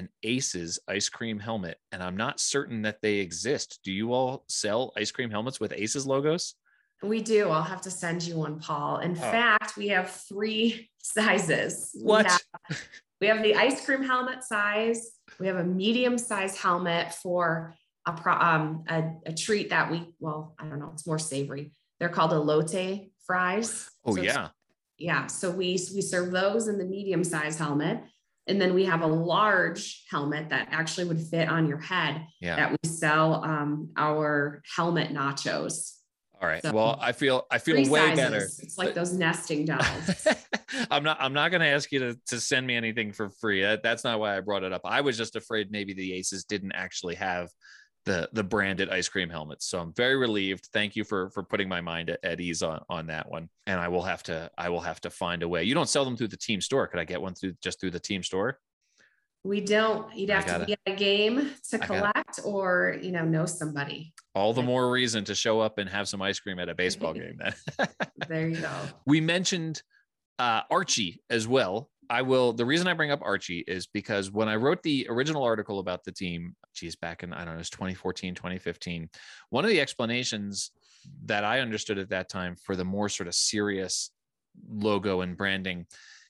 an 0.01 0.09
Aces 0.23 0.79
ice 0.89 1.11
cream 1.11 1.39
helmet, 1.39 1.79
and 1.93 2.03
I'm 2.03 2.17
not 2.17 2.41
certain 2.41 2.83
that 2.83 3.03
they 3.03 3.17
exist. 3.17 3.81
Do 3.85 3.93
you 3.93 4.13
all 4.15 4.45
sell 4.49 4.93
ice 4.97 5.11
cream 5.11 5.31
helmets 5.31 5.61
with 5.61 5.73
Aces 5.77 6.07
logos? 6.07 6.55
We 7.03 7.23
do. 7.23 7.51
I'll 7.51 7.63
have 7.63 7.83
to 7.83 7.91
send 7.91 8.23
you 8.23 8.37
one, 8.37 8.59
Paul. 8.59 8.99
In 8.99 9.13
oh. 9.13 9.15
fact, 9.15 9.77
we 9.77 9.89
have 9.89 10.11
three 10.11 10.91
sizes. 11.03 11.91
What? 11.95 12.27
Have, 12.27 12.41
we 13.21 13.27
have 13.27 13.43
the 13.43 13.55
ice 13.55 13.85
cream 13.85 14.03
helmet 14.03 14.43
size. 14.43 15.11
We 15.39 15.47
have 15.47 15.57
a 15.57 15.65
medium 15.65 16.17
size 16.17 16.57
helmet 16.57 17.15
for 17.15 17.75
a, 18.07 18.13
pro, 18.13 18.33
um, 18.35 18.85
a, 18.89 19.05
a, 19.27 19.35
treat 19.35 19.71
that 19.71 19.91
we, 19.91 20.15
well, 20.19 20.55
I 20.59 20.65
don't 20.65 20.81
know, 20.81 20.91
it's 20.95 21.07
more 21.07 21.19
savory. 21.19 21.73
They're 21.99 22.09
called 22.09 22.31
elote 22.31 23.11
fries. 23.27 23.91
Oh, 24.05 24.17
so 24.17 24.23
yeah. 24.23 24.49
Yeah. 24.97 25.27
So 25.27 25.51
we, 25.51 25.73
we 25.95 26.01
serve 26.01 26.31
those 26.31 26.69
in 26.69 26.79
the 26.79 26.85
medium 26.85 27.23
size 27.23 27.59
helmet. 27.59 28.03
And 28.51 28.61
then 28.61 28.75
we 28.75 28.85
have 28.85 29.03
a 29.03 29.07
large 29.07 30.05
helmet 30.11 30.51
that 30.51 30.69
actually 30.71 31.07
would 31.07 31.21
fit 31.21 31.49
on 31.49 31.69
your 31.69 31.79
head 31.79 32.27
yeah. 32.41 32.57
that 32.57 32.73
we 32.73 32.89
sell 32.89 33.45
um, 33.45 33.91
our 33.97 34.63
helmet 34.77 35.15
nachos. 35.15 35.95
All 36.43 36.49
right. 36.49 36.63
So, 36.63 36.73
well, 36.73 36.99
I 37.01 37.13
feel 37.13 37.47
I 37.51 37.59
feel 37.59 37.77
way 37.77 37.85
sizes. 37.85 38.17
better. 38.17 38.49
It's 38.63 38.79
like 38.79 38.95
those 38.95 39.13
nesting 39.13 39.65
dolls. 39.67 40.27
I'm 40.91 41.05
not 41.05 41.19
I'm 41.21 41.35
not 41.35 41.51
going 41.51 41.61
to 41.61 41.67
ask 41.67 41.93
you 41.93 41.99
to 42.01 42.19
to 42.29 42.41
send 42.41 42.67
me 42.67 42.77
anything 42.77 43.13
for 43.13 43.29
free. 43.29 43.63
That, 43.63 43.83
that's 43.83 44.05
not 44.05 44.21
why 44.21 44.37
I 44.37 44.41
brought 44.41 44.63
it 44.63 44.73
up. 44.73 44.81
I 44.85 45.03
was 45.03 45.19
just 45.19 45.37
afraid 45.37 45.71
maybe 45.71 45.93
the 45.93 46.15
Aces 46.15 46.45
didn't 46.45 46.73
actually 46.73 47.17
have 47.17 47.51
the 48.07 48.29
the 48.33 48.43
branded 48.43 48.89
ice 48.89 49.09
cream 49.09 49.29
helmets. 49.29 49.67
So 49.67 49.79
I'm 49.79 49.93
very 49.93 50.17
relieved. 50.17 50.69
Thank 50.73 50.97
you 50.97 51.05
for 51.05 51.31
for 51.31 51.43
putting 51.43 51.69
my 51.69 51.81
mind 51.81 52.11
at, 52.11 52.25
at 52.25 52.41
ease 52.41 52.63
on 52.63 52.81
on 52.89 53.07
that 53.09 53.31
one. 53.31 53.49
And 53.67 53.79
I 53.79 53.89
will 53.89 54.03
have 54.03 54.23
to 54.25 54.51
I 54.57 54.69
will 54.69 54.81
have 54.81 55.01
to 55.03 55.11
find 55.11 55.43
a 55.43 55.49
way. 55.49 55.65
You 55.65 55.75
don't 55.75 55.89
sell 55.89 56.05
them 56.05 56.17
through 56.17 56.29
the 56.29 56.37
team 56.37 56.61
store. 56.61 56.87
Could 56.87 57.01
I 57.01 57.05
get 57.05 57.21
one 57.21 57.35
through 57.35 57.55
just 57.63 57.81
through 57.81 57.91
the 57.91 58.01
team 58.01 58.23
store? 58.23 58.59
We 59.43 59.63
don't. 59.63 60.15
You'd 60.15 60.31
have 60.31 60.45
to 60.47 60.67
be 60.67 60.73
at 60.73 60.79
a 60.87 60.95
game 60.95 61.53
to 61.71 61.79
collect 61.79 62.41
or, 62.45 62.99
you 63.01 63.11
know, 63.11 63.25
know 63.25 63.47
somebody. 63.47 64.13
All 64.35 64.53
the 64.53 64.63
more 64.63 64.91
reason 64.91 65.25
to 65.25 65.35
show 65.35 65.61
up 65.61 65.79
and 65.79 65.89
have 65.89 66.09
some 66.09 66.21
ice 66.21 66.39
cream 66.39 66.59
at 66.59 66.69
a 66.69 66.75
baseball 66.75 67.15
game 67.15 67.39
then. 67.39 67.89
there 68.29 68.49
you 68.49 68.61
go. 68.61 68.71
We 69.07 69.23
mentioned 69.23 69.83
uh, 70.39 70.63
Archie 70.71 71.23
as 71.31 71.49
well. 71.49 71.89
I 72.11 72.23
will. 72.23 72.53
The 72.53 72.67
reason 72.67 72.89
I 72.89 72.95
bring 72.95 73.13
up 73.13 73.23
Archie 73.23 73.65
is 73.69 73.87
because 73.87 74.33
when 74.33 74.49
I 74.49 74.57
wrote 74.57 74.83
the 74.83 75.07
original 75.09 75.45
article 75.45 75.79
about 75.79 76.03
the 76.03 76.11
team, 76.11 76.57
geez, 76.75 76.97
back 76.97 77.23
in, 77.23 77.33
I 77.33 77.45
don't 77.45 77.55
know, 77.55 77.61
it's 77.61 77.71
2014, 77.71 78.35
2015, 78.35 79.09
one 79.51 79.65
of 79.65 79.71
the 79.71 79.81
explanations 79.81 80.73
that 81.27 81.45
I 81.45 81.61
understood 81.61 81.99
at 81.99 82.11
that 82.11 82.29
time 82.29 82.57
for 82.57 82.75
the 82.75 82.85
more 82.85 83.09
sort 83.09 83.29
of 83.29 83.35
serious 83.37 84.11
logo 84.69 85.21
and 85.21 85.37
branding 85.37 85.87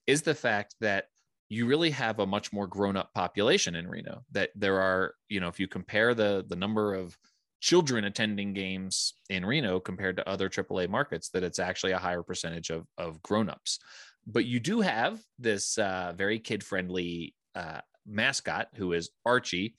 is 0.07 0.21
the 0.21 0.35
fact 0.35 0.75
that 0.83 1.07
you 1.49 1.67
really 1.67 1.91
have 1.91 2.19
a 2.19 2.27
much 2.27 2.53
more 2.53 2.67
grown 2.67 2.97
up 2.97 3.13
population 3.15 3.75
in 3.75 3.89
Reno. 3.89 4.23
That 4.33 4.51
there 4.55 4.81
are, 4.81 5.15
you 5.31 5.41
know, 5.41 5.49
if 5.49 5.59
you 5.59 5.67
compare 5.67 6.15
the 6.15 6.45
the 6.47 6.57
number 6.57 6.95
of 6.95 7.17
children 7.61 8.05
attending 8.05 8.53
games 8.53 9.15
in 9.29 9.45
Reno 9.45 9.81
compared 9.81 10.17
to 10.17 10.29
other 10.29 10.49
AAA 10.49 10.89
markets, 10.89 11.31
that 11.31 11.43
it's 11.43 11.59
actually 11.59 11.93
a 11.93 11.99
higher 11.99 12.23
percentage 12.23 12.71
of 12.71 12.87
of 12.99 13.23
grown-ups. 13.23 13.79
But 14.31 14.45
you 14.45 14.61
do 14.61 14.81
have 14.81 15.21
this 15.39 15.79
uh, 15.79 16.13
very 16.17 16.39
kid-friendly 16.39 17.35
uh, 17.55 17.81
mascot 18.07 18.69
who 18.75 18.93
is 18.93 19.11
Archie, 19.25 19.75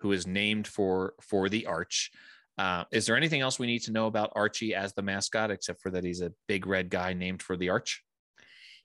who 0.00 0.12
is 0.12 0.26
named 0.26 0.66
for 0.66 1.14
for 1.20 1.48
the 1.48 1.66
Arch. 1.66 2.10
Uh, 2.56 2.84
is 2.92 3.06
there 3.06 3.16
anything 3.16 3.40
else 3.40 3.58
we 3.58 3.66
need 3.66 3.82
to 3.82 3.92
know 3.92 4.06
about 4.06 4.32
Archie 4.36 4.74
as 4.74 4.92
the 4.92 5.02
mascot, 5.02 5.50
except 5.50 5.80
for 5.80 5.90
that 5.90 6.04
he's 6.04 6.20
a 6.20 6.32
big 6.46 6.66
red 6.66 6.88
guy 6.88 7.12
named 7.12 7.42
for 7.42 7.56
the 7.56 7.70
Arch? 7.70 8.02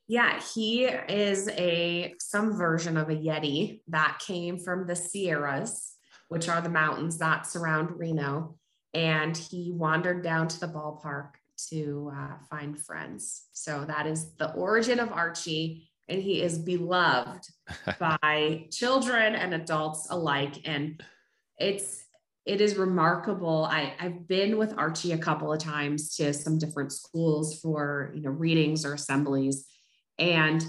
Yeah, 0.08 0.42
he 0.56 0.86
is 0.86 1.50
a 1.50 2.16
some 2.20 2.58
version 2.58 2.98
of 2.98 3.10
a 3.10 3.16
Yeti 3.16 3.82
that 3.90 4.20
came 4.26 4.58
from 4.58 4.88
the 4.88 4.96
Sierras 4.96 5.98
which 6.30 6.48
are 6.48 6.62
the 6.62 6.70
mountains 6.70 7.18
that 7.18 7.46
surround 7.46 8.00
Reno. 8.00 8.56
And 8.94 9.36
he 9.36 9.72
wandered 9.72 10.24
down 10.24 10.48
to 10.48 10.60
the 10.60 10.68
ballpark 10.68 11.32
to 11.68 12.12
uh, 12.16 12.38
find 12.50 12.80
friends. 12.80 13.48
So 13.54 13.86
that 13.86 14.08
is 14.08 14.34
the 14.36 14.52
origin 14.54 15.00
of 15.00 15.12
Archie. 15.12 15.90
And 16.08 16.22
he 16.22 16.42
is 16.42 16.58
beloved 16.58 17.48
by 18.00 18.68
children 18.72 19.36
and 19.36 19.54
adults 19.54 20.08
alike. 20.10 20.68
And 20.68 21.04
it's, 21.58 22.04
it 22.46 22.62
is 22.62 22.78
remarkable. 22.78 23.66
I, 23.70 23.94
I've 24.00 24.28
been 24.28 24.58
with 24.58 24.78
Archie 24.78 25.12
a 25.12 25.18
couple 25.18 25.54
of 25.54 25.60
times 25.60 26.16
to 26.16 26.34
some 26.34 26.58
different 26.58 26.92
schools 26.92 27.60
for, 27.60 28.12
you 28.16 28.22
know, 28.22 28.32
readings 28.32 28.86
or 28.86 28.94
assemblies. 28.94 29.68
And 30.18 30.66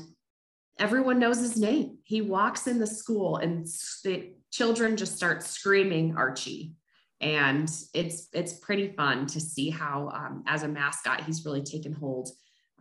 everyone 0.78 1.18
knows 1.18 1.38
his 1.38 1.56
name. 1.56 1.98
He 2.04 2.20
walks 2.22 2.66
in 2.66 2.78
the 2.78 2.86
school 2.86 3.36
and 3.36 3.66
the 4.02 4.32
children 4.50 4.96
just 4.96 5.16
start 5.16 5.42
screaming 5.42 6.16
Archie. 6.16 6.72
And 7.20 7.70
it's 7.92 8.28
it's 8.32 8.54
pretty 8.54 8.88
fun 8.88 9.26
to 9.26 9.40
see 9.40 9.68
how, 9.68 10.10
um, 10.14 10.42
as 10.46 10.62
a 10.62 10.68
mascot, 10.68 11.24
he's 11.24 11.44
really 11.44 11.62
taken 11.62 11.92
hold 11.92 12.30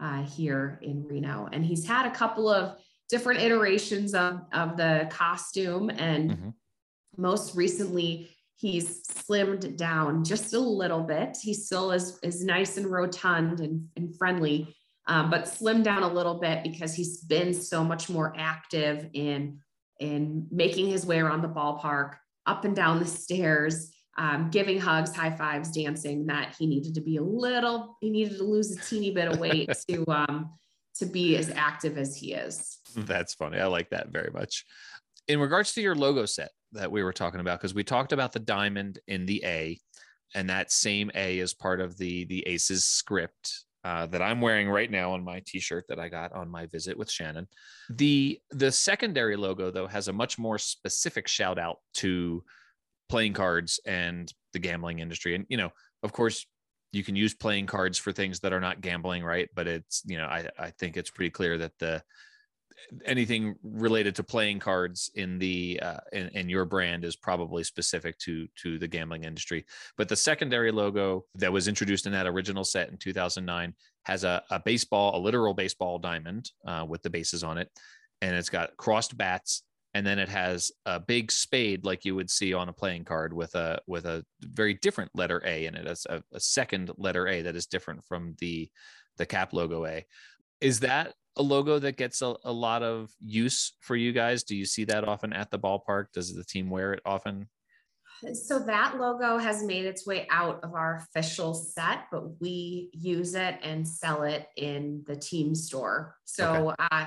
uh, 0.02 0.24
here 0.24 0.80
in 0.82 1.04
Reno. 1.04 1.50
And 1.52 1.66
he's 1.66 1.86
had 1.86 2.06
a 2.06 2.12
couple 2.12 2.50
of 2.50 2.78
different 3.10 3.42
iterations 3.42 4.14
of, 4.14 4.42
of 4.54 4.78
the 4.78 5.08
costume. 5.12 5.90
And 5.90 6.32
mm-hmm. 6.32 6.50
most 7.18 7.56
recently, 7.56 8.30
he's 8.56 9.04
slimmed 9.08 9.76
down 9.78 10.24
just 10.24 10.54
a 10.54 10.60
little 10.60 11.02
bit. 11.02 11.38
He 11.42 11.54
still 11.54 11.92
is, 11.92 12.20
is 12.24 12.44
nice 12.44 12.78
and 12.78 12.88
rotund 12.88 13.60
and, 13.60 13.88
and 13.96 14.16
friendly, 14.18 14.76
um, 15.08 15.30
but 15.30 15.46
slimmed 15.46 15.84
down 15.84 16.04
a 16.04 16.14
little 16.14 16.36
bit 16.36 16.64
because 16.64 16.94
he's 16.94 17.22
been 17.22 17.54
so 17.54 17.84
much 17.84 18.10
more 18.10 18.34
active 18.38 19.10
in 19.14 19.60
in 20.00 20.48
making 20.50 20.88
his 20.88 21.06
way 21.06 21.20
around 21.20 21.42
the 21.42 21.50
ballpark, 21.50 22.14
up 22.46 22.64
and 22.64 22.74
down 22.74 23.00
the 23.00 23.06
stairs, 23.06 23.92
um, 24.20 24.50
giving 24.52 24.80
hugs, 24.80 25.16
high 25.16 25.32
fives, 25.32 25.72
dancing. 25.72 26.26
That 26.28 26.54
he 26.60 26.68
needed 26.68 26.94
to 26.96 27.02
be 27.02 27.18
a 27.18 27.24
little, 27.24 27.98
he 28.02 28.10
needed 28.10 28.38
to 28.38 28.44
lose 28.44 28.76
a 28.76 28.82
teeny 28.82 29.12
bit 29.12 29.30
of 29.30 29.40
weight 29.40 29.72
to 29.88 30.06
um, 30.12 30.52
to 30.96 31.06
be 31.06 31.38
as 31.38 31.50
active 31.50 31.98
as 31.98 32.16
he 32.16 32.34
is. 32.34 32.80
That's 32.96 33.34
funny. 33.34 33.60
I 33.60 33.68
like 33.68 33.90
that 33.92 34.10
very 34.10 34.30
much. 34.32 34.66
In 35.28 35.40
regards 35.40 35.74
to 35.74 35.82
your 35.82 35.96
logo 35.96 36.26
set 36.26 36.52
that 36.74 36.92
we 36.92 37.02
were 37.02 37.14
talking 37.14 37.40
about, 37.40 37.60
because 37.60 37.74
we 37.74 37.84
talked 37.84 38.12
about 38.12 38.34
the 38.34 38.40
diamond 38.40 39.00
in 39.08 39.26
the 39.26 39.42
A, 39.46 39.80
and 40.36 40.50
that 40.50 40.72
same 40.72 41.10
A 41.16 41.40
is 41.40 41.54
part 41.54 41.80
of 41.80 41.98
the 41.98 42.26
the 42.26 42.46
Aces 42.46 42.84
script 42.84 43.64
uh, 43.86 44.06
that 44.08 44.22
I'm 44.22 44.42
wearing 44.42 44.70
right 44.70 44.92
now 44.92 45.14
on 45.14 45.24
my 45.24 45.42
T-shirt 45.46 45.86
that 45.88 46.00
I 46.00 46.10
got 46.10 46.34
on 46.34 46.50
my 46.50 46.66
visit 46.66 46.98
with 46.98 47.10
Shannon. 47.10 47.48
The 47.90 48.42
the 48.52 48.72
secondary 48.72 49.38
logo 49.38 49.72
though 49.72 49.88
has 49.88 50.10
a 50.10 50.14
much 50.14 50.38
more 50.38 50.58
specific 50.58 51.30
shout 51.30 51.58
out 51.58 51.78
to 51.96 52.44
playing 53.10 53.34
cards 53.34 53.80
and 53.86 54.32
the 54.54 54.60
gambling 54.60 55.00
industry. 55.00 55.36
And 55.36 55.46
you 55.50 55.58
know, 55.58 55.72
of 56.04 56.14
course, 56.14 56.46
you 56.92 57.04
can 57.04 57.16
use 57.16 57.34
playing 57.34 57.68
cards 57.68 57.98
for 57.98 58.12
things 58.12 58.40
that 58.40 58.54
are 58.54 58.62
not 58.62 58.82
gambling, 58.82 59.24
right? 59.24 59.50
But 59.56 59.68
it's 59.68 60.04
you 60.06 60.18
know, 60.18 60.26
I 60.26 60.50
I 60.58 60.72
think 60.72 60.98
it's 60.98 61.12
pretty 61.12 61.32
clear 61.32 61.58
that 61.58 61.78
the 61.80 62.04
anything 63.06 63.56
related 63.64 64.16
to 64.16 64.24
playing 64.24 64.60
cards 64.60 65.12
in 65.16 65.38
the 65.40 65.80
uh, 65.82 66.00
in, 66.12 66.28
in, 66.30 66.50
your 66.50 66.66
brand 66.66 67.04
is 67.04 67.16
probably 67.16 67.64
specific 67.64 68.18
to 68.20 68.48
to 68.62 68.80
the 68.80 68.88
gambling 68.88 69.24
industry. 69.24 69.66
But 69.98 70.10
the 70.10 70.16
secondary 70.16 70.72
logo 70.72 71.26
that 71.36 71.52
was 71.52 71.68
introduced 71.68 72.06
in 72.06 72.12
that 72.14 72.28
original 72.28 72.64
set 72.64 72.90
in 72.90 72.98
2009 72.98 73.74
has 74.04 74.24
a, 74.24 74.42
a 74.50 74.60
baseball, 74.60 75.16
a 75.16 75.20
literal 75.20 75.54
baseball 75.54 76.00
diamond 76.00 76.52
uh, 76.66 76.86
with 76.88 77.02
the 77.02 77.10
bases 77.10 77.44
on 77.44 77.58
it, 77.58 77.70
and 78.22 78.36
it's 78.36 78.50
got 78.50 78.76
crossed 78.78 79.18
bats. 79.18 79.64
And 79.94 80.06
then 80.06 80.20
it 80.20 80.30
has 80.30 80.72
a 80.86 81.00
big 81.00 81.32
spade, 81.32 81.84
like 81.84 82.06
you 82.06 82.16
would 82.16 82.30
see 82.30 82.54
on 82.54 82.70
a 82.70 82.74
playing 82.74 83.06
card, 83.06 83.34
with 83.34 83.56
a 83.56 83.80
with 83.88 84.06
a 84.06 84.24
very 84.42 84.76
different 84.76 85.12
letter 85.16 85.42
A 85.46 85.66
in 85.66 85.76
it. 85.76 85.88
It's 85.88 86.06
a, 86.06 86.22
a 86.32 86.40
second 86.40 86.92
letter 86.98 87.28
A 87.28 87.42
that 87.42 87.56
is 87.56 87.66
different 87.66 88.06
from 88.06 88.36
the 88.40 88.70
the 89.18 89.26
cap 89.26 89.52
logo 89.52 89.86
A. 89.86 90.06
Is 90.62 90.82
that 90.82 91.14
a 91.38 91.42
logo 91.42 91.80
that 91.80 91.98
gets 91.98 92.22
a, 92.22 92.36
a 92.44 92.52
lot 92.52 92.84
of 92.84 93.10
use 93.20 93.74
for 93.80 93.96
you 93.96 94.12
guys? 94.12 94.44
Do 94.44 94.56
you 94.56 94.66
see 94.66 94.84
that 94.86 95.08
often 95.08 95.34
at 95.34 95.50
the 95.50 95.60
ballpark? 95.60 96.06
Does 96.14 96.36
the 96.36 96.44
team 96.44 96.70
wear 96.70 96.94
it 96.94 97.02
often? 97.06 97.50
So 98.34 98.60
that 98.60 98.98
logo 99.00 99.38
has 99.38 99.64
made 99.64 99.86
its 99.86 100.06
way 100.06 100.28
out 100.30 100.60
of 100.64 100.74
our 100.74 100.98
official 100.98 101.54
set, 101.54 102.06
but 102.12 102.42
we 102.42 102.90
use 102.92 103.34
it 103.34 103.58
and 103.64 103.88
sell 103.88 104.24
it 104.24 104.48
in 104.58 105.04
the 105.08 105.16
team 105.16 105.56
store. 105.56 106.18
So 106.26 106.72
okay. 106.72 106.88
uh, 106.92 107.06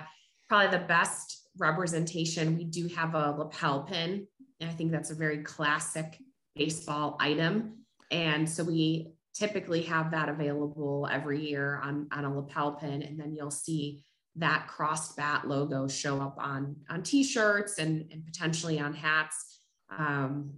probably 0.48 0.78
the 0.78 0.84
best 0.84 1.41
representation. 1.58 2.56
We 2.56 2.64
do 2.64 2.88
have 2.88 3.14
a 3.14 3.32
lapel 3.32 3.82
pin, 3.82 4.26
and 4.60 4.70
I 4.70 4.72
think 4.72 4.92
that's 4.92 5.10
a 5.10 5.14
very 5.14 5.42
classic 5.42 6.18
baseball 6.54 7.16
item. 7.20 7.84
And 8.10 8.48
so 8.48 8.64
we 8.64 9.12
typically 9.34 9.82
have 9.82 10.10
that 10.10 10.28
available 10.28 11.08
every 11.10 11.48
year 11.48 11.80
on, 11.82 12.08
on 12.12 12.24
a 12.24 12.34
lapel 12.34 12.72
pin, 12.72 13.02
and 13.02 13.18
then 13.18 13.34
you'll 13.34 13.50
see 13.50 14.04
that 14.36 14.66
crossed 14.66 15.16
bat 15.16 15.46
logo 15.46 15.86
show 15.86 16.20
up 16.20 16.36
on 16.38 16.74
on 16.88 17.02
t-shirts 17.02 17.78
and, 17.78 18.10
and 18.10 18.24
potentially 18.24 18.80
on 18.80 18.94
hats 18.94 19.60
um, 19.98 20.50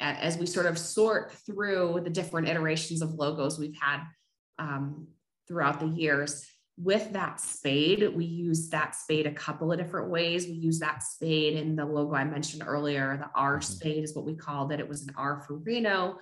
as 0.00 0.36
we 0.36 0.44
sort 0.44 0.66
of 0.66 0.76
sort 0.76 1.32
through 1.32 2.00
the 2.04 2.10
different 2.10 2.46
iterations 2.46 3.00
of 3.00 3.14
logos 3.14 3.58
we've 3.58 3.76
had 3.80 4.02
um, 4.58 5.06
throughout 5.48 5.80
the 5.80 5.86
years 5.86 6.46
with 6.78 7.12
that 7.12 7.40
spade 7.40 8.06
we 8.14 8.24
use 8.24 8.68
that 8.68 8.94
spade 8.94 9.26
a 9.26 9.32
couple 9.32 9.72
of 9.72 9.78
different 9.78 10.10
ways. 10.10 10.46
We 10.46 10.52
use 10.52 10.78
that 10.80 11.02
spade 11.02 11.56
in 11.56 11.74
the 11.74 11.86
logo 11.86 12.14
i 12.14 12.24
mentioned 12.24 12.62
earlier 12.66 13.16
the 13.16 13.30
r 13.38 13.58
mm-hmm. 13.58 13.62
spade 13.62 14.04
is 14.04 14.14
what 14.14 14.26
we 14.26 14.34
called 14.34 14.72
it 14.72 14.80
it 14.80 14.88
was 14.88 15.02
an 15.02 15.14
r 15.16 15.42
for 15.46 15.56
reno 15.56 16.18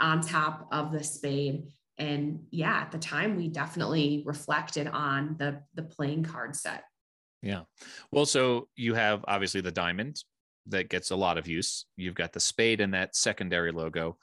on 0.00 0.20
top 0.20 0.68
of 0.72 0.92
the 0.92 1.04
spade. 1.04 1.68
And 1.98 2.40
yeah 2.50 2.80
at 2.80 2.90
the 2.90 2.98
time 2.98 3.36
we 3.36 3.48
definitely 3.48 4.22
reflected 4.24 4.88
on 4.88 5.36
the 5.38 5.62
the 5.74 5.82
playing 5.82 6.24
card 6.24 6.56
set. 6.56 6.84
Yeah. 7.42 7.62
Well 8.10 8.26
so 8.26 8.68
you 8.76 8.94
have 8.94 9.24
obviously 9.28 9.60
the 9.60 9.70
diamond 9.70 10.22
that 10.66 10.88
gets 10.88 11.10
a 11.10 11.16
lot 11.16 11.38
of 11.38 11.48
use. 11.48 11.86
You've 11.96 12.14
got 12.14 12.32
the 12.32 12.40
spade 12.40 12.80
and 12.80 12.94
that 12.94 13.14
secondary 13.14 13.72
logo. 13.72 14.16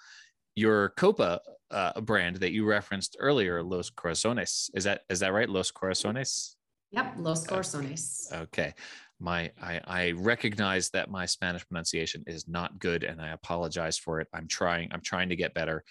Your 0.55 0.89
copa 0.89 1.41
uh, 1.71 1.99
brand 2.01 2.37
that 2.37 2.51
you 2.51 2.65
referenced 2.65 3.17
earlier 3.19 3.63
los 3.63 3.89
corazones. 3.89 4.69
Is 4.73 4.83
that 4.85 5.01
is 5.09 5.19
that 5.19 5.33
right? 5.33 5.49
Los 5.49 5.71
corazones? 5.71 6.55
Yep 6.91 7.15
los 7.17 7.45
corazones. 7.45 8.33
Okay. 8.33 8.73
My 9.19 9.51
I, 9.61 9.81
I 9.85 10.11
recognize 10.11 10.89
that 10.91 11.09
my 11.09 11.25
spanish 11.25 11.67
pronunciation 11.67 12.23
is 12.25 12.47
not 12.47 12.79
good 12.79 13.03
and 13.03 13.21
i 13.21 13.29
apologize 13.29 13.97
for 13.97 14.21
it. 14.21 14.27
I'm 14.33 14.47
trying 14.47 14.89
i'm 14.91 15.01
trying 15.01 15.29
to 15.29 15.35
get 15.35 15.53
better. 15.53 15.83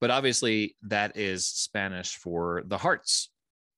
But 0.00 0.10
obviously, 0.10 0.76
that 0.82 1.16
is 1.16 1.46
Spanish 1.46 2.16
for 2.16 2.62
the 2.66 2.78
hearts, 2.78 3.30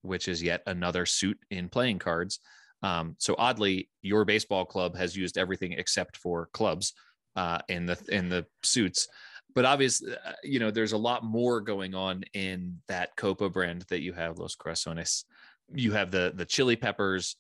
which 0.03 0.29
is 0.29 0.43
yet 0.43 0.63
another 0.67 1.07
suit 1.07 1.39
in 1.51 1.69
playing 1.69 1.99
cards. 1.99 2.41
Um, 2.83 3.17
so 3.19 3.35
oddly, 3.39 3.89
your 4.03 4.25
baseball 4.25 4.65
club 4.65 4.97
has 4.97 5.17
used 5.17 5.39
everything 5.39 5.73
except 5.73 6.17
for 6.17 6.49
clubs 6.53 6.93
uh, 7.37 7.59
in 7.69 7.87
the 7.87 7.99
in 8.09 8.29
the 8.29 8.47
suits. 8.63 9.09
But 9.55 9.65
obviously, 9.65 10.13
uh, 10.13 10.33
you 10.43 10.59
know, 10.59 10.71
there's 10.71 10.93
a 10.93 10.99
lot 10.99 11.25
more 11.25 11.61
going 11.61 11.95
on 11.95 12.23
in 12.35 12.79
that 12.89 13.17
Copa 13.17 13.49
brand 13.49 13.85
that 13.89 14.01
you 14.01 14.13
have, 14.13 14.39
Los 14.39 14.57
Corazones. 14.57 15.25
You 15.73 15.93
have 15.93 16.11
the 16.11 16.33
the 16.35 16.45
chili 16.45 16.77
peppers, 16.77 17.37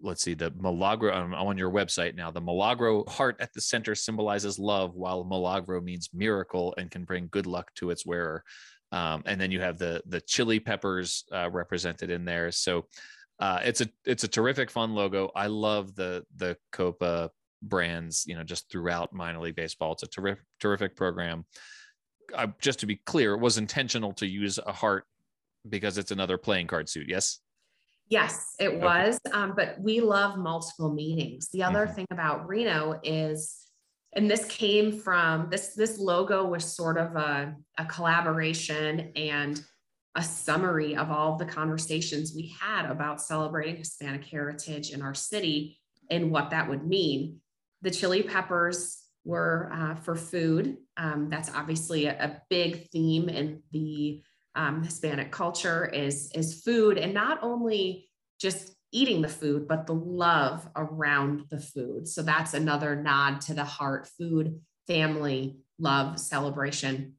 let's 0.00 0.22
see 0.22 0.34
the 0.34 0.52
milagro 0.58 1.12
I'm 1.12 1.34
on 1.34 1.58
your 1.58 1.70
website 1.70 2.14
now 2.14 2.30
the 2.30 2.40
milagro 2.40 3.04
heart 3.06 3.36
at 3.40 3.52
the 3.52 3.60
center 3.60 3.94
symbolizes 3.94 4.58
love 4.58 4.94
while 4.94 5.24
milagro 5.24 5.80
means 5.80 6.10
miracle 6.12 6.74
and 6.76 6.90
can 6.90 7.04
bring 7.04 7.28
good 7.30 7.46
luck 7.46 7.72
to 7.76 7.90
its 7.90 8.04
wearer 8.04 8.44
um, 8.92 9.22
and 9.26 9.40
then 9.40 9.50
you 9.50 9.60
have 9.60 9.78
the 9.78 10.02
the 10.06 10.20
chili 10.20 10.60
peppers 10.60 11.24
uh, 11.32 11.48
represented 11.50 12.10
in 12.10 12.24
there 12.24 12.52
so 12.52 12.84
uh, 13.40 13.60
it's 13.64 13.80
a 13.80 13.88
it's 14.04 14.24
a 14.24 14.28
terrific 14.28 14.70
fun 14.70 14.94
logo. 14.94 15.30
I 15.34 15.46
love 15.46 15.94
the 15.94 16.24
the 16.36 16.56
Copa 16.72 17.30
brands, 17.62 18.24
you 18.26 18.36
know, 18.36 18.42
just 18.42 18.70
throughout 18.70 19.12
minor 19.12 19.40
league 19.40 19.56
baseball. 19.56 19.92
It's 19.92 20.02
a 20.02 20.06
terrific 20.06 20.44
terrific 20.60 20.96
program. 20.96 21.44
Uh, 22.34 22.48
just 22.60 22.80
to 22.80 22.86
be 22.86 22.96
clear, 22.96 23.34
it 23.34 23.40
was 23.40 23.58
intentional 23.58 24.12
to 24.12 24.26
use 24.26 24.58
a 24.66 24.72
heart 24.72 25.04
because 25.68 25.98
it's 25.98 26.10
another 26.10 26.38
playing 26.38 26.66
card 26.66 26.88
suit. 26.88 27.08
Yes. 27.08 27.40
Yes, 28.10 28.54
it 28.58 28.68
okay. 28.68 28.78
was. 28.78 29.18
Um, 29.32 29.52
but 29.54 29.76
we 29.80 30.00
love 30.00 30.38
multiple 30.38 30.92
meanings. 30.92 31.48
The 31.52 31.62
other 31.62 31.84
mm-hmm. 31.84 31.94
thing 31.94 32.06
about 32.10 32.48
Reno 32.48 32.98
is, 33.02 33.66
and 34.14 34.30
this 34.30 34.46
came 34.46 34.98
from 34.98 35.48
this 35.50 35.74
this 35.74 35.98
logo 35.98 36.46
was 36.46 36.64
sort 36.64 36.96
of 36.96 37.16
a, 37.16 37.54
a 37.76 37.84
collaboration 37.84 39.12
and 39.14 39.60
a 40.14 40.22
summary 40.22 40.96
of 40.96 41.10
all 41.10 41.36
the 41.36 41.44
conversations 41.44 42.32
we 42.34 42.54
had 42.60 42.90
about 42.90 43.20
celebrating 43.20 43.76
Hispanic 43.76 44.24
heritage 44.24 44.90
in 44.90 45.02
our 45.02 45.14
city 45.14 45.78
and 46.10 46.30
what 46.30 46.50
that 46.50 46.68
would 46.68 46.86
mean. 46.86 47.40
The 47.82 47.90
chili 47.90 48.22
peppers 48.22 49.02
were 49.24 49.70
uh, 49.72 49.94
for 49.96 50.16
food. 50.16 50.78
Um, 50.96 51.28
that's 51.30 51.50
obviously 51.54 52.06
a, 52.06 52.12
a, 52.12 52.42
big 52.48 52.88
theme 52.90 53.28
in 53.28 53.62
the 53.72 54.22
um, 54.54 54.82
Hispanic 54.82 55.30
culture 55.30 55.86
is, 55.86 56.30
is 56.34 56.62
food 56.62 56.98
and 56.98 57.14
not 57.14 57.42
only 57.42 58.08
just 58.40 58.74
eating 58.90 59.20
the 59.20 59.28
food, 59.28 59.68
but 59.68 59.86
the 59.86 59.94
love 59.94 60.66
around 60.74 61.44
the 61.50 61.60
food. 61.60 62.08
So 62.08 62.22
that's 62.22 62.54
another 62.54 62.96
nod 62.96 63.42
to 63.42 63.54
the 63.54 63.64
heart 63.64 64.08
food, 64.18 64.60
family, 64.86 65.58
love, 65.78 66.18
celebration. 66.18 67.14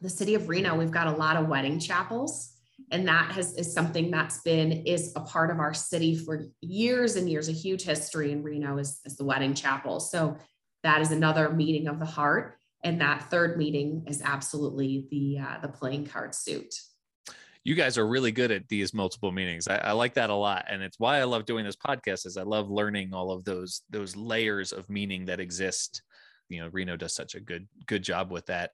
The 0.00 0.10
city 0.10 0.34
of 0.34 0.48
Reno, 0.48 0.76
we've 0.76 0.90
got 0.90 1.06
a 1.06 1.16
lot 1.16 1.36
of 1.36 1.48
wedding 1.48 1.78
chapels 1.78 2.57
and 2.90 3.06
that 3.08 3.32
has 3.32 3.54
is 3.54 3.72
something 3.72 4.10
that's 4.10 4.40
been 4.40 4.72
is 4.72 5.12
a 5.16 5.20
part 5.20 5.50
of 5.50 5.60
our 5.60 5.74
city 5.74 6.16
for 6.16 6.46
years 6.60 7.16
and 7.16 7.28
years 7.28 7.48
a 7.48 7.52
huge 7.52 7.82
history 7.82 8.32
in 8.32 8.42
reno 8.42 8.78
is, 8.78 9.00
is 9.04 9.16
the 9.16 9.24
wedding 9.24 9.54
chapel. 9.54 10.00
So 10.00 10.36
that 10.82 11.00
is 11.00 11.10
another 11.10 11.50
meeting 11.50 11.88
of 11.88 11.98
the 11.98 12.06
heart. 12.06 12.56
And 12.84 13.00
that 13.00 13.28
third 13.30 13.58
meeting 13.58 14.04
is 14.06 14.22
absolutely 14.22 15.06
the 15.10 15.38
uh, 15.40 15.60
the 15.60 15.68
playing 15.68 16.06
card 16.06 16.34
suit. 16.34 16.74
You 17.64 17.74
guys 17.74 17.98
are 17.98 18.06
really 18.06 18.32
good 18.32 18.50
at 18.50 18.68
these 18.68 18.94
multiple 18.94 19.32
meanings. 19.32 19.68
I, 19.68 19.76
I, 19.76 19.92
like 19.92 20.14
that 20.14 20.30
a 20.30 20.34
lot. 20.34 20.66
And 20.70 20.82
it's 20.82 20.98
why 20.98 21.18
i 21.18 21.24
love 21.24 21.44
doing 21.44 21.64
this 21.64 21.76
podcast 21.76 22.24
is 22.24 22.36
i 22.36 22.42
love 22.42 22.70
learning 22.70 23.12
all 23.12 23.32
of 23.32 23.44
those 23.44 23.82
those 23.90 24.16
layers 24.16 24.72
of 24.72 24.88
meaning 24.88 25.26
that 25.26 25.40
exist. 25.40 26.02
You 26.48 26.62
know 26.62 26.68
reno 26.72 26.96
does 26.96 27.14
such 27.14 27.34
a 27.34 27.40
good 27.40 27.68
good 27.86 28.02
job 28.02 28.30
with 28.30 28.46
that. 28.46 28.70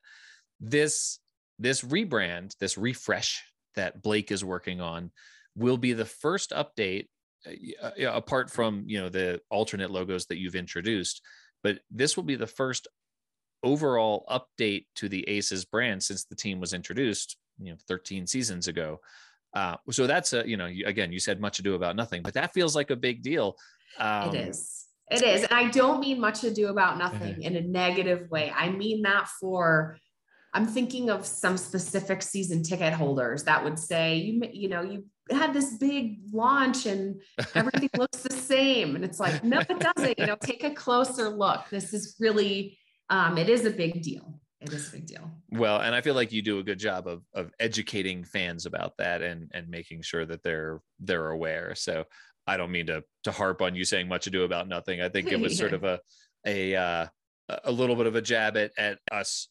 This 0.61 1.19
this 1.59 1.81
rebrand 1.81 2.57
this 2.59 2.77
refresh 2.77 3.43
that 3.75 4.03
blake 4.03 4.31
is 4.31 4.45
working 4.45 4.81
on 4.81 5.11
will 5.57 5.79
be 5.79 5.93
the 5.93 6.05
first 6.05 6.51
update 6.51 7.09
uh, 7.83 7.91
apart 8.11 8.51
from 8.51 8.85
you 8.87 9.01
know 9.01 9.09
the 9.09 9.41
alternate 9.51 9.91
logos 9.91 10.27
that 10.27 10.39
you've 10.39 10.55
introduced 10.55 11.21
but 11.63 11.81
this 11.91 12.17
will 12.17 12.25
be 12.25 12.37
the 12.37 12.47
first 12.47 12.89
overall 13.65 14.25
update 14.31 14.85
to 14.97 15.09
the 15.09 15.29
Aces 15.29 15.65
brand 15.65 16.03
since 16.03 16.25
the 16.25 16.37
team 16.37 16.61
was 16.61 16.73
introduced, 16.73 17.37
you 17.59 17.73
know, 17.73 17.79
13 17.89 18.27
seasons 18.27 18.69
ago. 18.69 19.01
Uh, 19.55 19.77
so 19.91 20.07
that's 20.07 20.33
a, 20.33 20.47
you 20.47 20.57
know, 20.57 20.67
again, 20.87 21.11
you 21.11 21.19
said 21.19 21.41
much 21.41 21.59
ado 21.59 21.75
about 21.75 21.97
nothing, 21.97 22.23
but 22.23 22.35
that 22.35 22.53
feels 22.53 22.77
like 22.77 22.91
a 22.91 22.97
big 22.97 23.23
deal. 23.23 23.57
Um, 23.99 24.35
it 24.35 24.49
is. 24.49 24.85
It 25.11 25.23
is. 25.23 25.43
And 25.45 25.53
I 25.53 25.71
don't 25.71 26.01
mean 26.01 26.21
much 26.21 26.45
ado 26.45 26.69
about 26.69 26.99
nothing 26.99 27.43
in 27.43 27.57
a 27.57 27.61
negative 27.61 28.31
way. 28.31 28.53
I 28.55 28.71
mean 28.71 29.03
that 29.03 29.29
for, 29.41 29.99
I'm 30.55 30.67
thinking 30.67 31.11
of 31.11 31.27
some 31.27 31.57
specific 31.57 32.23
season 32.23 32.63
ticket 32.63 32.93
holders 32.93 33.43
that 33.45 33.65
would 33.65 33.79
say, 33.79 34.17
you, 34.17 34.41
you 34.53 34.69
know, 34.69 34.83
you 34.83 35.05
had 35.31 35.53
this 35.53 35.77
big 35.79 36.19
launch 36.33 36.87
and 36.87 37.21
everything 37.57 37.91
looks 37.99 38.19
the 38.19 38.33
same. 38.33 38.95
And 38.95 39.05
it's 39.05 39.19
like, 39.19 39.43
no, 39.43 39.59
it 39.61 39.81
doesn't. 39.81 40.19
You 40.19 40.27
know, 40.27 40.37
take 40.41 40.63
a 40.63 40.71
closer 40.71 41.29
look. 41.29 41.69
This 41.71 41.93
is 41.93 42.15
really, 42.21 42.79
um, 43.11 43.37
it 43.37 43.49
is 43.49 43.67
a 43.67 43.71
big 43.71 44.01
deal. 44.03 44.41
It 44.61 44.73
is 44.73 44.89
a 44.89 44.93
big 44.93 45.07
deal. 45.07 45.29
Well, 45.51 45.81
and 45.81 45.95
I 45.95 46.01
feel 46.01 46.15
like 46.15 46.33
you 46.33 46.41
do 46.41 46.59
a 46.59 46.63
good 46.63 46.79
job 46.79 47.07
of 47.07 47.23
of 47.35 47.51
educating 47.61 48.25
fans 48.25 48.65
about 48.65 48.97
that 48.97 49.21
and 49.21 49.51
and 49.53 49.69
making 49.69 50.01
sure 50.03 50.25
that 50.25 50.43
they're 50.43 50.81
they're 51.01 51.29
aware. 51.29 51.75
So 51.75 52.05
I 52.47 52.57
don't 52.57 52.71
mean 52.71 52.87
to 52.87 53.05
to 53.25 53.33
harp 53.33 53.61
on 53.61 53.75
you 53.75 53.85
saying 53.85 54.09
much 54.09 54.27
ado 54.27 54.45
about 54.45 54.67
nothing. 54.67 55.03
I 55.03 55.11
think 55.11 55.31
it 55.31 55.41
was 55.41 55.59
sort 55.59 55.73
of 55.75 55.85
a 55.85 56.01
a 56.47 56.77
uh, 56.77 57.07
a 57.65 57.73
little 57.73 57.95
bit 57.97 58.07
of 58.07 58.17
a 58.17 58.23
jab 58.23 58.57
at 58.57 58.73
at 58.79 58.99
us 59.13 59.49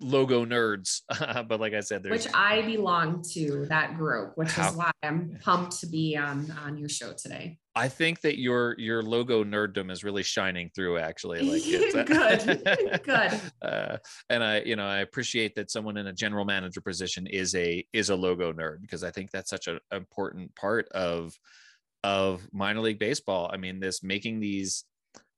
logo 0.00 0.44
nerds. 0.44 1.02
but 1.48 1.60
like 1.60 1.74
I 1.74 1.80
said, 1.80 2.02
there's... 2.02 2.24
which 2.24 2.34
I 2.34 2.62
belong 2.62 3.22
to 3.32 3.66
that 3.66 3.96
group, 3.96 4.32
which 4.36 4.50
how, 4.50 4.70
is 4.70 4.76
why 4.76 4.90
I'm 5.02 5.38
pumped 5.42 5.80
to 5.80 5.86
be 5.86 6.16
on 6.16 6.50
on 6.64 6.76
your 6.76 6.88
show 6.88 7.12
today. 7.12 7.58
I 7.74 7.88
think 7.88 8.20
that 8.22 8.38
your 8.38 8.74
your 8.78 9.02
logo 9.02 9.44
nerddom 9.44 9.90
is 9.90 10.02
really 10.02 10.22
shining 10.22 10.70
through. 10.74 10.98
Actually, 10.98 11.40
like 11.42 11.62
it's, 11.66 11.94
good, 12.64 13.02
good. 13.04 13.40
Uh, 13.62 13.98
and 14.30 14.42
I, 14.42 14.60
you 14.60 14.76
know, 14.76 14.86
I 14.86 14.98
appreciate 14.98 15.54
that 15.56 15.70
someone 15.70 15.96
in 15.96 16.08
a 16.08 16.12
general 16.12 16.44
manager 16.44 16.80
position 16.80 17.26
is 17.26 17.54
a 17.54 17.84
is 17.92 18.10
a 18.10 18.16
logo 18.16 18.52
nerd 18.52 18.80
because 18.80 19.04
I 19.04 19.10
think 19.10 19.30
that's 19.30 19.50
such 19.50 19.68
an 19.68 19.78
important 19.92 20.54
part 20.56 20.88
of 20.88 21.32
of 22.04 22.46
minor 22.52 22.80
league 22.80 22.98
baseball. 22.98 23.50
I 23.52 23.56
mean, 23.56 23.80
this 23.80 24.02
making 24.02 24.40
these 24.40 24.84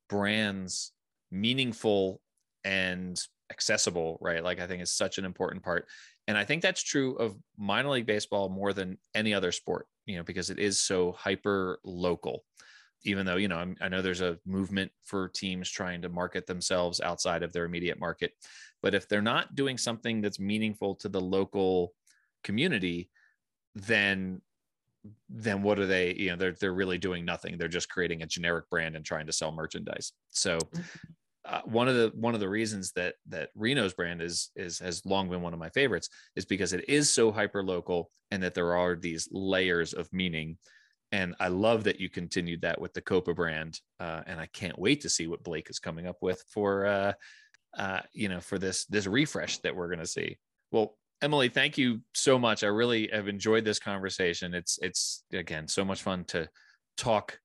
brands 0.09 0.93
meaningful 1.31 2.21
and 2.65 3.21
accessible, 3.51 4.19
right? 4.21 4.43
Like 4.43 4.61
I 4.61 4.67
think 4.67 4.83
is 4.83 4.93
such 4.93 5.19
an 5.19 5.25
important 5.25 5.63
part. 5.63 5.87
And 6.29 6.39
I 6.39 6.45
think 6.45 6.63
that's 6.63 6.83
true 6.83 7.17
of 7.17 7.37
minor 7.59 7.91
league 7.91 8.07
baseball 8.07 8.49
more 8.49 8.73
than 8.73 8.99
any 9.15 9.35
other 9.35 9.53
sport, 9.53 9.87
you 10.07 10.17
know, 10.17 10.23
because 10.23 10.51
it 10.51 10.59
is 10.59 10.79
so 10.79 11.13
hyper 11.13 11.81
local. 11.85 12.45
Even 13.05 13.25
though, 13.25 13.37
you 13.37 13.49
know, 13.49 13.57
I'm, 13.57 13.77
i 13.81 13.89
know 13.89 14.03
there's 14.03 14.21
a 14.21 14.39
movement 14.47 14.93
for 15.03 15.29
teams 15.29 15.71
trying 15.71 16.03
to 16.03 16.09
market 16.09 16.47
themselves 16.47 17.01
outside 17.01 17.43
of 17.43 17.53
their 17.53 17.65
immediate 17.65 17.99
market. 17.99 18.33
But 18.83 18.95
if 18.95 19.09
they're 19.09 19.23
not 19.23 19.55
doing 19.55 19.79
something 19.79 20.21
that's 20.21 20.39
meaningful 20.39 20.95
to 20.97 21.09
the 21.09 21.21
local 21.21 21.93
community, 22.45 23.11
then 23.75 24.43
then 25.31 25.63
what 25.63 25.79
are 25.79 25.87
they 25.87 26.13
you 26.13 26.29
know 26.29 26.37
they're 26.37 26.53
they're 26.53 26.75
really 26.75 26.99
doing 26.99 27.25
nothing 27.25 27.57
they're 27.57 27.69
just 27.69 27.89
creating 27.89 28.21
a 28.21 28.27
generic 28.27 28.69
brand 28.69 28.95
and 28.95 29.03
trying 29.03 29.25
to 29.25 29.33
sell 29.33 29.51
merchandise 29.51 30.13
so 30.29 30.59
mm-hmm 30.59 30.81
uh, 31.45 31.63
one 31.65 31.89
of 31.89 31.95
the 31.95 32.13
one 32.15 32.35
of 32.35 32.41
the 32.41 32.49
reasons 32.49 32.93
that 32.93 33.15
that 33.29 33.51
Reno's 33.55 33.95
brand 33.95 34.21
is 34.21 34.51
is 34.57 34.79
has 34.79 35.05
long 35.07 35.29
been 35.31 35.41
one 35.41 35.53
of 35.55 35.59
my 35.59 35.71
favorites 35.71 36.09
is 36.37 36.45
because 36.45 36.73
it 36.73 36.89
is 36.89 37.11
so 37.11 37.33
hyper 37.33 37.63
local 37.63 38.11
and 38.31 38.43
that 38.43 38.55
there 38.55 38.77
are 38.77 38.95
these 38.95 39.29
layers 39.33 39.93
of 39.93 40.13
meaning. 40.13 40.59
And 41.13 41.35
I 41.41 41.49
love 41.49 41.85
that 41.85 41.99
you 41.99 42.09
continued 42.09 42.63
that 42.63 42.81
with 42.81 42.93
the 42.93 43.01
Copa 43.01 43.35
brand, 43.35 43.81
uh, 43.99 44.21
and 44.27 44.39
I 44.39 44.47
can't 44.47 44.79
wait 44.79 45.01
to 45.01 45.09
see 45.09 45.27
what 45.27 45.43
Blake 45.43 45.69
is 45.69 45.81
coming 45.81 46.07
up 46.07 46.19
with 46.21 46.45
for 46.53 46.87
uh, 46.87 47.13
uh, 47.77 48.01
you 48.13 48.29
know 48.29 48.41
for 48.41 48.59
this 48.59 48.85
this 48.87 49.07
refresh 49.07 49.59
that 49.59 49.75
we're 49.75 49.89
going 49.89 49.99
to 49.99 50.07
see. 50.07 50.39
Well, 50.71 50.97
Emily, 51.23 51.49
thank 51.49 51.77
you 51.77 52.01
so 52.15 52.39
much. 52.39 52.63
I 52.63 52.69
really 52.69 53.09
have 53.13 53.29
enjoyed 53.29 53.65
this 53.65 53.81
conversation. 53.81 54.55
It's 54.55 54.79
it's 54.83 55.25
again 55.33 55.67
so 55.67 55.85
much 55.85 56.03
fun 56.03 56.25
to 56.27 56.49
talk 56.97 57.40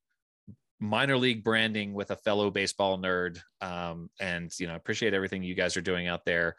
minor 0.85 1.17
league 1.17 1.43
branding 1.43 1.93
with 1.93 2.11
a 2.11 2.15
fellow 2.15 2.49
baseball 2.49 2.97
nerd. 2.97 3.39
Um, 3.61 4.09
and, 4.19 4.51
you 4.59 4.67
know, 4.67 4.75
appreciate 4.75 5.13
everything 5.13 5.43
you 5.43 5.55
guys 5.55 5.77
are 5.77 5.81
doing 5.81 6.07
out 6.07 6.25
there. 6.25 6.55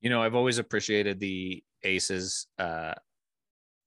You 0.00 0.10
know, 0.10 0.22
I've 0.22 0.34
always 0.34 0.58
appreciated 0.58 1.20
the 1.20 1.62
Aces 1.84 2.46
uh, 2.58 2.94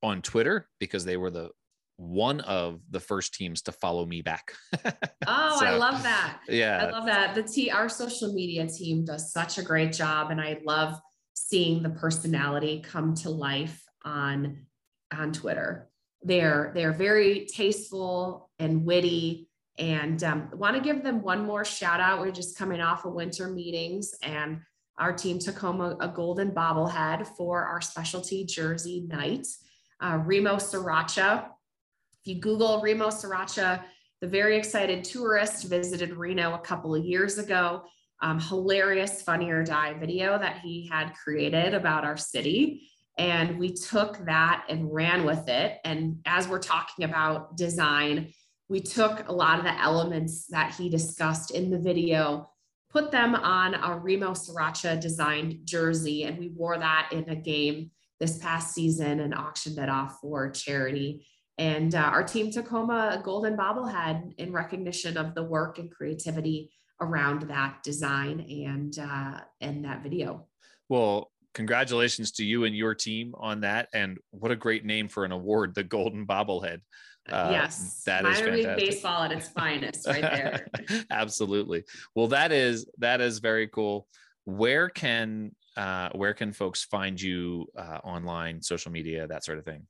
on 0.02 0.22
Twitter 0.22 0.68
because 0.80 1.06
they 1.06 1.18
were 1.18 1.32
the 1.32 1.50
one 1.98 2.42
of 2.42 2.82
the 2.90 3.00
first 3.00 3.34
teams 3.34 3.62
to 3.64 3.72
follow 3.72 4.06
me 4.06 4.22
back. 4.22 4.54
oh, 5.28 5.58
so, 5.60 5.66
I 5.66 5.78
love 5.78 6.04
that. 6.04 6.40
Yeah. 6.48 6.86
I 6.86 6.92
love 6.92 7.06
that. 7.06 7.36
The 7.36 7.44
T 7.44 7.72
our 7.72 7.88
social 7.90 8.34
media 8.34 8.68
team 8.68 9.06
does 9.06 9.32
such 9.32 9.58
a 9.58 9.64
great 9.64 9.94
job 9.94 10.32
and 10.32 10.42
I 10.42 10.60
love 10.66 11.00
seeing 11.34 11.84
the 11.84 11.90
personality 11.90 12.82
come 12.82 13.16
to 13.16 13.30
life 13.30 13.82
on 14.04 14.66
on 15.14 15.32
Twitter. 15.32 15.90
They're 16.22 16.72
they're 16.76 16.94
very 16.94 17.46
tasteful 17.46 18.50
and 18.60 18.86
witty 18.86 19.50
and 19.78 20.24
um, 20.24 20.50
want 20.54 20.76
to 20.76 20.82
give 20.82 21.04
them 21.04 21.22
one 21.22 21.46
more 21.46 21.66
shout 21.66 22.00
out. 22.00 22.22
We're 22.22 22.32
just 22.32 22.58
coming 22.58 22.82
off 22.82 23.06
of 23.06 23.14
winter 23.14 23.50
meetings, 23.50 24.14
and 24.24 24.62
our 24.98 25.12
team 25.12 25.40
took 25.40 25.58
home 25.58 25.82
a, 25.82 25.98
a 26.00 26.08
golden 26.08 26.52
bobblehead 26.52 27.28
for 27.36 27.66
our 27.66 27.82
specialty 27.82 28.46
jersey 28.46 29.06
night. 29.08 29.48
Uh, 30.00 30.20
Remo 30.24 30.56
Sriracha. 30.56 31.46
If 32.24 32.36
you 32.36 32.42
Google 32.42 32.82
Remo 32.82 33.08
Sriracha, 33.08 33.84
the 34.22 34.28
very 34.28 34.58
excited 34.58 35.04
tourist 35.04 35.66
visited 35.66 36.14
Reno 36.14 36.54
a 36.54 36.60
couple 36.60 36.96
of 36.96 37.04
years 37.04 37.38
ago. 37.38 37.84
Um, 38.22 38.40
hilarious 38.40 39.22
Funny 39.22 39.50
or 39.50 39.64
Die 39.64 39.94
video 40.00 40.40
that 40.40 40.60
he 40.60 40.88
had 40.92 41.14
created 41.14 41.74
about 41.74 42.06
our 42.06 42.16
city. 42.18 42.90
And 43.18 43.60
we 43.60 43.74
took 43.74 44.26
that 44.26 44.66
and 44.70 44.94
ran 44.94 45.26
with 45.26 45.48
it. 45.48 45.78
And 45.84 46.20
as 46.26 46.48
we're 46.48 46.60
talking 46.60 47.06
about 47.06 47.58
design, 47.58 48.34
we 48.70 48.80
took 48.80 49.28
a 49.28 49.34
lot 49.34 49.60
of 49.60 49.66
the 49.66 49.82
elements 49.82 50.48
that 50.48 50.74
he 50.74 50.90
discussed 50.90 51.52
in 51.52 51.70
the 51.70 51.80
video, 51.80 52.50
put 52.90 53.12
them 53.12 53.36
on 53.36 53.76
a 53.76 53.98
Remo 53.98 54.32
Sriracha 54.32 55.00
designed 55.00 55.60
jersey, 55.66 56.24
and 56.24 56.38
we 56.38 56.50
wore 56.50 56.78
that 56.78 57.10
in 57.12 57.30
a 57.30 57.36
game 57.36 57.92
this 58.20 58.38
past 58.38 58.74
season 58.74 59.20
and 59.20 59.36
auctioned 59.36 59.78
it 59.78 59.90
off 59.90 60.20
for 60.22 60.50
charity. 60.50 61.28
And 61.58 61.94
uh, 61.96 62.00
our 62.00 62.24
team 62.24 62.52
took 62.52 62.68
home 62.68 62.90
a 62.90 63.22
golden 63.24 63.56
bobblehead 63.56 64.34
in 64.38 64.52
recognition 64.52 65.18
of 65.18 65.36
the 65.36 65.44
work 65.44 65.78
and 65.78 65.92
creativity 65.92 66.72
around 67.02 67.44
that 67.44 67.84
design 67.84 68.40
and 68.40 68.98
uh, 69.00 69.40
and 69.62 69.86
that 69.86 70.02
video. 70.02 70.48
Well, 70.90 71.32
congratulations 71.54 72.32
to 72.34 72.46
you 72.46 72.66
and 72.66 72.76
your 72.76 72.94
team 72.94 73.34
on 73.38 73.62
that. 73.62 73.88
And 73.94 74.18
what 74.32 74.52
a 74.52 74.56
great 74.56 74.86
name 74.86 75.08
for 75.08 75.26
an 75.26 75.32
award, 75.32 75.74
the 75.76 75.84
Golden 75.84 76.28
Bobblehead. 76.28 76.82
Uh, 77.30 77.50
yes, 77.52 78.04
that 78.06 78.24
minor 78.24 78.36
is 78.36 78.40
fantastic. 78.40 78.68
league 78.68 78.78
baseball 78.78 79.24
at 79.24 79.32
its 79.32 79.48
finest, 79.50 80.08
right 80.08 80.22
there. 80.22 80.68
Absolutely. 81.10 81.84
Well, 82.14 82.28
that 82.28 82.52
is 82.52 82.86
that 83.00 83.20
is 83.20 83.40
very 83.40 83.68
cool. 83.68 84.08
Where 84.44 84.90
can 84.90 85.56
uh, 85.76 86.10
where 86.14 86.34
can 86.34 86.54
folks 86.54 86.84
find 86.84 87.20
you 87.20 87.68
uh, 87.78 88.00
online, 88.04 88.62
social 88.62 88.92
media, 88.92 89.28
that 89.28 89.44
sort 89.44 89.58
of 89.58 89.66
thing? 89.66 89.88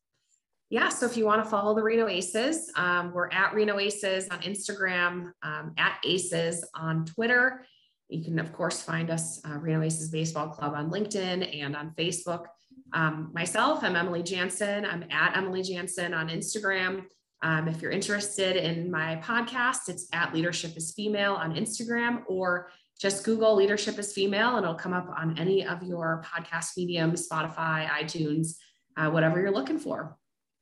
Yeah, 0.70 0.90
so 0.90 1.06
if 1.06 1.16
you 1.16 1.26
want 1.26 1.44
to 1.44 1.50
follow 1.50 1.76
the 1.76 1.84
Reno 1.84 2.08
Aces, 2.08 2.72
um, 2.76 3.14
we're 3.14 3.30
at 3.30 3.54
Reno 3.54 3.78
Aces 3.78 4.28
on 4.30 4.40
Instagram, 4.40 5.32
um, 5.44 5.74
at 5.78 6.00
Aces 6.04 6.68
on 6.74 7.06
Twitter. 7.06 7.66
You 8.10 8.24
can, 8.24 8.40
of 8.40 8.52
course, 8.52 8.82
find 8.82 9.12
us, 9.12 9.42
uh, 9.46 9.58
Reno 9.58 9.84
Aces 9.84 10.10
Baseball 10.10 10.50
Club, 10.50 10.74
on 10.74 10.90
LinkedIn 10.90 11.62
and 11.62 11.76
on 11.76 11.92
Facebook. 11.92 12.46
Um, 12.94 13.32
myself, 13.34 13.84
I'm 13.84 13.96
Emily 13.96 14.24
Jaenson. 14.24 14.92
I'm 14.92 15.06
at 15.12 15.38
Emily 15.38 15.62
Jaenson 15.62 16.18
on 16.18 16.30
Instagram. 16.30 17.06
Um, 17.46 17.68
if 17.68 17.80
you're 17.80 17.92
interested 17.92 18.56
in 18.56 18.90
my 18.90 19.22
podcast, 19.24 19.88
it's 19.88 20.08
at 20.12 20.34
Leadership 20.34 20.76
is 20.76 20.94
Female 20.94 21.36
on 21.36 21.54
Instagram, 21.54 22.24
or 22.26 22.72
just 23.00 23.24
Google 23.24 23.56
Leadership 23.56 24.00
is 24.00 24.14
Female, 24.14 24.56
and 24.56 24.66
it'll 24.66 24.74
come 24.74 24.94
up 24.94 25.08
on 25.16 25.38
any 25.38 25.64
of 25.64 25.84
your 25.84 26.26
podcast 26.26 26.76
mediums, 26.76 27.30
Spotify, 27.30 27.88
iTunes, 27.88 28.56
uh, 28.98 29.12
whatever 29.12 29.40
you're 29.40 29.52
looking 29.52 29.78
for. 29.78 30.18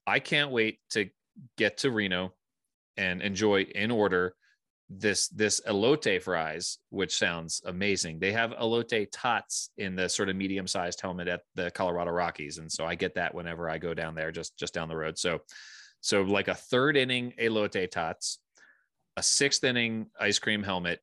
I 0.06 0.20
can't 0.20 0.52
wait 0.52 0.80
to 0.90 1.10
get 1.58 1.78
to 1.78 1.90
Reno 1.90 2.34
and 2.98 3.22
enjoy 3.22 3.62
in 3.62 3.90
order 3.90 4.36
this 4.90 5.30
this 5.30 5.62
elote 5.66 6.22
fries, 6.22 6.80
which 6.90 7.16
sounds 7.16 7.62
amazing. 7.66 8.20
They 8.20 8.34
have 8.34 8.52
elote 8.52 9.08
tots 9.10 9.70
in 9.78 9.96
the 9.96 10.10
sort 10.10 10.28
of 10.28 10.36
medium 10.36 10.68
sized 10.68 11.00
helmet 11.00 11.30
at 11.30 11.44
the 11.56 11.72
Colorado 11.72 12.12
Rockies, 12.12 12.58
and 12.58 12.70
so 12.70 12.86
I 12.86 12.96
get 12.96 13.16
that 13.16 13.34
whenever 13.34 13.70
I 13.70 13.78
go 13.78 13.94
down 13.94 14.16
there, 14.16 14.34
just 14.34 14.58
just 14.58 14.74
down 14.74 14.90
the 14.90 14.98
road. 14.98 15.18
So, 15.18 15.40
so 16.04 16.22
like 16.22 16.50
a 16.50 16.54
third 16.54 16.98
inning 16.98 17.34
elote 17.40 17.90
tots, 17.90 18.40
a 19.16 19.24
sixth 19.24 19.64
inning 19.64 20.08
ice 20.20 20.38
cream 20.38 20.62
helmet, 20.62 21.00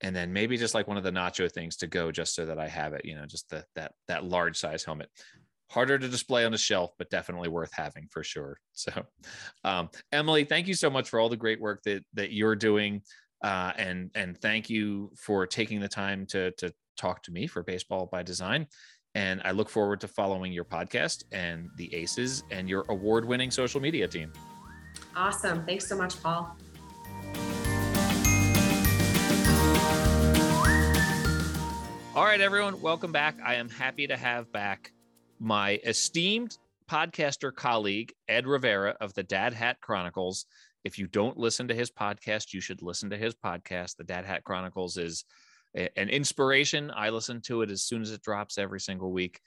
and 0.00 0.16
then 0.16 0.32
maybe 0.32 0.56
just 0.56 0.74
like 0.74 0.88
one 0.88 0.96
of 0.96 1.04
the 1.04 1.12
nacho 1.12 1.52
things 1.52 1.76
to 1.76 1.86
go, 1.86 2.10
just 2.10 2.34
so 2.34 2.46
that 2.46 2.58
I 2.58 2.66
have 2.66 2.94
it. 2.94 3.04
You 3.04 3.14
know, 3.14 3.26
just 3.26 3.50
the, 3.50 3.66
that 3.74 3.92
that 4.08 4.24
large 4.24 4.56
size 4.56 4.84
helmet 4.84 5.10
harder 5.70 5.98
to 5.98 6.08
display 6.08 6.46
on 6.46 6.54
a 6.54 6.58
shelf, 6.58 6.92
but 6.96 7.10
definitely 7.10 7.50
worth 7.50 7.72
having 7.74 8.08
for 8.10 8.24
sure. 8.24 8.58
So, 8.72 8.92
um, 9.64 9.90
Emily, 10.12 10.44
thank 10.44 10.66
you 10.66 10.74
so 10.74 10.88
much 10.88 11.10
for 11.10 11.20
all 11.20 11.28
the 11.28 11.36
great 11.36 11.60
work 11.60 11.82
that 11.82 12.04
that 12.14 12.32
you're 12.32 12.56
doing, 12.56 13.02
uh, 13.44 13.72
and 13.76 14.10
and 14.14 14.38
thank 14.40 14.70
you 14.70 15.12
for 15.18 15.46
taking 15.46 15.80
the 15.80 15.88
time 15.88 16.24
to 16.26 16.52
to 16.52 16.72
talk 16.96 17.22
to 17.24 17.32
me 17.32 17.46
for 17.46 17.62
Baseball 17.62 18.06
by 18.06 18.22
Design. 18.22 18.66
And 19.14 19.40
I 19.44 19.50
look 19.52 19.68
forward 19.68 20.00
to 20.02 20.08
following 20.08 20.52
your 20.52 20.64
podcast 20.64 21.24
and 21.32 21.70
the 21.76 21.92
Aces 21.94 22.44
and 22.50 22.68
your 22.68 22.84
award-winning 22.88 23.50
social 23.50 23.80
media 23.80 24.06
team. 24.06 24.32
Awesome! 25.16 25.64
Thanks 25.64 25.86
so 25.86 25.96
much, 25.96 26.22
Paul. 26.22 26.56
All 32.14 32.24
right, 32.24 32.40
everyone, 32.40 32.80
welcome 32.80 33.12
back. 33.12 33.36
I 33.44 33.54
am 33.54 33.68
happy 33.68 34.08
to 34.08 34.16
have 34.16 34.52
back 34.52 34.92
my 35.38 35.78
esteemed 35.84 36.58
podcaster 36.90 37.54
colleague, 37.54 38.12
Ed 38.28 38.46
Rivera 38.46 38.96
of 39.00 39.14
the 39.14 39.22
Dad 39.22 39.52
Hat 39.52 39.80
Chronicles. 39.80 40.46
If 40.84 40.98
you 40.98 41.06
don't 41.06 41.36
listen 41.36 41.68
to 41.68 41.74
his 41.74 41.90
podcast, 41.90 42.52
you 42.52 42.60
should 42.60 42.82
listen 42.82 43.10
to 43.10 43.16
his 43.16 43.34
podcast. 43.34 43.96
The 43.96 44.04
Dad 44.04 44.24
Hat 44.24 44.42
Chronicles 44.42 44.96
is 44.96 45.24
an 45.74 46.08
inspiration. 46.08 46.90
I 46.94 47.10
listen 47.10 47.40
to 47.42 47.62
it 47.62 47.70
as 47.70 47.82
soon 47.82 48.02
as 48.02 48.10
it 48.10 48.22
drops 48.22 48.58
every 48.58 48.80
single 48.80 49.12
week, 49.12 49.40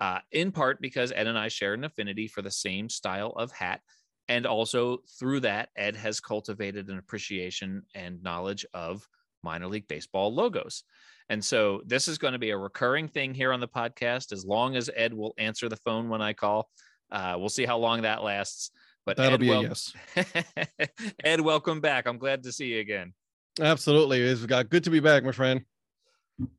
uh, 0.00 0.18
in 0.32 0.52
part 0.52 0.80
because 0.80 1.12
Ed 1.12 1.26
and 1.26 1.38
I 1.38 1.48
share 1.48 1.74
an 1.74 1.84
affinity 1.84 2.28
for 2.28 2.42
the 2.42 2.50
same 2.50 2.88
style 2.88 3.32
of 3.36 3.52
hat. 3.52 3.80
And 4.28 4.46
also 4.46 4.98
through 5.18 5.40
that, 5.40 5.70
Ed 5.76 5.96
has 5.96 6.20
cultivated 6.20 6.88
an 6.88 6.98
appreciation 6.98 7.82
and 7.94 8.22
knowledge 8.22 8.66
of 8.74 9.06
minor 9.42 9.66
league 9.66 9.88
baseball 9.88 10.34
logos. 10.34 10.84
And 11.30 11.44
so 11.44 11.82
this 11.86 12.08
is 12.08 12.18
going 12.18 12.32
to 12.32 12.38
be 12.38 12.50
a 12.50 12.58
recurring 12.58 13.08
thing 13.08 13.34
here 13.34 13.52
on 13.52 13.60
the 13.60 13.68
podcast 13.68 14.32
as 14.32 14.44
long 14.44 14.76
as 14.76 14.90
Ed 14.94 15.14
will 15.14 15.34
answer 15.38 15.68
the 15.68 15.76
phone 15.76 16.08
when 16.08 16.22
I 16.22 16.32
call. 16.32 16.68
Uh, 17.10 17.36
we'll 17.38 17.48
see 17.48 17.66
how 17.66 17.78
long 17.78 18.02
that 18.02 18.22
lasts. 18.22 18.70
But 19.06 19.16
that'll 19.16 19.34
Ed, 19.34 19.40
be 19.40 19.50
a 19.50 19.60
yes. 19.62 19.94
Ed, 21.24 21.40
welcome 21.40 21.80
back. 21.80 22.06
I'm 22.06 22.18
glad 22.18 22.42
to 22.42 22.52
see 22.52 22.66
you 22.66 22.80
again. 22.80 23.14
Absolutely. 23.60 24.20
It's 24.20 24.44
got 24.44 24.68
good 24.68 24.84
to 24.84 24.90
be 24.90 25.00
back, 25.00 25.24
my 25.24 25.32
friend. 25.32 25.64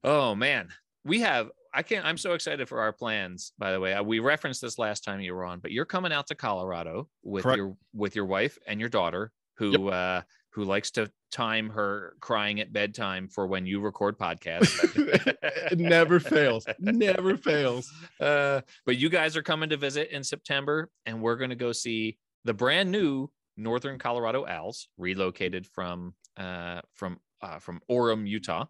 Oh 0.04 0.36
man. 0.36 0.70
We 1.06 1.22
have 1.22 1.50
I 1.74 1.84
can't 1.84 2.06
I'm 2.06 2.18
so 2.18 2.34
excited 2.34 2.68
for 2.68 2.82
our 2.82 2.92
plans, 2.92 3.54
by 3.58 3.72
the 3.72 3.80
way. 3.80 3.94
Uh, 3.94 4.04
we 4.04 4.20
referenced 4.20 4.62
this 4.62 4.78
last 4.80 5.04
time 5.04 5.22
you 5.22 5.34
were 5.34 5.46
on, 5.46 5.60
but 5.60 5.72
you're 5.72 5.86
coming 5.86 6.12
out 6.12 6.28
to 6.28 6.36
Colorado 6.36 7.08
with 7.24 7.44
Correct. 7.44 7.58
your 7.58 7.78
with 7.94 8.16
your 8.16 8.26
wife 8.26 8.58
and 8.68 8.80
your 8.80 8.90
daughter 8.90 9.32
who 9.58 9.72
yep. 9.72 9.94
uh 9.94 10.22
who 10.52 10.64
likes 10.64 10.92
to 10.92 11.12
time 11.32 11.70
her 11.70 12.16
crying 12.20 12.60
at 12.60 12.74
bedtime 12.74 13.28
for 13.28 13.46
when 13.46 13.66
you 13.66 13.80
record 13.80 14.18
podcasts. 14.18 14.80
it 15.72 15.80
never 15.80 16.20
fails. 16.20 16.66
Never 16.80 17.38
fails. 17.38 17.92
Uh, 18.20 18.62
but 18.86 18.98
you 18.98 19.10
guys 19.10 19.38
are 19.38 19.44
coming 19.44 19.70
to 19.70 19.78
visit 19.78 20.10
in 20.10 20.24
September, 20.24 20.90
and 21.06 21.22
we're 21.22 21.36
going 21.36 21.52
to 21.52 21.56
go 21.56 21.72
see 21.72 22.18
the 22.46 22.54
brand 22.54 22.92
new 22.92 23.30
Northern 23.58 24.00
Colorado 24.00 24.46
Owlz, 24.46 24.88
relocated 24.98 25.68
from 25.68 26.16
uh, 26.38 26.82
from 26.94 27.20
uh, 27.42 27.60
from 27.60 27.80
Orem, 27.90 28.28
Utah, 28.28 28.66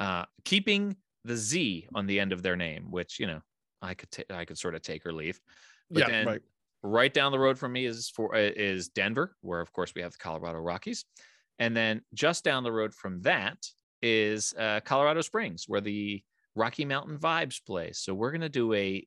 uh, 0.00 0.24
keeping 0.44 0.96
the 1.24 1.36
Z 1.36 1.88
on 1.94 2.06
the 2.06 2.20
end 2.20 2.32
of 2.32 2.42
their 2.42 2.56
name, 2.56 2.90
which 2.90 3.18
you 3.18 3.26
know 3.26 3.40
I 3.82 3.94
could 3.94 4.10
t- 4.10 4.24
I 4.30 4.44
could 4.44 4.58
sort 4.58 4.74
of 4.74 4.82
take 4.82 5.04
or 5.06 5.12
leave. 5.12 5.40
But 5.90 6.00
yeah, 6.00 6.08
then 6.08 6.26
right. 6.26 6.42
right 6.82 7.14
down 7.14 7.32
the 7.32 7.38
road 7.38 7.58
from 7.58 7.72
me 7.72 7.86
is 7.86 8.10
for 8.10 8.34
uh, 8.34 8.38
is 8.38 8.88
Denver, 8.88 9.36
where 9.40 9.60
of 9.60 9.72
course 9.72 9.94
we 9.94 10.02
have 10.02 10.12
the 10.12 10.18
Colorado 10.18 10.58
Rockies. 10.58 11.04
And 11.58 11.74
then 11.76 12.02
just 12.12 12.44
down 12.44 12.64
the 12.64 12.72
road 12.72 12.92
from 12.94 13.22
that 13.22 13.56
is 14.02 14.52
uh, 14.58 14.80
Colorado 14.84 15.22
Springs, 15.22 15.64
where 15.66 15.80
the 15.80 16.22
Rocky 16.54 16.84
Mountain 16.84 17.18
Vibes 17.18 17.64
play. 17.64 17.92
So 17.92 18.14
we're 18.14 18.30
going 18.30 18.40
to 18.42 18.48
do 18.48 18.72
a 18.74 19.06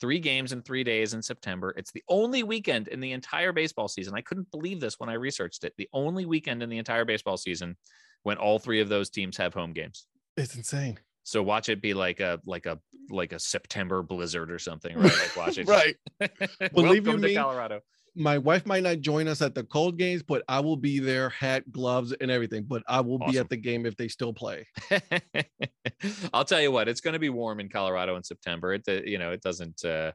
three 0.00 0.18
games 0.18 0.52
in 0.52 0.62
three 0.62 0.82
days 0.82 1.12
in 1.12 1.22
September. 1.22 1.74
It's 1.76 1.92
the 1.92 2.02
only 2.08 2.42
weekend 2.42 2.88
in 2.88 3.00
the 3.00 3.12
entire 3.12 3.52
baseball 3.52 3.88
season. 3.88 4.14
I 4.14 4.22
couldn't 4.22 4.50
believe 4.50 4.80
this 4.80 4.98
when 4.98 5.10
I 5.10 5.14
researched 5.14 5.64
it. 5.64 5.74
The 5.76 5.88
only 5.92 6.24
weekend 6.24 6.62
in 6.62 6.70
the 6.70 6.78
entire 6.78 7.04
baseball 7.04 7.36
season 7.36 7.76
when 8.22 8.38
all 8.38 8.58
three 8.58 8.80
of 8.80 8.88
those 8.88 9.10
teams 9.10 9.36
have 9.36 9.52
home 9.52 9.72
games. 9.72 10.06
It's 10.40 10.56
insane. 10.56 10.98
So 11.22 11.42
watch 11.42 11.68
it 11.68 11.80
be 11.80 11.94
like 11.94 12.20
a 12.20 12.40
like 12.44 12.66
a 12.66 12.78
like 13.10 13.32
a 13.32 13.38
September 13.38 14.02
blizzard 14.02 14.50
or 14.50 14.58
something, 14.58 14.96
right? 14.96 15.04
Like 15.04 15.36
watch 15.36 15.58
it. 15.58 15.68
right. 15.68 15.96
Believe 16.74 17.06
you 17.06 17.18
me, 17.18 17.34
Colorado 17.34 17.80
my 18.14 18.38
wife 18.38 18.66
might 18.66 18.82
not 18.82 19.00
join 19.00 19.28
us 19.28 19.42
at 19.42 19.54
the 19.54 19.64
cold 19.64 19.98
games, 19.98 20.22
but 20.22 20.42
I 20.48 20.60
will 20.60 20.76
be 20.76 20.98
there, 20.98 21.30
hat, 21.30 21.70
gloves, 21.70 22.12
and 22.20 22.30
everything. 22.30 22.64
But 22.64 22.82
I 22.88 23.00
will 23.00 23.18
awesome. 23.22 23.32
be 23.32 23.38
at 23.38 23.48
the 23.48 23.56
game 23.56 23.86
if 23.86 23.96
they 23.96 24.08
still 24.08 24.32
play. 24.32 24.66
I'll 26.32 26.44
tell 26.44 26.60
you 26.60 26.72
what, 26.72 26.88
it's 26.88 27.00
going 27.00 27.12
to 27.14 27.18
be 27.18 27.30
warm 27.30 27.60
in 27.60 27.68
Colorado 27.68 28.16
in 28.16 28.22
September. 28.22 28.74
It, 28.74 28.82
uh, 28.88 29.02
you 29.04 29.18
know, 29.18 29.32
it 29.32 29.42
doesn't. 29.42 29.84
Uh, 29.84 30.12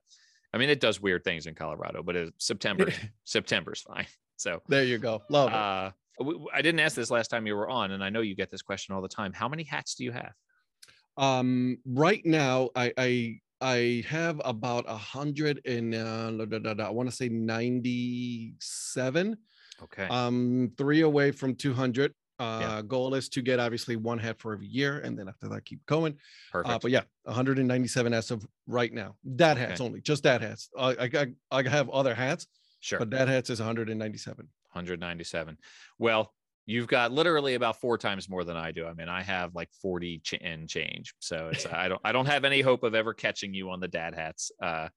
I 0.53 0.57
mean, 0.57 0.69
it 0.69 0.79
does 0.79 1.01
weird 1.01 1.23
things 1.23 1.47
in 1.47 1.55
Colorado, 1.55 2.01
but 2.03 2.15
September, 2.37 2.91
September's 3.23 3.81
fine. 3.81 4.07
So 4.37 4.61
there 4.67 4.83
you 4.83 4.97
go. 4.97 5.21
Love 5.29 5.49
it. 5.49 5.55
Uh, 5.55 5.91
I 6.53 6.61
didn't 6.61 6.79
ask 6.79 6.95
this 6.95 7.11
last 7.11 7.27
time 7.29 7.45
you 7.47 7.55
were 7.55 7.69
on, 7.69 7.91
and 7.91 8.03
I 8.03 8.09
know 8.09 8.21
you 8.21 8.35
get 8.35 8.51
this 8.51 8.61
question 8.61 8.95
all 8.95 9.01
the 9.01 9.07
time. 9.07 9.33
How 9.33 9.49
many 9.49 9.63
hats 9.63 9.95
do 9.95 10.03
you 10.03 10.11
have? 10.11 10.33
Um, 11.17 11.77
right 11.85 12.21
now, 12.25 12.69
I, 12.75 12.91
I 12.97 13.39
I 13.61 14.03
have 14.07 14.41
about 14.43 14.83
a 14.87 14.97
hundred 14.97 15.61
and 15.65 15.95
uh, 15.95 16.31
I 16.83 16.89
want 16.89 17.09
to 17.09 17.15
say 17.15 17.29
ninety-seven. 17.29 19.37
Okay. 19.83 20.07
Um, 20.07 20.71
three 20.77 21.01
away 21.01 21.31
from 21.31 21.55
two 21.55 21.73
hundred. 21.73 22.13
Uh, 22.37 22.59
yeah. 22.61 22.81
goal 22.81 23.13
is 23.13 23.29
to 23.29 23.41
get 23.41 23.61
obviously 23.61 23.95
one 23.95 24.19
hat 24.19 24.37
for 24.39 24.51
every 24.51 24.67
year, 24.67 24.99
and 24.99 25.17
then 25.17 25.29
after 25.29 25.47
that, 25.47 25.63
keep 25.63 25.85
going. 25.85 26.11
Uh, 26.13 26.51
Perfect. 26.51 26.73
Uh, 26.73 26.79
but 26.79 26.91
yeah, 26.91 27.03
197 27.23 28.13
as 28.13 28.29
of 28.29 28.45
right 28.67 28.91
now. 28.91 29.15
That 29.23 29.55
hats 29.55 29.79
okay. 29.79 29.87
only, 29.87 30.01
just 30.01 30.23
that 30.23 30.41
hats. 30.41 30.69
I, 30.77 31.09
I 31.13 31.27
I 31.49 31.63
have 31.69 31.89
other 31.89 32.13
hats. 32.13 32.45
Sure. 32.81 32.99
But 32.99 33.11
that 33.11 33.29
hats 33.29 33.49
is 33.49 33.59
197. 33.59 34.49
197. 34.75 35.57
Well, 35.97 36.33
you've 36.65 36.87
got 36.87 37.11
literally 37.11 37.55
about 37.55 37.79
four 37.79 37.97
times 37.97 38.29
more 38.29 38.43
than 38.43 38.57
I 38.57 38.71
do. 38.71 38.85
I 38.85 38.93
mean, 38.93 39.09
I 39.09 39.21
have 39.21 39.53
like 39.55 39.69
40 39.81 40.19
ch- 40.19 40.39
and 40.41 40.67
change. 40.67 41.13
So 41.19 41.49
it's 41.51 41.65
I 41.71 41.87
don't 41.87 42.01
I 42.03 42.11
don't 42.11 42.25
have 42.25 42.43
any 42.43 42.61
hope 42.61 42.83
of 42.83 42.95
ever 42.95 43.13
catching 43.13 43.53
you 43.53 43.69
on 43.69 43.79
the 43.79 43.87
dad 43.87 44.15
hats. 44.15 44.51
Uh 44.61 44.89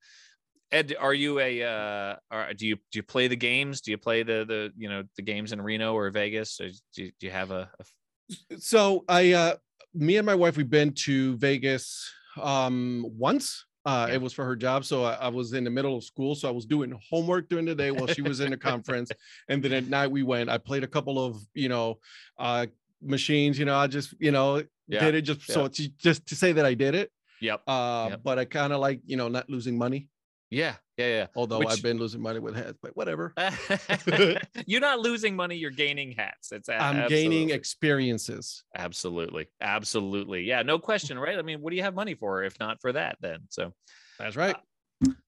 Ed, 0.71 0.95
are 0.99 1.13
you 1.13 1.39
a 1.39 1.63
uh 1.63 2.15
are, 2.29 2.53
do 2.53 2.67
you 2.67 2.75
do 2.75 2.99
you 2.99 3.03
play 3.03 3.27
the 3.27 3.35
games? 3.35 3.81
Do 3.81 3.91
you 3.91 3.97
play 3.97 4.23
the 4.23 4.45
the 4.47 4.71
you 4.77 4.89
know 4.89 5.03
the 5.15 5.21
games 5.21 5.51
in 5.51 5.61
Reno 5.61 5.93
or 5.93 6.09
Vegas? 6.11 6.59
Or 6.59 6.69
do, 6.95 7.03
you, 7.03 7.11
do 7.19 7.25
you 7.27 7.31
have 7.31 7.51
a, 7.51 7.69
a 7.79 8.57
so 8.57 9.05
I 9.07 9.33
uh 9.33 9.55
me 9.93 10.17
and 10.17 10.25
my 10.25 10.35
wife 10.35 10.57
we've 10.57 10.69
been 10.69 10.93
to 10.93 11.37
Vegas 11.37 12.11
um 12.39 13.05
once 13.17 13.65
Uh, 13.85 14.05
Yeah. 14.09 14.15
It 14.15 14.21
was 14.21 14.33
for 14.33 14.45
her 14.45 14.55
job. 14.55 14.83
So 14.85 15.03
I, 15.05 15.13
I 15.13 15.27
was 15.29 15.53
in 15.53 15.63
the 15.63 15.69
middle 15.69 15.95
of 15.95 16.03
school. 16.03 16.35
So 16.35 16.47
I 16.47 16.51
was 16.51 16.65
doing 16.65 16.93
homework 17.09 17.49
during 17.49 17.65
the 17.65 17.75
day 17.75 17.91
while 17.91 18.07
she 18.07 18.21
was 18.21 18.39
in 18.39 18.51
the 18.51 18.57
conference. 18.57 19.11
And 19.47 19.63
then 19.63 19.71
at 19.73 19.87
night 19.97 20.11
we 20.11 20.23
went, 20.23 20.49
I 20.49 20.57
played 20.57 20.83
a 20.83 20.87
couple 20.87 21.23
of, 21.23 21.37
you 21.53 21.69
know, 21.69 21.99
uh, 22.37 22.67
machines, 23.01 23.57
you 23.57 23.65
know, 23.65 23.75
I 23.75 23.87
just, 23.87 24.13
you 24.19 24.31
know, 24.31 24.63
Yeah, 24.87 24.99
did 25.05 25.15
it 25.15 25.21
just 25.21 25.43
so 25.43 25.67
to, 25.67 25.89
just 25.97 26.25
to 26.27 26.35
say 26.35 26.51
that 26.51 26.65
I 26.65 26.73
did 26.73 26.93
it. 26.95 27.11
Yep. 27.41 27.61
Uh, 27.67 28.07
Yep. 28.11 28.21
but 28.23 28.37
I 28.39 28.45
kind 28.45 28.73
of 28.73 28.81
like, 28.81 28.99
you 29.05 29.15
know, 29.15 29.29
not 29.29 29.49
losing 29.49 29.77
money, 29.77 30.07
Yeah. 30.51 30.75
Yeah. 30.97 31.07
Yeah. 31.07 31.27
Although 31.35 31.59
Which- 31.59 31.69
I've 31.69 31.83
been 31.83 31.97
losing 31.97 32.21
money 32.21 32.39
with 32.39 32.55
hats, 32.55 32.77
but 32.81 32.95
whatever. 32.97 33.33
You're 34.65 34.81
not 34.81 34.99
losing 34.99 35.35
money. 35.35 35.55
You're 35.55 35.71
gaining 35.71 36.11
hats. 36.11 36.51
It's 36.51 36.69
I'm 36.69 37.07
gaining 37.07 37.51
experiences. 37.51 38.63
Absolutely. 38.75 39.47
Absolutely. 39.61 40.41
Yeah. 40.43 40.61
No 40.63 40.79
question. 40.79 41.17
Right. 41.19 41.37
I 41.37 41.41
mean, 41.41 41.61
what 41.61 41.69
do 41.71 41.75
you 41.77 41.83
have 41.83 41.93
money 41.95 42.15
for 42.15 42.43
if 42.43 42.59
not 42.59 42.81
for 42.81 42.91
that 42.93 43.17
then? 43.21 43.39
So, 43.49 43.73
That's 44.17 44.35
right. 44.35 44.55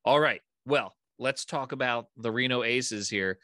all 0.06 0.20
right. 0.20 0.42
Well, 0.66 0.94
let's 1.20 1.46
talk 1.46 1.72
about 1.72 2.08
the 2.18 2.32
Reno 2.32 2.64
Aces 2.64 3.10
here. 3.10 3.38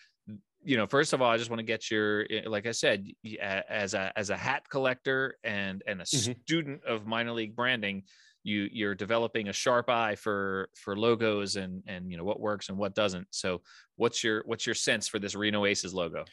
You 0.64 0.76
know, 0.76 0.88
first 0.88 1.14
of 1.14 1.22
all, 1.22 1.30
I 1.32 1.38
just 1.38 1.50
want 1.50 1.60
to 1.60 1.64
get 1.66 1.90
your, 1.90 2.26
eh, 2.30 2.42
like 2.46 2.66
I 2.66 2.72
said, 2.72 3.06
as 3.40 3.94
a 3.94 4.12
as 4.18 4.32
a 4.32 4.36
hat 4.36 4.64
collector 4.70 5.38
and 5.44 5.82
and 5.88 6.02
a 6.02 6.04
Mhm. 6.04 6.36
student 6.42 6.84
of 6.84 7.06
minor 7.06 7.32
league 7.32 7.56
branding, 7.56 8.04
you 8.48 8.70
you're 8.72 8.96
developing 8.96 9.50
a 9.50 9.54
sharp 9.54 9.90
eye 9.90 10.16
for 10.16 10.70
for 10.76 10.96
logos 10.98 11.56
and 11.58 11.84
and 11.88 12.10
you 12.12 12.18
know 12.18 12.24
what 12.24 12.40
works 12.40 12.70
and 12.70 12.78
what 12.78 12.96
doesn't. 12.96 13.28
So, 13.32 13.62
what's 13.98 14.24
your 14.24 14.44
what's 14.46 14.66
your 14.66 14.76
sense 14.76 15.08
for 15.08 15.20
this 15.20 15.36
Reno 15.36 15.66
Aces 15.66 15.94
logo? 15.94 16.26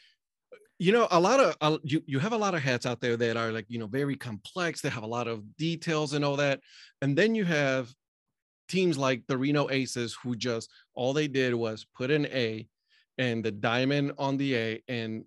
you 0.79 0.91
know 0.91 1.07
a 1.13 1.21
lot 1.21 1.39
of 1.39 1.57
uh, 1.61 1.79
you 1.85 2.03
you 2.07 2.19
have 2.19 2.33
a 2.33 2.37
lot 2.37 2.55
of 2.55 2.61
hats 2.61 2.85
out 2.85 3.01
there 3.01 3.17
that 3.17 3.37
are 3.37 3.53
like 3.53 3.67
you 3.69 3.79
know 3.79 3.87
very 3.87 4.17
complex 4.17 4.81
they 4.81 4.89
have 4.89 5.05
a 5.05 5.07
lot 5.07 5.29
of 5.29 5.57
details 5.57 6.15
and 6.15 6.25
all 6.25 6.35
that 6.37 6.61
and 7.01 7.17
then 7.17 7.33
you 7.35 7.45
have 7.45 7.95
teams 8.69 8.99
like 8.99 9.23
the 9.29 9.39
Reno 9.39 9.71
Aces 9.71 10.17
who 10.21 10.35
just 10.35 10.69
all 10.95 11.13
they 11.13 11.29
did 11.29 11.55
was 11.55 11.87
put 11.95 12.11
an 12.11 12.27
A 12.27 12.69
and 13.19 13.45
the 13.45 13.53
diamond 13.53 14.13
on 14.19 14.37
the 14.37 14.57
A 14.57 14.83
and 14.89 15.25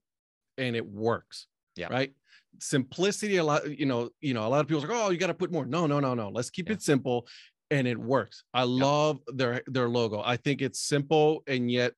and 0.58 0.76
it 0.76 0.86
works 0.86 1.48
Yeah. 1.78 1.88
right 1.90 2.12
simplicity 2.60 3.38
a 3.38 3.43
lot 3.43 3.68
you 3.80 3.86
know 3.86 4.10
you 4.22 4.34
know 4.34 4.45
a 4.45 4.49
lot 4.49 4.62
of 4.62 4.68
people 4.68 4.84
are 4.84 4.88
like 4.88 4.97
oh 4.97 5.10
you 5.10 5.18
got 5.18 5.28
to 5.28 5.34
put 5.34 5.51
more. 5.51 5.66
No 5.66 5.88
no 5.88 5.99
no 5.99 6.14
no 6.14 6.30
let's 6.30 6.49
keep 6.49 6.68
Yeah. 6.68 6.74
it 6.76 6.82
simple 6.82 7.28
and 7.70 7.88
it 7.88 7.97
works. 7.97 8.43
I 8.53 8.64
love 8.64 9.20
their 9.28 9.62
their 9.68 9.89
logo. 9.89 10.22
I 10.24 10.38
think 10.38 10.62
it's 10.62 10.80
simple 10.80 11.43
and 11.47 11.70
yet 11.70 11.93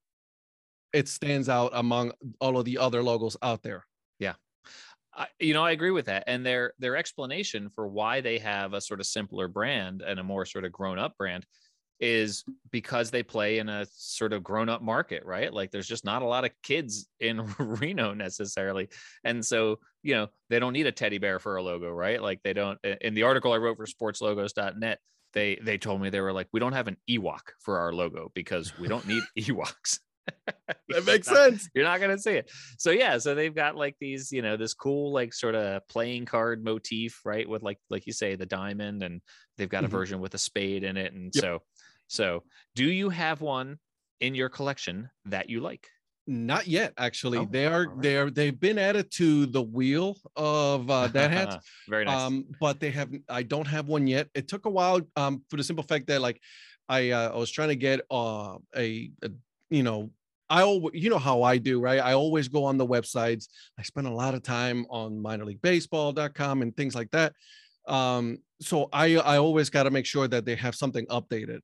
it 0.94 1.08
stands 1.08 1.50
out 1.50 1.72
among 1.76 2.12
all 2.42 2.58
of 2.58 2.66
the 2.66 2.78
other 2.80 3.04
logos 3.04 3.38
out 3.44 3.62
there. 3.62 3.86
Yeah. 4.18 4.34
I, 5.14 5.28
you 5.40 5.54
know, 5.54 5.64
I 5.64 5.72
agree 5.72 5.92
with 5.92 6.06
that. 6.06 6.24
And 6.28 6.46
their 6.46 6.74
their 6.80 6.96
explanation 6.96 7.70
for 7.70 7.88
why 7.88 8.22
they 8.22 8.40
have 8.40 8.74
a 8.74 8.82
sort 8.82 9.00
of 9.00 9.06
simpler 9.06 9.48
brand 9.48 10.02
and 10.02 10.20
a 10.20 10.24
more 10.24 10.46
sort 10.46 10.66
of 10.66 10.72
grown 10.72 10.98
up 10.98 11.18
brand 11.18 11.46
is 12.00 12.44
because 12.72 13.12
they 13.12 13.24
play 13.24 13.60
in 13.60 13.68
a 13.70 13.86
sort 13.92 14.34
of 14.34 14.44
grown 14.44 14.70
up 14.70 14.82
market, 14.82 15.26
right? 15.26 15.54
Like 15.54 15.72
there's 15.72 15.88
just 15.88 16.06
not 16.06 16.22
a 16.22 16.26
lot 16.26 16.46
of 16.46 16.52
kids 16.64 17.08
in 17.20 17.46
Reno 17.60 18.14
necessarily. 18.14 18.90
And 19.24 19.46
so, 19.46 19.80
you 20.02 20.16
know, 20.16 20.28
they 20.50 20.60
don't 20.60 20.74
need 20.74 20.88
a 20.88 20.92
teddy 20.92 21.18
bear 21.18 21.40
for 21.40 21.58
a 21.58 21.64
logo, 21.64 21.90
right? 21.92 22.22
Like 22.22 22.42
they 22.44 22.54
don't 22.54 22.80
in 22.84 23.14
the 23.14 23.24
article 23.24 23.52
I 23.52 23.58
wrote 23.58 23.78
for 23.78 23.86
sportslogos.net, 23.86 25.00
they 25.34 25.60
they 25.62 25.78
told 25.78 26.02
me 26.02 26.10
they 26.10 26.22
were 26.22 26.34
like, 26.34 26.48
we 26.54 26.60
don't 26.60 26.74
have 26.74 26.88
an 26.88 26.98
Ewok 27.10 27.52
for 27.60 27.80
our 27.80 27.94
logo 27.94 28.32
because 28.34 28.74
we 28.78 28.88
don't 28.88 29.06
need 29.06 29.24
Ewoks. 29.38 30.00
that 30.90 31.06
makes 31.06 31.28
not- 31.28 31.38
sense 31.38 31.70
you're 31.74 31.84
not 31.84 32.00
gonna 32.00 32.18
see 32.18 32.34
it. 32.34 32.52
So 32.78 32.92
yeah, 32.92 33.18
so 33.18 33.36
they've 33.36 33.54
got 33.54 33.76
like 33.76 33.96
these, 34.00 34.32
you 34.32 34.42
know, 34.42 34.58
this 34.58 34.74
cool 34.74 35.12
like 35.12 35.34
sort 35.34 35.56
of 35.56 35.88
playing 35.88 36.26
card 36.26 36.64
motif, 36.64 37.22
right? 37.26 37.50
With 37.50 37.64
like 37.64 37.80
like 37.90 38.06
you 38.08 38.14
say, 38.14 38.36
the 38.36 38.46
diamond, 38.46 39.04
and 39.04 39.22
they've 39.58 39.68
got 39.70 39.84
a 39.86 39.88
Mhm. 39.88 39.92
version 39.92 40.20
with 40.20 40.34
a 40.36 40.38
spade 40.38 40.84
in 40.84 40.98
it. 40.98 41.14
And 41.14 41.32
Yep. 41.34 41.42
so, 41.42 41.64
so 42.10 42.44
do 42.76 42.86
you 42.92 43.10
have 43.10 43.40
one 43.42 43.80
in 44.20 44.36
your 44.36 44.50
collection 44.50 45.10
that 45.26 45.50
you 45.50 45.62
like? 45.62 45.88
not 46.28 46.68
yet 46.68 46.94
actually 46.98 47.40
Oh, 47.40 47.48
they 47.50 47.66
are 47.66 47.86
right. 47.88 48.02
they're 48.04 48.30
they've 48.30 48.60
been 48.60 48.78
added 48.78 49.10
to 49.14 49.48
the 49.48 49.64
wheel 49.64 50.16
of 50.36 50.88
uh 50.92 51.08
dad 51.18 51.32
hats 51.32 51.56
Very 51.88 52.06
nice. 52.06 52.22
um 52.22 52.46
but 52.62 52.80
they 52.80 52.92
have 52.92 53.10
i 53.30 53.42
don't 53.42 53.66
have 53.76 53.88
one 53.88 54.06
yet 54.06 54.28
it 54.36 54.48
took 54.48 54.66
a 54.68 54.70
while 54.70 55.02
um 55.16 55.42
for 55.50 55.58
the 55.58 55.64
simple 55.64 55.84
fact 55.92 56.06
that 56.06 56.22
like 56.22 56.40
i 56.88 57.10
uh, 57.10 57.32
i 57.34 57.36
was 57.36 57.50
trying 57.50 57.70
to 57.70 57.76
get 57.88 58.02
uh 58.12 58.58
a, 58.78 59.10
a 59.24 59.30
you 59.72 59.82
know 59.82 60.12
i 60.52 60.62
always 60.62 60.94
you 61.04 61.10
know 61.10 61.18
how 61.30 61.42
i 61.42 61.58
do 61.58 61.80
right 61.82 62.00
i 62.00 62.14
always 62.14 62.48
go 62.48 62.64
on 62.64 62.78
the 62.78 62.86
websites 62.96 63.46
i 63.80 63.82
spend 63.92 64.06
a 64.06 64.16
lot 64.24 64.36
of 64.36 64.44
time 64.44 64.86
on 64.92 65.18
minorleaguebaseball.com 65.28 66.62
and 66.62 66.76
things 66.78 66.94
like 66.94 67.10
that 67.12 67.34
um 67.88 68.38
so 68.62 68.88
i 68.94 69.16
i 69.18 69.38
always 69.38 69.70
got 69.72 69.84
to 69.84 69.90
make 69.92 70.06
sure 70.06 70.28
that 70.28 70.46
they 70.46 70.56
have 70.56 70.76
something 70.76 71.06
updated 71.08 71.62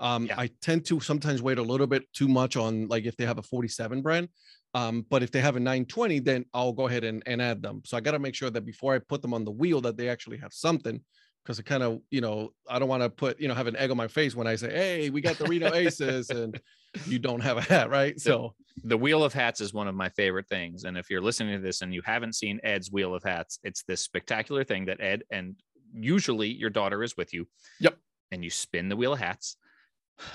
um 0.00 0.26
Yeah. 0.26 0.34
i 0.38 0.48
tend 0.60 0.84
to 0.86 1.00
sometimes 1.00 1.42
wait 1.42 1.58
a 1.58 1.62
little 1.62 1.86
bit 1.86 2.04
too 2.12 2.28
much 2.28 2.56
on 2.56 2.88
like 2.88 3.04
if 3.04 3.16
they 3.16 3.26
have 3.26 3.38
a 3.38 3.42
47 3.42 4.02
brand 4.02 4.28
um, 4.74 5.06
but 5.08 5.22
if 5.22 5.30
they 5.30 5.40
have 5.40 5.56
a 5.56 5.60
920, 5.60 6.18
then 6.20 6.44
I'll 6.52 6.72
go 6.72 6.88
ahead 6.88 7.02
and, 7.04 7.22
and 7.26 7.40
add 7.40 7.62
them. 7.62 7.80
So 7.86 7.96
I 7.96 8.00
got 8.00 8.10
to 8.12 8.18
make 8.18 8.34
sure 8.34 8.50
that 8.50 8.66
before 8.66 8.94
I 8.94 8.98
put 8.98 9.22
them 9.22 9.32
on 9.32 9.44
the 9.44 9.50
wheel, 9.50 9.80
that 9.80 9.96
they 9.96 10.08
actually 10.08 10.36
have 10.38 10.52
something. 10.52 11.00
Because 11.42 11.58
it 11.58 11.64
kind 11.64 11.82
of, 11.82 12.00
you 12.10 12.20
know, 12.20 12.50
I 12.68 12.78
don't 12.78 12.88
want 12.88 13.02
to 13.02 13.08
put, 13.08 13.40
you 13.40 13.48
know, 13.48 13.54
have 13.54 13.66
an 13.66 13.76
egg 13.76 13.90
on 13.90 13.96
my 13.96 14.08
face 14.08 14.34
when 14.34 14.46
I 14.46 14.56
say, 14.56 14.70
"Hey, 14.70 15.08
we 15.08 15.22
got 15.22 15.38
the 15.38 15.46
Reno 15.46 15.72
Aces," 15.74 16.28
and 16.28 16.60
you 17.06 17.18
don't 17.18 17.40
have 17.40 17.56
a 17.56 17.62
hat, 17.62 17.88
right? 17.88 18.20
So 18.20 18.54
the 18.84 18.98
wheel 18.98 19.24
of 19.24 19.32
hats 19.32 19.62
is 19.62 19.72
one 19.72 19.88
of 19.88 19.94
my 19.94 20.10
favorite 20.10 20.46
things. 20.50 20.84
And 20.84 20.98
if 20.98 21.08
you're 21.08 21.22
listening 21.22 21.56
to 21.56 21.62
this 21.62 21.80
and 21.80 21.94
you 21.94 22.02
haven't 22.04 22.34
seen 22.34 22.60
Ed's 22.62 22.92
wheel 22.92 23.14
of 23.14 23.22
hats, 23.22 23.58
it's 23.64 23.82
this 23.84 24.02
spectacular 24.02 24.62
thing 24.62 24.84
that 24.86 25.00
Ed 25.00 25.22
and 25.30 25.56
usually 25.94 26.48
your 26.48 26.68
daughter 26.68 27.02
is 27.02 27.16
with 27.16 27.32
you. 27.32 27.48
Yep. 27.80 27.96
And 28.30 28.44
you 28.44 28.50
spin 28.50 28.90
the 28.90 28.96
wheel 28.96 29.14
of 29.14 29.18
hats. 29.18 29.56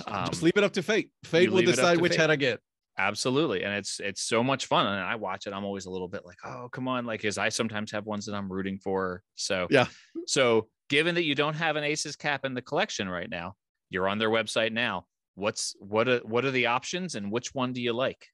Um, 0.07 0.27
just 0.27 0.43
leave 0.43 0.53
it 0.55 0.63
up 0.63 0.73
to 0.73 0.83
fate. 0.83 1.09
Fate 1.25 1.49
will 1.49 1.57
leave 1.57 1.67
it 1.67 1.71
up 1.71 1.75
decide 1.75 2.01
which 2.01 2.13
fate. 2.13 2.21
hat 2.21 2.31
I 2.31 2.35
get. 2.35 2.59
absolutely 2.97 3.63
and 3.63 3.73
it's 3.73 3.99
it's 3.99 4.21
so 4.21 4.43
much 4.43 4.67
fun 4.67 4.85
and 4.85 4.99
i 5.01 5.15
watch 5.15 5.47
it 5.47 5.51
i'm 5.53 5.63
always 5.65 5.85
a 5.87 5.89
little 5.89 6.07
bit 6.07 6.23
like 6.25 6.37
oh 6.45 6.69
come 6.71 6.87
on 6.87 7.05
like 7.07 7.19
because 7.21 7.39
i 7.39 7.49
sometimes 7.49 7.91
have 7.91 8.05
ones 8.05 8.25
that 8.27 8.35
i'm 8.35 8.51
rooting 8.51 8.77
for 8.77 9.23
so 9.33 9.65
Yeah. 9.71 9.87
so 10.27 10.67
given 10.89 11.15
that 11.15 11.23
you 11.23 11.33
don't 11.33 11.55
have 11.55 11.75
an 11.75 11.83
aces 11.83 12.15
cap 12.15 12.45
in 12.45 12.53
the 12.53 12.61
collection 12.61 13.09
right 13.09 13.27
now 13.29 13.55
you're 13.89 14.07
on 14.07 14.19
their 14.19 14.29
website 14.29 14.71
now 14.73 15.05
what's 15.33 15.75
what 15.79 16.07
are 16.07 16.19
what 16.19 16.45
are 16.45 16.51
the 16.51 16.67
options 16.67 17.15
and 17.15 17.31
which 17.31 17.55
one 17.55 17.73
do 17.73 17.81
you 17.81 17.93
like 17.93 18.27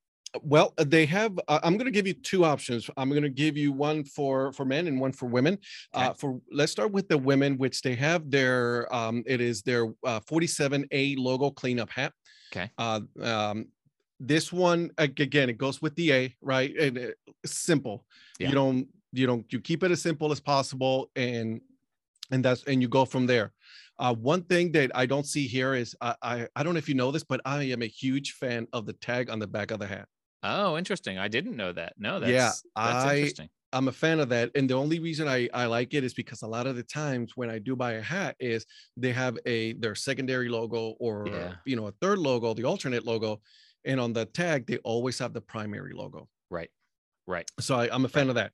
Well, 0.44 0.74
uh, 0.78 0.86
they 0.88 1.06
have. 1.08 1.40
Uh, 1.48 1.60
I'm 1.64 1.74
going 1.74 1.86
to 1.86 1.92
give 1.92 2.06
you 2.06 2.14
two 2.14 2.46
options. 2.46 2.90
I'm 2.98 3.10
going 3.10 3.24
to 3.24 3.30
give 3.30 3.58
you 3.58 3.72
one 3.72 4.04
for 4.04 4.52
for 4.54 4.64
men 4.64 4.88
and 4.88 5.00
one 5.00 5.12
for 5.12 5.26
women. 5.26 5.58
Okay. 5.96 6.06
Uh, 6.06 6.14
for 6.14 6.40
let's 6.52 6.72
start 6.72 6.92
with 6.92 7.08
the 7.08 7.18
women, 7.18 7.58
which 7.58 7.82
they 7.82 7.96
have 7.96 8.30
their. 8.30 8.94
Um, 8.94 9.24
it 9.26 9.42
is 9.42 9.62
their 9.64 9.88
uh, 10.06 10.20
47A 10.22 11.18
logo 11.18 11.50
cleanup 11.50 11.90
hat. 11.90 12.14
Okay. 12.52 12.70
Uh, 12.78 13.02
um, 13.22 13.68
this 14.20 14.52
one 14.54 14.92
again, 14.98 15.50
it 15.50 15.58
goes 15.58 15.82
with 15.82 15.96
the 15.96 16.14
A, 16.14 16.36
right? 16.42 16.76
And 16.78 16.98
it- 16.98 17.18
simple. 17.46 18.06
Yeah. 18.40 18.50
You 18.50 18.54
don't. 18.54 18.88
You 19.14 19.26
don't. 19.26 19.52
You 19.52 19.60
keep 19.60 19.84
it 19.84 19.90
as 19.90 20.02
simple 20.02 20.32
as 20.32 20.40
possible, 20.40 21.10
and 21.16 21.62
and 22.30 22.46
that's 22.46 22.64
and 22.66 22.82
you 22.82 22.88
go 22.88 23.06
from 23.06 23.26
there. 23.26 23.52
Uh, 23.98 24.14
one 24.14 24.44
thing 24.44 24.72
that 24.74 24.92
I 24.96 25.06
don't 25.06 25.26
see 25.26 25.48
here 25.48 25.74
is 25.74 25.96
I, 26.00 26.16
I 26.22 26.48
I 26.56 26.64
don't 26.64 26.74
know 26.74 26.78
if 26.78 26.88
you 26.88 26.96
know 26.96 27.12
this, 27.12 27.24
but 27.24 27.42
I 27.46 27.64
am 27.64 27.82
a 27.82 27.88
huge 27.88 28.34
fan 28.34 28.68
of 28.74 28.86
the 28.86 28.94
tag 28.94 29.32
on 29.32 29.40
the 29.40 29.48
back 29.48 29.72
of 29.72 29.80
the 29.80 29.88
hat. 29.88 30.08
Oh 30.44 30.78
interesting 30.78 31.18
i 31.18 31.28
didn't 31.28 31.56
know 31.56 31.72
that 31.72 31.94
no 31.98 32.20
that's 32.20 32.32
Yeah, 32.32 32.52
that's 32.76 33.06
I- 33.06 33.16
interesting 33.18 33.50
I'm 33.72 33.88
a 33.88 33.92
fan 33.92 34.20
of 34.20 34.30
that. 34.30 34.50
And 34.56 34.68
the 34.68 34.74
only 34.74 34.98
reason 34.98 35.28
I, 35.28 35.48
I 35.54 35.68
like 35.68 35.94
it 35.94 36.04
is 36.04 36.16
because 36.16 36.42
a 36.42 36.48
lot 36.48 36.66
of 36.66 36.76
the 36.76 36.82
times 36.82 37.34
when 37.36 37.52
I 37.52 37.60
do 37.60 37.76
buy 37.76 37.92
a 37.94 38.02
hat 38.02 38.36
is 38.40 38.66
they 38.98 39.12
have 39.14 39.38
a 39.46 39.74
their 39.74 39.94
secondary 39.94 40.50
logo 40.50 40.96
or 41.00 41.28
Yeah. 41.28 41.54
you 41.68 41.76
know 41.76 41.86
a 41.86 41.92
third 42.02 42.18
logo, 42.18 42.56
the 42.56 42.64
alternate 42.64 43.06
logo, 43.06 43.42
and 43.86 44.00
on 44.00 44.12
the 44.12 44.26
tag 44.26 44.66
they 44.66 44.78
always 44.78 45.20
have 45.20 45.34
the 45.34 45.42
primary 45.42 45.94
logo. 45.94 46.28
right 46.50 46.72
right 47.28 47.48
So 47.60 47.76
I, 47.76 47.94
I'm 47.94 48.06
a 48.06 48.10
fan 48.10 48.30
of 48.30 48.36
that. 48.42 48.54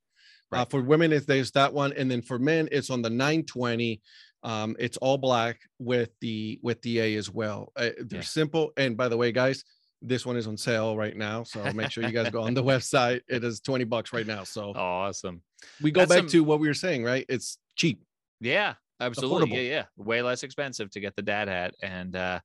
Uh, 0.51 0.65
for 0.65 0.81
women, 0.81 1.13
is 1.13 1.25
there's 1.25 1.51
that 1.51 1.73
one, 1.73 1.93
and 1.93 2.11
then 2.11 2.21
for 2.21 2.37
men, 2.37 2.67
it's 2.73 2.89
on 2.89 3.01
the 3.01 3.09
920. 3.09 4.01
Um, 4.43 4.75
it's 4.79 4.97
all 4.97 5.17
black 5.17 5.61
with 5.79 6.09
the 6.19 6.59
with 6.61 6.81
the 6.81 6.99
A 6.99 7.15
as 7.15 7.31
well. 7.31 7.71
Uh, 7.77 7.91
they're 7.99 8.19
Yeah. 8.19 8.21
simple. 8.21 8.73
And 8.75 8.97
by 8.97 9.07
the 9.07 9.15
way, 9.17 9.31
guys, 9.31 9.63
this 10.07 10.25
one 10.25 10.37
is 10.37 10.47
on 10.47 10.57
sale 10.57 10.95
right 10.95 11.15
now. 11.15 11.43
So 11.43 11.71
make 11.73 11.91
sure 11.91 12.03
you 12.03 12.11
guys 12.11 12.29
go 12.29 12.43
on 12.43 12.53
the 12.53 12.63
website. 12.73 13.21
It 13.27 13.43
is 13.43 13.59
20 13.59 13.83
bucks 13.85 14.13
right 14.13 14.27
now. 14.27 14.43
So 14.43 14.71
awesome 14.75 15.41
we 15.81 15.91
go 15.91 16.01
That's 16.01 16.09
back 16.09 16.17
some- 16.19 16.27
to 16.29 16.43
what 16.43 16.59
we 16.59 16.67
were 16.67 16.73
saying, 16.73 17.03
right? 17.03 17.25
It's 17.29 17.57
cheap. 17.75 18.01
Yeah, 18.41 18.75
absolutely. 18.99 19.47
affordable. 19.47 19.55
Yeah, 19.55 19.61
yeah. 19.61 19.83
Way 19.97 20.21
less 20.21 20.43
expensive 20.43 20.89
to 20.91 20.99
get 20.99 21.15
the 21.15 21.21
dad 21.21 21.47
hat. 21.47 21.73
And 21.81 22.15
uh, 22.15 22.39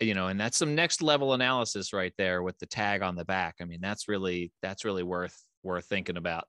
you 0.00 0.14
know, 0.14 0.28
and 0.28 0.40
that's 0.40 0.56
some 0.56 0.74
next 0.74 1.02
level 1.02 1.34
analysis 1.34 1.92
right 1.92 2.12
there 2.16 2.42
with 2.42 2.58
the 2.58 2.66
tag 2.66 3.02
on 3.02 3.16
the 3.16 3.24
back. 3.24 3.56
I 3.60 3.64
mean, 3.64 3.80
that's 3.80 4.08
really 4.08 4.52
that's 4.62 4.84
really 4.84 5.02
worth 5.02 5.36
worth 5.62 5.86
thinking 5.86 6.16
about. 6.16 6.44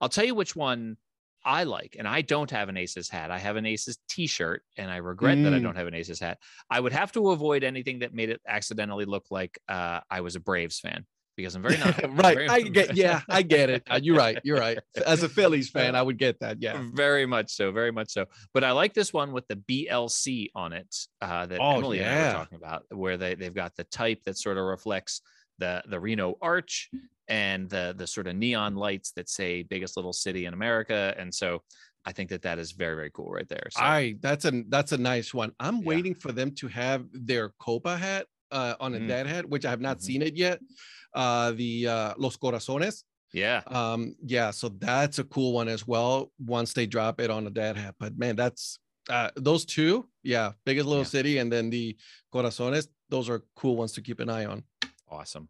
I'll 0.00 0.08
tell 0.08 0.24
you 0.24 0.34
which 0.34 0.54
one 0.56 0.96
I 1.44 1.64
like, 1.64 1.96
and 1.98 2.06
I 2.06 2.22
don't 2.22 2.50
have 2.50 2.68
an 2.68 2.76
Aces 2.76 3.08
hat. 3.08 3.30
I 3.30 3.38
have 3.38 3.56
an 3.56 3.66
Aces 3.66 3.98
T-shirt, 4.08 4.62
and 4.76 4.90
I 4.90 4.96
regret 4.96 5.42
that 5.42 5.54
I 5.54 5.58
Mm. 5.58 5.62
don't 5.62 5.76
have 5.76 5.86
an 5.86 5.94
Aces 5.94 6.20
hat. 6.20 6.38
I 6.70 6.80
would 6.80 6.92
have 6.92 7.12
to 7.12 7.30
avoid 7.30 7.64
anything 7.64 8.00
that 8.00 8.12
made 8.14 8.30
it 8.30 8.40
accidentally 8.46 9.04
look 9.06 9.26
like 9.30 9.58
uh, 9.68 10.00
I 10.10 10.20
was 10.20 10.36
a 10.36 10.40
Braves 10.40 10.78
fan 10.80 11.06
because 11.36 11.54
I'm 11.54 11.62
very 11.62 11.78
not 11.78 11.96
right. 12.18 12.34
very- 12.36 12.48
I 12.48 12.60
get. 12.60 12.94
Yeah, 12.96 13.22
I 13.28 13.40
get 13.42 13.70
it. 13.70 13.82
Uh, 13.90 14.00
You're 14.02 14.16
right. 14.16 14.38
You're 14.44 14.58
right. 14.58 14.78
As 15.06 15.22
a 15.22 15.28
Phillies 15.28 15.70
fan, 15.70 15.94
I 15.94 16.02
would 16.02 16.18
get 16.18 16.38
that. 16.40 16.60
Yeah. 16.60 16.82
Very 16.92 17.24
much 17.24 17.50
so, 17.52 17.72
very 17.72 17.90
much 17.92 18.10
so. 18.10 18.26
But 18.52 18.62
I 18.64 18.72
like 18.72 18.92
this 18.92 19.12
one 19.12 19.32
with 19.32 19.46
the 19.48 19.56
BLC 19.56 20.48
on 20.54 20.72
it 20.74 20.94
uh, 21.22 21.46
that 21.46 21.58
Oh, 21.60 21.78
Emily 21.78 22.00
and 22.00 22.08
I 22.08 22.26
were 22.28 22.32
talking 22.34 22.56
about, 22.58 22.84
where 22.90 23.16
they 23.16 23.34
they've 23.34 23.54
got 23.54 23.74
the 23.76 23.84
type 23.84 24.22
that 24.24 24.36
sort 24.36 24.58
of 24.58 24.64
reflects 24.64 25.22
the 25.60 25.82
the 25.88 26.00
Reno 26.00 26.36
Arch 26.42 26.90
and 27.28 27.70
the 27.70 27.94
the 27.96 28.06
sort 28.06 28.26
of 28.26 28.34
neon 28.36 28.74
lights 28.74 29.12
that 29.12 29.28
say 29.28 29.62
biggest 29.62 29.96
little 29.96 30.12
city 30.12 30.46
in 30.46 30.52
America, 30.54 31.14
and 31.16 31.32
so 31.32 31.62
I 32.04 32.12
think 32.12 32.30
that 32.30 32.42
that 32.42 32.58
is 32.58 32.72
very 32.72 32.96
very 32.96 33.10
cool 33.12 33.30
right 33.30 33.48
there. 33.48 33.68
So 33.70 33.80
I. 33.82 34.16
That's 34.20 34.44
a. 34.46 34.52
That's 34.68 34.92
a 34.92 34.98
nice 34.98 35.32
one. 35.32 35.52
I'm 35.60 35.78
Yeah. 35.78 35.88
waiting 35.92 36.14
for 36.14 36.32
them 36.32 36.50
to 36.56 36.66
have 36.68 37.04
their 37.12 37.50
Copa 37.60 37.96
hat 37.96 38.26
uh, 38.50 38.74
on 38.80 38.94
a 38.94 38.98
Mm. 38.98 39.06
dad 39.08 39.26
hat, 39.28 39.44
which 39.48 39.64
I 39.64 39.70
have 39.70 39.80
not 39.88 39.98
Mhm. 39.98 40.02
seen 40.02 40.22
it 40.22 40.34
yet. 40.36 40.58
Uh, 41.14 41.52
the 41.52 41.86
uh, 41.86 42.14
Los 42.18 42.36
Corazones. 42.36 43.04
yeah, 43.32 43.62
Um, 43.66 44.16
yeah, 44.26 44.50
so 44.50 44.66
that's 44.70 45.18
a 45.20 45.24
cool 45.24 45.52
one 45.52 45.68
as 45.68 45.86
well. 45.86 46.32
Once 46.58 46.72
they 46.72 46.86
drop 46.86 47.20
it 47.20 47.30
on 47.30 47.46
a 47.46 47.50
dad 47.50 47.76
hat, 47.76 47.94
but 48.00 48.18
man, 48.18 48.34
that's 48.34 48.78
uh, 49.08 49.30
those 49.36 49.64
two. 49.64 50.08
Yeah, 50.22 50.52
biggest 50.64 50.86
little 50.88 51.04
Yeah. 51.04 51.16
city, 51.18 51.38
and 51.38 51.50
then 51.52 51.70
the 51.70 51.96
Corazones. 52.32 52.88
Those 53.08 53.28
are 53.28 53.42
cool 53.56 53.76
ones 53.76 53.92
to 53.92 54.02
keep 54.02 54.20
an 54.20 54.28
eye 54.30 54.46
on. 54.46 54.62
Awesome. 55.10 55.48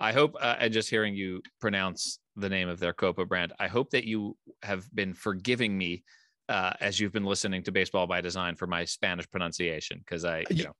I 0.00 0.12
hope, 0.12 0.36
uh, 0.40 0.56
and 0.58 0.72
just 0.72 0.90
hearing 0.90 1.14
you 1.14 1.42
pronounce 1.60 2.18
the 2.36 2.48
name 2.48 2.68
of 2.68 2.80
their 2.80 2.92
Copa 2.92 3.24
brand, 3.24 3.52
I 3.58 3.68
hope 3.68 3.90
that 3.90 4.04
you 4.04 4.36
have 4.62 4.92
been 4.94 5.14
forgiving 5.14 5.76
me 5.76 6.02
uh, 6.48 6.72
as 6.80 7.00
you've 7.00 7.12
been 7.12 7.24
listening 7.24 7.62
to 7.64 7.72
Baseball 7.72 8.06
by 8.06 8.20
Design 8.20 8.54
for 8.54 8.66
my 8.66 8.84
Spanish 8.84 9.30
pronunciation, 9.30 9.98
because 9.98 10.24
I, 10.24 10.44
you 10.50 10.64
know, 10.64 10.74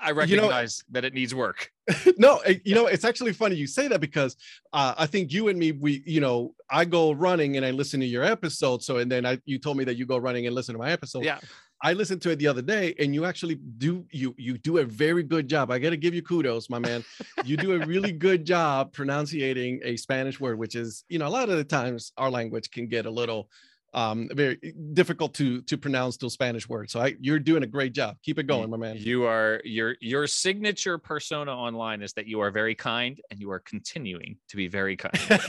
I 0.00 0.08
you 0.08 0.14
know- 0.14 0.18
recognize 0.20 0.84
that 0.90 1.04
it 1.04 1.14
needs 1.14 1.34
work. 1.34 1.70
no, 2.18 2.38
eh, 2.38 2.56
you 2.64 2.74
know, 2.74 2.86
it's 2.86 3.04
actually 3.04 3.32
funny 3.32 3.56
you 3.56 3.66
say 3.66 3.88
that 3.88 4.00
because 4.00 4.36
uh, 4.72 4.94
I 4.98 5.06
think 5.06 5.32
you 5.32 5.48
and 5.48 5.58
me, 5.58 5.72
we, 5.72 6.02
you 6.04 6.20
know, 6.20 6.54
I 6.70 6.84
go 6.84 7.12
running 7.12 7.56
and 7.56 7.64
I 7.64 7.70
listen 7.70 8.00
to 8.00 8.06
your 8.06 8.24
episode. 8.24 8.82
So, 8.82 8.98
and 8.98 9.10
then 9.10 9.24
I, 9.24 9.38
you 9.46 9.58
told 9.58 9.76
me 9.76 9.84
that 9.84 9.96
you 9.96 10.04
go 10.04 10.18
running 10.18 10.46
and 10.46 10.54
listen 10.54 10.74
to 10.74 10.78
my 10.78 10.90
episode. 10.90 11.24
Yeah, 11.24 11.38
I 11.80 11.92
listened 11.92 12.22
to 12.22 12.30
it 12.30 12.36
the 12.36 12.48
other 12.48 12.62
day, 12.62 12.94
and 12.98 13.14
you 13.14 13.24
actually 13.24 13.54
do 13.54 14.04
you 14.10 14.34
you 14.36 14.58
do 14.58 14.78
a 14.78 14.84
very 14.84 15.22
good 15.22 15.48
job. 15.48 15.70
I 15.70 15.78
got 15.78 15.90
to 15.90 15.96
give 15.96 16.14
you 16.14 16.22
kudos, 16.22 16.68
my 16.68 16.78
man. 16.78 17.04
you 17.44 17.56
do 17.56 17.80
a 17.80 17.86
really 17.86 18.12
good 18.12 18.44
job 18.44 18.92
pronunciating 18.92 19.80
a 19.84 19.96
Spanish 19.96 20.40
word, 20.40 20.58
which 20.58 20.74
is 20.74 21.04
you 21.08 21.18
know 21.18 21.26
a 21.26 21.30
lot 21.30 21.48
of 21.48 21.56
the 21.56 21.64
times 21.64 22.12
our 22.16 22.30
language 22.30 22.70
can 22.70 22.88
get 22.88 23.06
a 23.06 23.10
little 23.10 23.48
um 23.94 24.28
very 24.34 24.56
difficult 24.92 25.32
to 25.32 25.62
to 25.62 25.78
pronounce 25.78 26.16
those 26.16 26.32
Spanish 26.32 26.68
words. 26.68 26.92
So 26.92 27.00
I 27.00 27.14
you're 27.20 27.38
doing 27.38 27.62
a 27.62 27.66
great 27.66 27.92
job. 27.92 28.16
Keep 28.22 28.40
it 28.40 28.46
going, 28.46 28.68
my 28.70 28.76
man. 28.76 28.96
you 28.96 29.24
are 29.24 29.60
your 29.64 29.94
your 30.00 30.26
signature 30.26 30.98
persona 30.98 31.52
online 31.52 32.02
is 32.02 32.12
that 32.14 32.26
you 32.26 32.40
are 32.40 32.50
very 32.50 32.74
kind, 32.74 33.20
and 33.30 33.40
you 33.40 33.50
are 33.50 33.60
continuing 33.60 34.36
to 34.48 34.56
be 34.56 34.68
very 34.68 34.96
kind. 34.96 35.16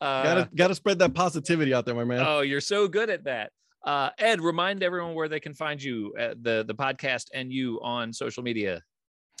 uh, 0.00 0.22
gotta 0.22 0.48
gotta 0.54 0.74
spread 0.74 0.98
that 0.98 1.14
positivity 1.14 1.74
out 1.74 1.84
there, 1.84 1.94
my 1.94 2.04
man. 2.04 2.24
Oh, 2.26 2.40
you're 2.40 2.60
so 2.60 2.88
good 2.88 3.10
at 3.10 3.24
that. 3.24 3.52
Uh, 3.84 4.10
Ed, 4.18 4.40
remind 4.40 4.82
everyone 4.82 5.14
where 5.14 5.28
they 5.28 5.40
can 5.40 5.54
find 5.54 5.82
you, 5.82 6.12
the 6.16 6.64
the 6.66 6.74
podcast, 6.74 7.26
and 7.34 7.52
you 7.52 7.80
on 7.82 8.12
social 8.12 8.42
media. 8.42 8.82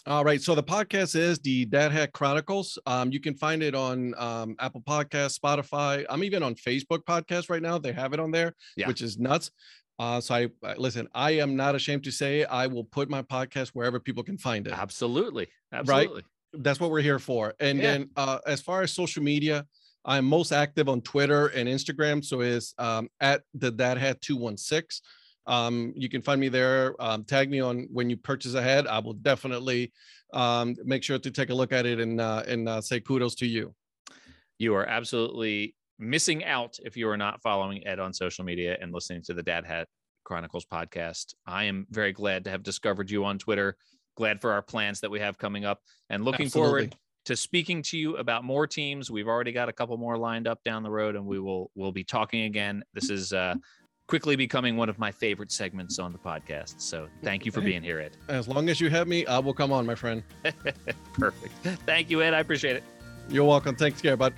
All 0.04 0.24
right. 0.24 0.42
So 0.42 0.56
the 0.56 0.64
podcast 0.64 1.14
is 1.14 1.38
the 1.38 1.64
Dad 1.66 1.92
Hat 1.92 2.12
Chronicles. 2.12 2.76
Um, 2.86 3.12
you 3.12 3.20
can 3.20 3.34
find 3.34 3.62
it 3.62 3.72
on 3.76 4.14
um, 4.18 4.56
Apple 4.58 4.80
Podcasts, 4.80 5.38
Spotify. 5.38 6.04
I'm 6.10 6.24
even 6.24 6.42
on 6.42 6.56
Facebook 6.56 7.04
Podcast 7.04 7.48
right 7.48 7.62
now. 7.62 7.78
They 7.78 7.92
have 7.92 8.12
it 8.12 8.18
on 8.18 8.32
there, 8.32 8.52
Yeah. 8.76 8.88
which 8.88 9.00
is 9.00 9.16
nuts. 9.16 9.52
Uh, 10.00 10.20
so 10.20 10.34
I 10.34 10.48
listen. 10.76 11.06
I 11.14 11.32
am 11.32 11.54
not 11.54 11.76
ashamed 11.76 12.02
to 12.04 12.10
say 12.10 12.44
I 12.44 12.66
will 12.66 12.82
put 12.82 13.08
my 13.10 13.22
podcast 13.22 13.68
wherever 13.74 14.00
people 14.00 14.24
can 14.24 14.38
find 14.38 14.66
it. 14.66 14.72
Absolutely, 14.72 15.46
absolutely. 15.72 16.22
That's 16.54 16.80
what 16.80 16.90
we're 16.90 17.00
here 17.02 17.20
for. 17.20 17.54
And 17.60 17.78
Yeah. 17.78 17.84
then 17.92 18.10
uh, 18.16 18.38
as 18.44 18.60
far 18.60 18.82
as 18.82 18.92
social 18.92 19.22
media, 19.22 19.66
I'm 20.04 20.24
most 20.24 20.52
active 20.52 20.88
on 20.88 21.00
Twitter 21.00 21.48
and 21.48 21.68
Instagram. 21.68 22.24
So 22.24 22.40
is 22.40 22.74
um, 22.78 23.08
at 23.20 23.42
the 23.54 23.70
Dad 23.70 23.98
Hat 23.98 24.20
two 24.20 24.36
one 24.36 24.56
six. 24.56 25.02
Um, 25.46 25.92
you 25.96 26.08
can 26.08 26.22
find 26.22 26.40
me 26.40 26.48
there. 26.48 26.94
Um, 27.00 27.24
tag 27.24 27.50
me 27.50 27.60
on 27.60 27.88
when 27.90 28.08
you 28.08 28.16
purchase 28.16 28.54
a 28.54 28.62
head. 28.62 28.86
I 28.86 28.98
will 29.00 29.14
definitely 29.14 29.92
um, 30.32 30.76
make 30.84 31.02
sure 31.02 31.18
to 31.18 31.30
take 31.30 31.50
a 31.50 31.54
look 31.54 31.72
at 31.72 31.86
it 31.86 32.00
and 32.00 32.20
uh, 32.20 32.42
and 32.46 32.68
uh, 32.68 32.80
say 32.80 33.00
kudos 33.00 33.34
to 33.36 33.46
you. 33.46 33.74
You 34.58 34.74
are 34.74 34.86
absolutely 34.86 35.74
missing 35.98 36.44
out 36.44 36.78
if 36.84 36.96
you 36.96 37.08
are 37.08 37.16
not 37.16 37.42
following 37.42 37.86
Ed 37.86 37.98
on 37.98 38.12
social 38.12 38.44
media 38.44 38.76
and 38.80 38.92
listening 38.92 39.22
to 39.22 39.34
the 39.34 39.42
Dad 39.42 39.64
Hat 39.64 39.88
Chronicles 40.24 40.64
podcast. 40.64 41.34
I 41.46 41.64
am 41.64 41.86
very 41.90 42.12
glad 42.12 42.44
to 42.44 42.50
have 42.50 42.62
discovered 42.62 43.10
you 43.10 43.24
on 43.24 43.38
Twitter. 43.38 43.76
Glad 44.16 44.40
for 44.40 44.52
our 44.52 44.62
plans 44.62 45.00
that 45.00 45.10
we 45.10 45.20
have 45.20 45.38
coming 45.38 45.64
up, 45.64 45.80
and 46.10 46.24
looking 46.24 46.48
forward 46.48 46.84
Absolutely. 46.84 46.98
To 47.24 47.36
speaking 47.36 47.82
to 47.82 47.98
you 47.98 48.16
about 48.16 48.44
more 48.44 48.66
teams. 48.66 49.10
We've 49.10 49.28
already 49.28 49.52
got 49.52 49.68
a 49.68 49.72
couple 49.72 49.96
more 49.96 50.16
lined 50.16 50.46
up 50.46 50.62
down 50.64 50.82
the 50.82 50.90
road, 50.90 51.16
and 51.16 51.24
we 51.26 51.38
will 51.38 51.70
we'll 51.74 51.92
be 51.92 52.04
talking 52.04 52.42
again. 52.42 52.82
This 52.94 53.10
is 53.10 53.32
uh, 53.32 53.54
quickly 54.08 54.36
becoming 54.36 54.76
one 54.76 54.88
of 54.88 54.98
my 54.98 55.10
favorite 55.10 55.50
segments 55.52 55.98
on 55.98 56.12
the 56.12 56.18
podcast. 56.18 56.80
So 56.80 57.08
thank 57.22 57.46
you 57.46 57.52
for 57.52 57.60
being 57.60 57.82
here, 57.82 58.00
Ed. 58.00 58.16
As 58.28 58.48
long 58.48 58.68
as 58.68 58.80
you 58.80 58.90
have 58.90 59.08
me, 59.08 59.24
I 59.26 59.38
will 59.38 59.54
come 59.54 59.72
on, 59.72 59.86
my 59.86 59.94
friend. 59.94 60.22
Perfect. 61.14 61.54
Thank 61.86 62.10
you, 62.10 62.22
Ed. 62.22 62.34
I 62.34 62.40
appreciate 62.40 62.76
it. 62.76 62.84
You're 63.28 63.44
welcome. 63.44 63.76
Thanks, 63.76 64.02
care, 64.02 64.16
bud. 64.16 64.34